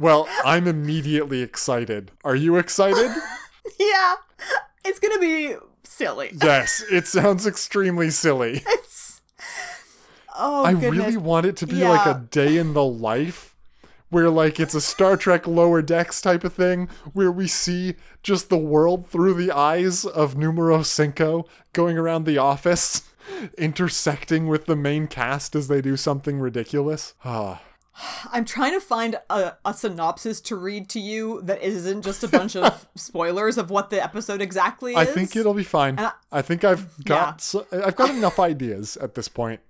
well, 0.00 0.28
I'm 0.44 0.66
immediately 0.66 1.42
excited. 1.42 2.10
Are 2.24 2.34
you 2.36 2.56
excited? 2.56 3.10
Yeah. 3.78 4.16
It's 4.84 4.98
gonna 4.98 5.18
be 5.20 5.54
silly. 5.84 6.30
yes, 6.42 6.82
it 6.90 7.06
sounds 7.06 7.46
extremely 7.46 8.10
silly. 8.10 8.62
It's. 8.66 9.20
Oh, 10.36 10.64
I 10.64 10.72
goodness. 10.72 10.90
really 10.90 11.16
want 11.16 11.46
it 11.46 11.56
to 11.58 11.66
be 11.66 11.84
like 11.84 12.06
a 12.06 12.26
day 12.30 12.56
in 12.56 12.72
the 12.72 12.84
life 12.84 13.54
where 14.08 14.28
like 14.30 14.58
it's 14.58 14.74
a 14.74 14.80
Star 14.80 15.16
Trek 15.16 15.46
lower 15.46 15.82
decks 15.82 16.20
type 16.20 16.44
of 16.44 16.52
thing 16.54 16.88
where 17.12 17.30
we 17.30 17.46
see 17.46 17.94
just 18.22 18.48
the 18.48 18.58
world 18.58 19.08
through 19.08 19.34
the 19.34 19.52
eyes 19.52 20.04
of 20.04 20.36
numero 20.36 20.82
cinco 20.82 21.46
going 21.72 21.96
around 21.98 22.24
the 22.24 22.38
office 22.38 23.02
intersecting 23.58 24.46
with 24.46 24.66
the 24.66 24.76
main 24.76 25.06
cast 25.06 25.54
as 25.54 25.68
they 25.68 25.80
do 25.80 25.96
something 25.96 26.38
ridiculous. 26.40 27.14
Ah. 27.24 27.60
I'm 28.32 28.44
trying 28.44 28.72
to 28.72 28.80
find 28.80 29.16
a, 29.28 29.54
a 29.64 29.74
synopsis 29.74 30.40
to 30.42 30.56
read 30.56 30.88
to 30.90 31.00
you 31.00 31.42
that 31.42 31.60
isn't 31.62 32.02
just 32.02 32.22
a 32.24 32.28
bunch 32.28 32.56
of 32.56 32.86
spoilers 32.94 33.58
of 33.58 33.68
what 33.70 33.90
the 33.90 34.02
episode 34.02 34.40
exactly 34.40 34.92
is. 34.92 34.98
I 34.98 35.04
think 35.04 35.36
it'll 35.36 35.54
be 35.54 35.64
fine. 35.64 35.98
And 35.98 36.10
I, 36.32 36.42
think 36.42 36.64
I've 36.64 37.04
got 37.04 37.34
Yeah. 37.34 37.36
so, 37.38 37.66
I've 37.72 37.96
got 37.96 38.10
enough 38.10 38.38
ideas 38.40 38.96
at 38.98 39.14
this 39.14 39.28
point. 39.28 39.60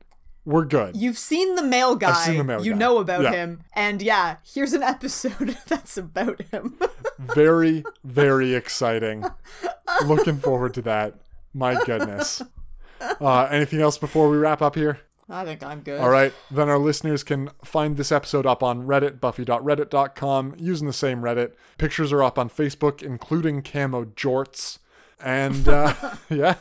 We're 0.44 0.64
good. 0.64 0.96
You've 0.96 1.18
seen 1.18 1.54
the 1.54 1.62
mail 1.62 1.96
guy. 1.96 2.12
seen 2.24 2.38
the 2.38 2.44
mail 2.44 2.64
you 2.64 2.72
guy. 2.72 2.78
know 2.78 2.98
about 2.98 3.22
Yeah. 3.22 3.32
him. 3.32 3.60
And 3.74 4.00
yeah, 4.00 4.36
here's 4.42 4.72
an 4.72 4.82
episode 4.82 5.56
that's 5.66 5.96
about 5.98 6.40
him. 6.50 6.78
very 7.18 7.84
very 8.04 8.54
exciting 8.54 9.24
looking 10.06 10.38
forward 10.38 10.72
to 10.74 10.80
that 10.82 11.14
my 11.52 11.82
goodness 11.84 12.40
uh, 13.20 13.42
anything 13.50 13.80
else 13.82 13.98
before 13.98 14.30
we 14.30 14.38
wrap 14.38 14.62
up 14.62 14.74
here 14.74 14.98
I 15.30 15.44
think 15.44 15.62
I'm 15.62 15.80
good. 15.80 16.00
all 16.00 16.10
right 16.10 16.32
then 16.50 16.68
our 16.68 16.78
listeners 16.78 17.22
can 17.22 17.50
find 17.64 17.96
this 17.96 18.10
episode 18.10 18.46
up 18.46 18.62
on 18.62 18.86
reddit 18.86 19.20
buffy.reddit.com 19.20 20.54
using 20.58 20.86
the 20.86 20.92
same 20.92 21.20
reddit 21.22 21.52
pictures 21.78 22.12
are 22.12 22.22
up 22.22 22.38
on 22.38 22.50
facebook 22.50 23.00
including 23.02 23.62
camo 23.62 24.04
jorts 24.06 24.78
and 25.22 25.68
uh, 25.68 25.94
yeah 26.30 26.56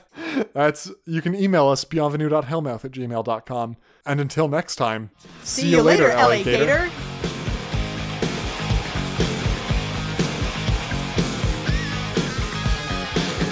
that's 0.54 0.92
you 1.06 1.22
can 1.22 1.34
email 1.34 1.68
us 1.68 1.84
bienvenue.hellmouth 1.84 2.86
at 2.86 2.92
gmail.com 2.92 3.76
and 4.06 4.22
until 4.22 4.48
next 4.48 4.76
time 4.76 5.10
See, 5.44 5.70
you 5.70 5.82
later, 5.82 6.10
LA 6.10 6.44
Gator. 6.44 6.90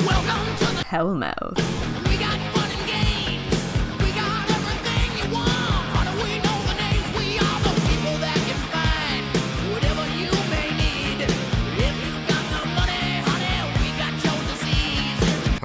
Welcome 0.06 0.56
to 0.58 0.66
the 0.76 0.84
Hellmouth. 0.88 1.87